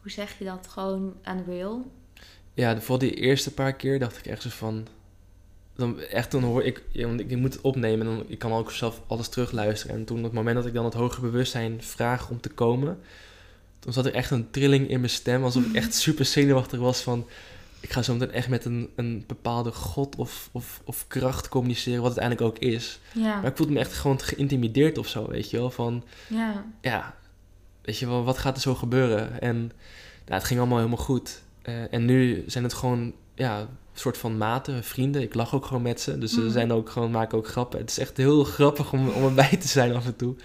[0.01, 1.91] hoe zeg je dat, gewoon unreal?
[2.55, 4.87] Ja, voor die eerste paar keer dacht ik echt zo van...
[5.77, 8.53] Dan, echt toen hoor ik, want ik, ik moet het opnemen en dan, ik kan
[8.53, 9.97] ook zelf alles terugluisteren.
[9.97, 12.99] En toen, op het moment dat ik dan het hoger bewustzijn vraag om te komen,
[13.79, 17.01] toen zat er echt een trilling in mijn stem, alsof ik echt super zenuwachtig was
[17.01, 17.27] van,
[17.81, 22.03] ik ga zo meteen echt met een, een bepaalde god of, of, of kracht communiceren,
[22.03, 22.99] wat het eigenlijk ook is.
[23.13, 26.65] Ja, Maar ik voelde me echt gewoon geïntimideerd of zo, weet je wel, van, ja,
[26.81, 27.15] ja,
[27.83, 29.41] weet je wel, wat gaat er zo gebeuren?
[29.41, 29.57] En
[30.25, 31.43] nou, het ging allemaal helemaal goed.
[31.63, 35.23] Eh, en nu zijn het gewoon ja, soort van maten, vrienden.
[35.23, 36.19] Ik lach ook gewoon met ze.
[36.19, 36.51] Dus ze Mhm.
[36.51, 37.79] zijn ook gewoon, maken ook grappen.
[37.79, 40.37] Het is echt heel grappig om, om erbij te zijn af en toe.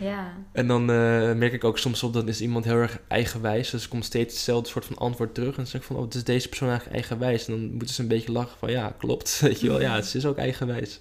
[0.00, 0.32] Ja.
[0.52, 3.70] En dan eh, merk ik ook soms op dat is iemand heel erg eigenwijs.
[3.70, 5.48] Dus er komt steeds hetzelfde soort van antwoord terug.
[5.50, 7.46] En dan zeg ik van, oh, het is deze persoon eigenlijk eigenwijs.
[7.46, 9.38] En dan moeten ze een beetje lachen van, ja, klopt.
[9.40, 11.00] Weet je wel, ja, ze is ook eigenwijs.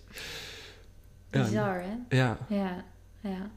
[1.31, 2.17] Ja, Bizar, hè?
[2.17, 2.83] ja, Ja,
[3.21, 3.49] ja.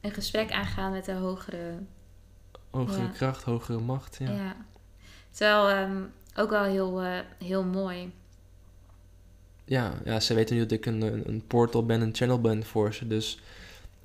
[0.00, 1.72] Een gesprek aangaan met een hogere...
[2.70, 3.08] hogere Ja.
[3.08, 4.16] kracht, hogere macht.
[4.20, 4.30] Ja.
[4.30, 4.56] Ja.
[5.30, 6.02] Terwijl ehm,
[6.36, 8.12] ook wel heel, eh, heel mooi.
[9.64, 12.64] Ja, ja, ze weten nu dat ik een, een, een portal ben, een channel ben
[12.64, 13.06] voor ze.
[13.06, 13.30] Dus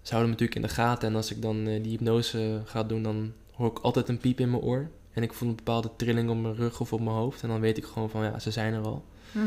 [0.02, 1.10] ze houden me natuurlijk in de gaten.
[1.10, 4.40] En als ik dan eh, die hypnose ga doen, dan hoor ik altijd een piep
[4.40, 4.90] in mijn oor.
[5.14, 7.42] En ik voel een bepaalde trilling op mijn rug of op mijn hoofd.
[7.44, 9.04] En dan weet ik gewoon van, ja, ze zijn er al.
[9.32, 9.46] Mhm.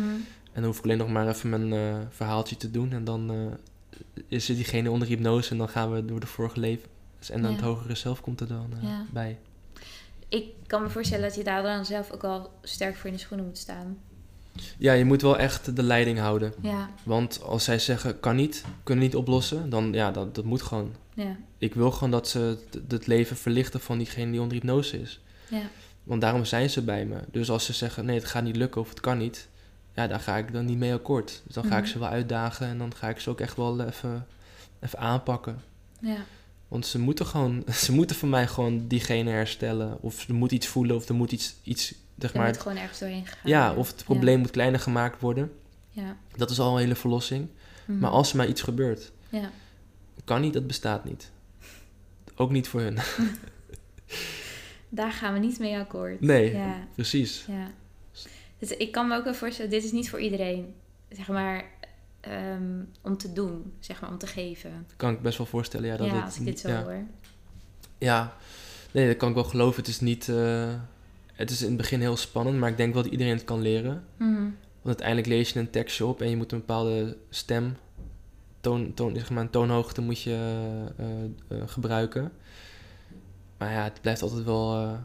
[0.53, 2.93] En dan hoef ik alleen nog maar even mijn eh, verhaaltje te doen.
[2.93, 3.31] En dan
[4.28, 6.89] is diegene onder hypnose en dan gaan we door de vorige leven.
[7.18, 7.57] Dus, en dan Ja.
[7.57, 9.05] het hogere zelf komt er dan Ja.
[9.12, 9.39] bij.
[10.31, 13.20] Ik kan me voorstellen dat je daar dan zelf ook wel sterk voor in de
[13.20, 13.99] schoenen moet staan.
[14.78, 16.53] Ja, je moet wel echt de leiding houden.
[16.62, 20.62] Ja, Want als zij zeggen, kan niet, kunnen niet oplossen, dan ja, dat, dat moet
[20.62, 20.95] gewoon.
[21.14, 22.59] ja, Ik wil gewoon dat ze
[22.89, 25.20] het- leven verlichten van diegene die onder hypnose is.
[25.49, 25.62] ja.
[26.03, 27.16] Want daarom zijn ze bij me.
[27.33, 29.49] Dus als ze zeggen, nee, het gaat niet lukken of het kan niet,
[29.95, 31.43] ja, dan ga ik dan niet mee akkoord.
[31.45, 31.93] Dus dan ga ik Mhm.
[31.93, 34.26] ze wel uitdagen en dan ga ik ze ook echt wel even,
[34.81, 35.61] even aanpakken.
[36.01, 36.16] ja.
[36.70, 39.98] Want ze moeten gewoon, ze moeten van mij gewoon diegene herstellen.
[40.02, 42.76] Of er moet iets voelen of er moet iets, iets zeg Je maar, moet gewoon
[42.76, 43.38] ergens doorheen gaan.
[43.50, 45.52] ja, of het probleem moet kleiner gemaakt worden.
[45.90, 46.16] Ja.
[46.36, 47.48] Dat is al een hele verlossing.
[47.86, 47.98] Mhm.
[47.98, 49.50] Maar als er maar iets gebeurt, Ja.
[50.24, 51.30] kan niet, dat bestaat niet.
[52.36, 52.98] Ook niet voor hun.
[54.88, 56.20] Daar gaan we niet mee akkoord.
[56.20, 57.44] Nee, Ja, precies.
[57.48, 57.70] ja.
[58.58, 60.74] Dus ik kan me ook wel voorstellen, dit is niet voor iedereen,
[61.08, 61.64] zeg maar,
[62.20, 64.86] ehm, om te doen, zeg maar, om te geven.
[64.96, 65.86] Kan ik best wel voorstellen.
[65.88, 66.82] Ja, dat ja, het als ik dit zo ja.
[66.82, 67.02] hoor.
[67.98, 68.36] Ja,
[68.92, 69.76] nee, dat kan ik wel geloven.
[69.80, 70.28] Het is niet.
[70.28, 70.74] eh,
[71.32, 73.60] het is in het begin heel spannend, maar ik denk wel dat iedereen het kan
[73.60, 74.04] leren.
[74.16, 74.42] Mhm.
[74.82, 77.76] Want uiteindelijk lees je een tekstje op en je moet een bepaalde stem,
[78.60, 80.64] toon, toon, zeg maar een toonhoogte moet je
[80.96, 81.24] eh,
[81.58, 82.32] eh, gebruiken.
[83.58, 84.98] Maar ja, het blijft altijd wel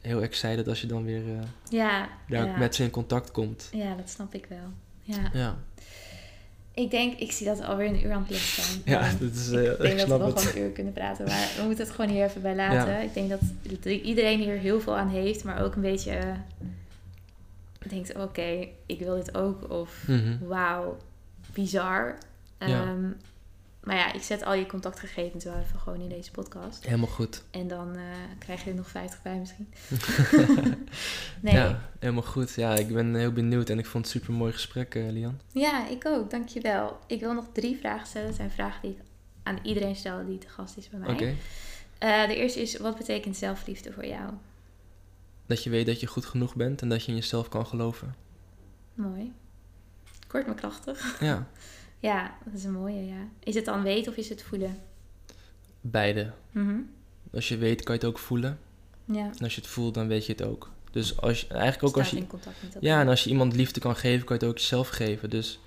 [0.00, 1.22] heel excited als je dan weer
[1.68, 2.56] Ja, daar ja.
[2.58, 3.68] met ze in contact komt.
[3.72, 4.70] ja, dat snap ik wel.
[5.02, 5.30] Ja.
[5.32, 5.56] Ja,
[6.76, 8.80] Ik denk, ik zie dat we alweer een uur aan het licht staan.
[8.94, 10.54] ja dat is, ik eh, denk ik dat we snap wel het.
[10.54, 11.24] een uur kunnen praten.
[11.26, 12.92] Maar we moeten het gewoon hier even bij laten.
[12.92, 12.98] Ja.
[12.98, 13.40] Ik denk dat
[13.84, 15.44] iedereen hier heel veel aan heeft.
[15.44, 16.32] Maar ook een beetje eh,
[17.88, 19.70] denkt, oké, ik wil dit ook.
[19.70, 20.46] Of Mhm.
[20.46, 20.96] wauw,
[21.52, 22.18] bizar.
[22.58, 22.94] Ja.
[23.86, 26.84] Maar ja, ik zet al je contactgegevens wel even gewoon in deze podcast.
[26.84, 27.42] Helemaal goed.
[27.50, 28.02] En dan eh,
[28.38, 29.68] krijg je er nog 50 bij misschien.
[31.42, 31.64] nee, ja.
[31.64, 32.54] Ja, helemaal goed.
[32.54, 35.40] Ja, ik ben heel benieuwd en ik vond het super mooi gesprek, eh, Lian.
[35.90, 36.30] ik ook.
[36.30, 36.98] Dankjewel.
[37.06, 38.26] Ik wil nog drie vragen stellen.
[38.26, 38.98] Dat zijn vragen die ik
[39.42, 41.12] aan iedereen stel die te gast is bij mij.
[41.12, 41.34] Oké.
[41.98, 44.32] Eh, de eerste is, wat betekent zelfliefde voor jou?
[45.46, 48.14] Dat je weet dat je goed genoeg bent en dat je in jezelf kan geloven.
[48.94, 49.32] Mooi.
[50.26, 51.20] Kort maar krachtig.
[51.20, 51.46] Ja,
[52.00, 53.28] Ja, dat is een mooie, ja.
[53.38, 54.76] Is het dan weten of is het voelen?
[55.90, 56.32] beide.
[56.50, 56.76] Mhm.
[57.32, 58.58] Als je weet, kan je het ook voelen.
[59.04, 59.24] Ja.
[59.24, 60.70] En als je het voelt, dan weet je het ook.
[60.90, 62.16] Dus als je, eigenlijk ook Staat als je...
[62.16, 64.58] in contact met Ja, en als je iemand liefde kan geven, kan je het ook
[64.58, 65.30] jezelf geven.
[65.30, 65.58] Dus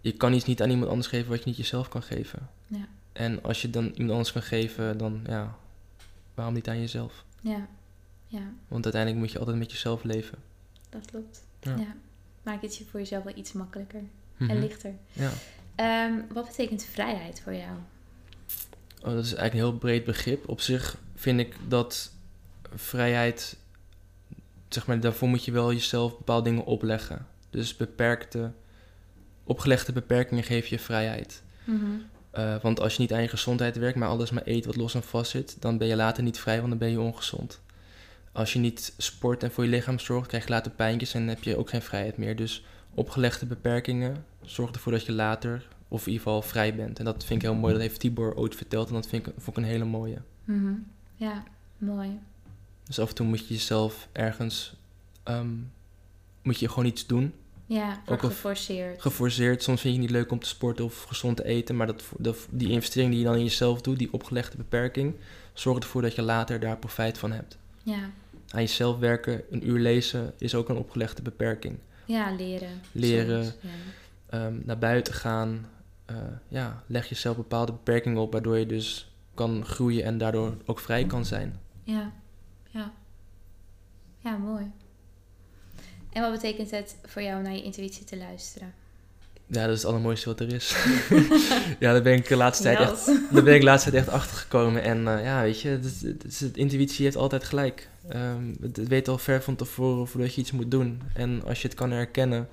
[0.00, 2.48] je kan iets niet aan iemand anders geven wat je niet jezelf kan geven.
[2.66, 2.88] Ja.
[3.12, 5.56] En als je dan iemand anders kan geven, dan ja,
[6.34, 7.24] waarom niet aan jezelf?
[7.40, 7.68] Ja.
[8.26, 10.38] ja, Want uiteindelijk moet je altijd met jezelf leven.
[10.88, 11.44] dat klopt.
[11.60, 11.76] Ja.
[11.76, 11.94] Ja.
[12.42, 14.02] Maak het je voor jezelf wel iets makkelijker
[14.42, 14.50] Mhm.
[14.50, 14.92] en lichter.
[15.12, 15.30] Ja.
[15.74, 17.76] Ehm, wat betekent vrijheid voor jou?
[19.04, 20.48] Oh, dat is eigenlijk een heel breed begrip.
[20.48, 22.12] Op zich vind ik dat
[22.74, 23.56] vrijheid,
[24.68, 27.26] zeg maar, daarvoor moet je wel jezelf bepaalde dingen opleggen.
[27.50, 28.52] Dus beperkte,
[29.44, 31.42] opgelegde beperkingen geef je vrijheid.
[31.64, 31.84] Mhm.
[32.30, 34.94] Eh, want als je niet aan je gezondheid werkt, maar alles maar eet wat los
[34.94, 37.60] en vast zit, dan ben je later niet vrij, want dan ben je ongezond.
[38.32, 41.42] Als je niet sport en voor je lichaam zorgt, krijg je later pijntjes en heb
[41.42, 42.36] je ook geen vrijheid meer.
[42.36, 42.64] Dus
[42.94, 46.98] opgelegde beperkingen zorgen ervoor dat je later, of in ieder geval vrij bent.
[46.98, 47.72] En dat vind ik heel mooi.
[47.72, 50.18] Dat heeft Tibor ooit verteld en dat vind ik, vond ik een hele mooie.
[50.44, 50.72] Mhm.
[51.16, 51.44] Ja,
[51.78, 52.18] mooi.
[52.86, 54.74] Dus af en toe moet je jezelf ergens,
[55.22, 55.48] ehm,
[56.42, 57.32] moet je gewoon iets doen.
[57.66, 59.00] Ja, Ook geforceerd.
[59.02, 61.86] Geforceerd, soms vind je het niet leuk om te sporten of gezond te eten, maar
[61.86, 65.14] dat, dat, die investering die je dan in jezelf doet, die opgelegde beperking,
[65.54, 67.58] zorgt ervoor dat je later daar profijt van hebt.
[67.82, 68.10] ja.
[68.48, 71.78] Aan jezelf werken, een uur lezen, is ook een opgelegde beperking.
[72.04, 72.80] ja, leren.
[72.92, 73.44] Leren.
[73.44, 73.68] soms, ja.
[74.32, 75.66] Ehm, naar buiten gaan,
[76.04, 76.16] eh,
[76.48, 81.04] ja, leg jezelf bepaalde beperkingen op, waardoor je dus kan groeien en daardoor ook vrij
[81.04, 81.56] kan zijn.
[81.84, 82.12] Ja,
[82.70, 82.92] ja.
[84.18, 84.70] Ja, mooi.
[86.12, 88.74] En wat betekent het voor jou om naar je intuïtie te luisteren?
[89.46, 90.76] Ja, dat is het allermooiste wat er is.
[91.80, 94.12] ja, daar ben ik de laatste tijd echt, daar ben ik de laatste tijd echt
[94.12, 94.82] achter gekomen.
[94.82, 97.88] En uh, ja, weet je, het, het, het, intuïtie heeft altijd gelijk.
[98.14, 101.02] Um, het, weet al ver van tevoren voordat je iets moet doen.
[101.14, 102.48] En als je het kan herkennen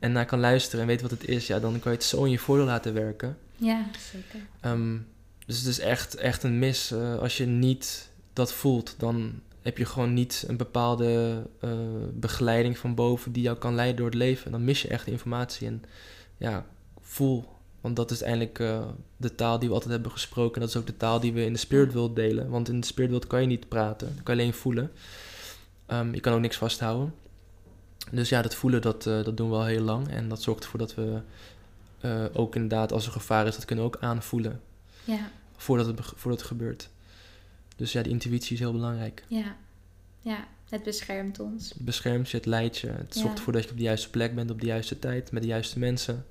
[0.00, 2.24] en naar kan luisteren en weet wat het is, ja, dan kan je het zo
[2.24, 3.36] in je voordeel laten werken.
[3.56, 4.40] Ja, zeker.
[4.72, 5.06] Um,
[5.46, 6.92] dus het is echt, echt een mis.
[6.92, 11.70] Uh, als je niet dat voelt, dan heb je gewoon niet een bepaalde uh,
[12.12, 14.50] begeleiding van boven die jou kan leiden door het leven.
[14.50, 15.66] Dan mis je echt informatie.
[15.66, 15.82] En
[16.36, 16.66] ja,
[17.00, 17.48] voel.
[17.80, 18.86] Want dat is eigenlijk uh,
[19.16, 20.60] de taal die we altijd hebben gesproken.
[20.60, 22.48] Dat is ook de taal die we in de spirit world delen.
[22.48, 24.12] Want in de spirit world kan je niet praten.
[24.14, 24.92] Dan kan je alleen voelen.
[25.88, 27.14] Um, je kan ook niks vasthouden.
[28.10, 30.08] Dus ja, dat voelen, dat, uh, dat doen we al heel lang.
[30.08, 31.20] En dat zorgt ervoor dat we
[32.04, 34.60] uh, ook inderdaad, als er gevaar is, dat kunnen we ook aanvoelen.
[35.04, 35.30] Ja.
[35.56, 36.88] Voordat het, voordat het gebeurt.
[37.76, 39.24] Dus ja, de intuïtie is heel belangrijk.
[39.28, 39.56] Ja,
[40.20, 40.46] ja.
[40.68, 41.68] het beschermt ons.
[41.68, 42.86] Het beschermt je, het leidt je.
[42.86, 43.36] Het zorgt Ja.
[43.36, 45.78] ervoor dat je op de juiste plek bent, op de juiste tijd, met de juiste
[45.78, 46.26] mensen.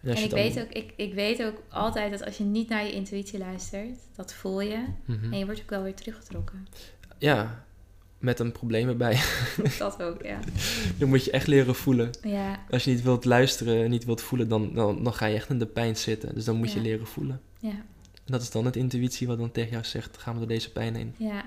[0.00, 2.84] En En, ik weet, ook, ik, ik weet ook altijd dat als je niet naar
[2.84, 4.84] je intuïtie luistert, dat voel je.
[5.04, 5.32] Mhm.
[5.32, 6.66] En je wordt ook wel weer teruggetrokken.
[7.18, 7.64] Ja,
[8.18, 9.20] met een probleem erbij.
[9.78, 10.38] dat ook, ja.
[10.98, 12.10] Dan moet je echt leren voelen.
[12.22, 15.34] Ja, Als je niet wilt luisteren en niet wilt voelen, dan, dan, dan ga je
[15.34, 16.34] echt in de pijn zitten.
[16.34, 17.40] Dus dan moet je leren voelen.
[17.58, 20.48] ja, En dat is dan het intuïtie wat dan tegen jou zegt, gaan we door
[20.48, 21.14] deze pijn heen.
[21.16, 21.44] ja.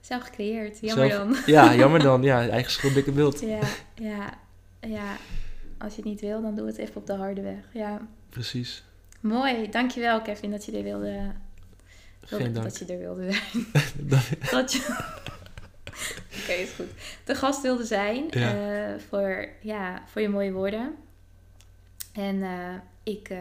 [0.00, 1.36] Zelf gecreëerd, jammer Zelf- dan.
[1.46, 2.22] Ja, jammer dan.
[2.22, 3.40] Ja, eigen schuld, dikke beeld.
[3.40, 3.58] Ja,
[3.94, 4.34] ja,
[4.80, 5.16] ja.
[5.78, 7.64] Als je het niet wil, dan doe het even op de harde weg.
[7.72, 8.84] Ja, Precies.
[9.20, 9.68] mooi.
[9.70, 11.34] Dankjewel Kevin dat je er wilde, wilde
[12.26, 12.66] Geen dank.
[12.66, 13.66] dat je er wilde zijn.
[14.10, 15.12] Dat- dat je...
[16.42, 16.86] Oké, is goed.
[17.24, 18.54] De gast wilde zijn Ja.
[18.94, 20.94] eh, voor, ja, voor je mooie woorden.
[22.12, 23.38] En eh, ik, eh,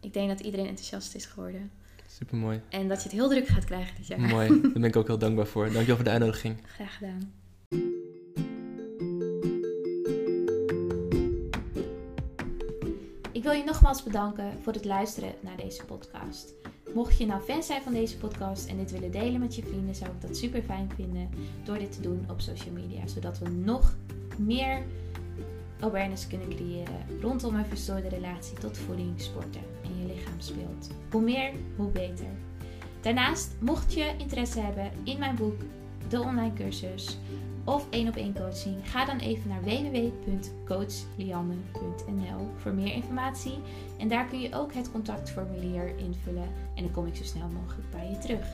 [0.00, 1.70] ik denk dat iedereen enthousiast is geworden.
[2.06, 2.60] Supermooi.
[2.68, 4.20] En dat je het heel druk gaat krijgen dit jaar.
[4.20, 4.48] Mooi.
[4.62, 5.64] Daar ben ik ook heel dankbaar voor.
[5.64, 6.56] Dankjewel voor de uitnodiging.
[6.66, 7.32] Graag gedaan.
[13.32, 16.52] Ik wil je nogmaals bedanken voor het luisteren naar deze podcast.
[16.94, 19.94] Mocht je nou fan zijn van deze podcast en dit willen delen met je vrienden,
[19.94, 21.28] zou ik dat super fijn vinden
[21.64, 23.96] door dit te doen op social media, zodat we nog
[24.38, 24.82] meer
[25.80, 30.90] awareness kunnen creëren rondom een verstoorde relatie tot voeding, sporten en je lichaamsbeeld.
[31.10, 32.26] Hoe meer, hoe beter.
[33.00, 35.60] Daarnaast, mocht je interesse hebben in mijn boek,
[36.08, 37.18] de online cursus
[37.64, 43.58] of één op één coaching, ga dan even naar www.coachlianne.nl voor meer informatie.
[44.02, 47.90] En daar kun je ook het contactformulier invullen en dan kom ik zo snel mogelijk
[47.90, 48.46] bij je terug.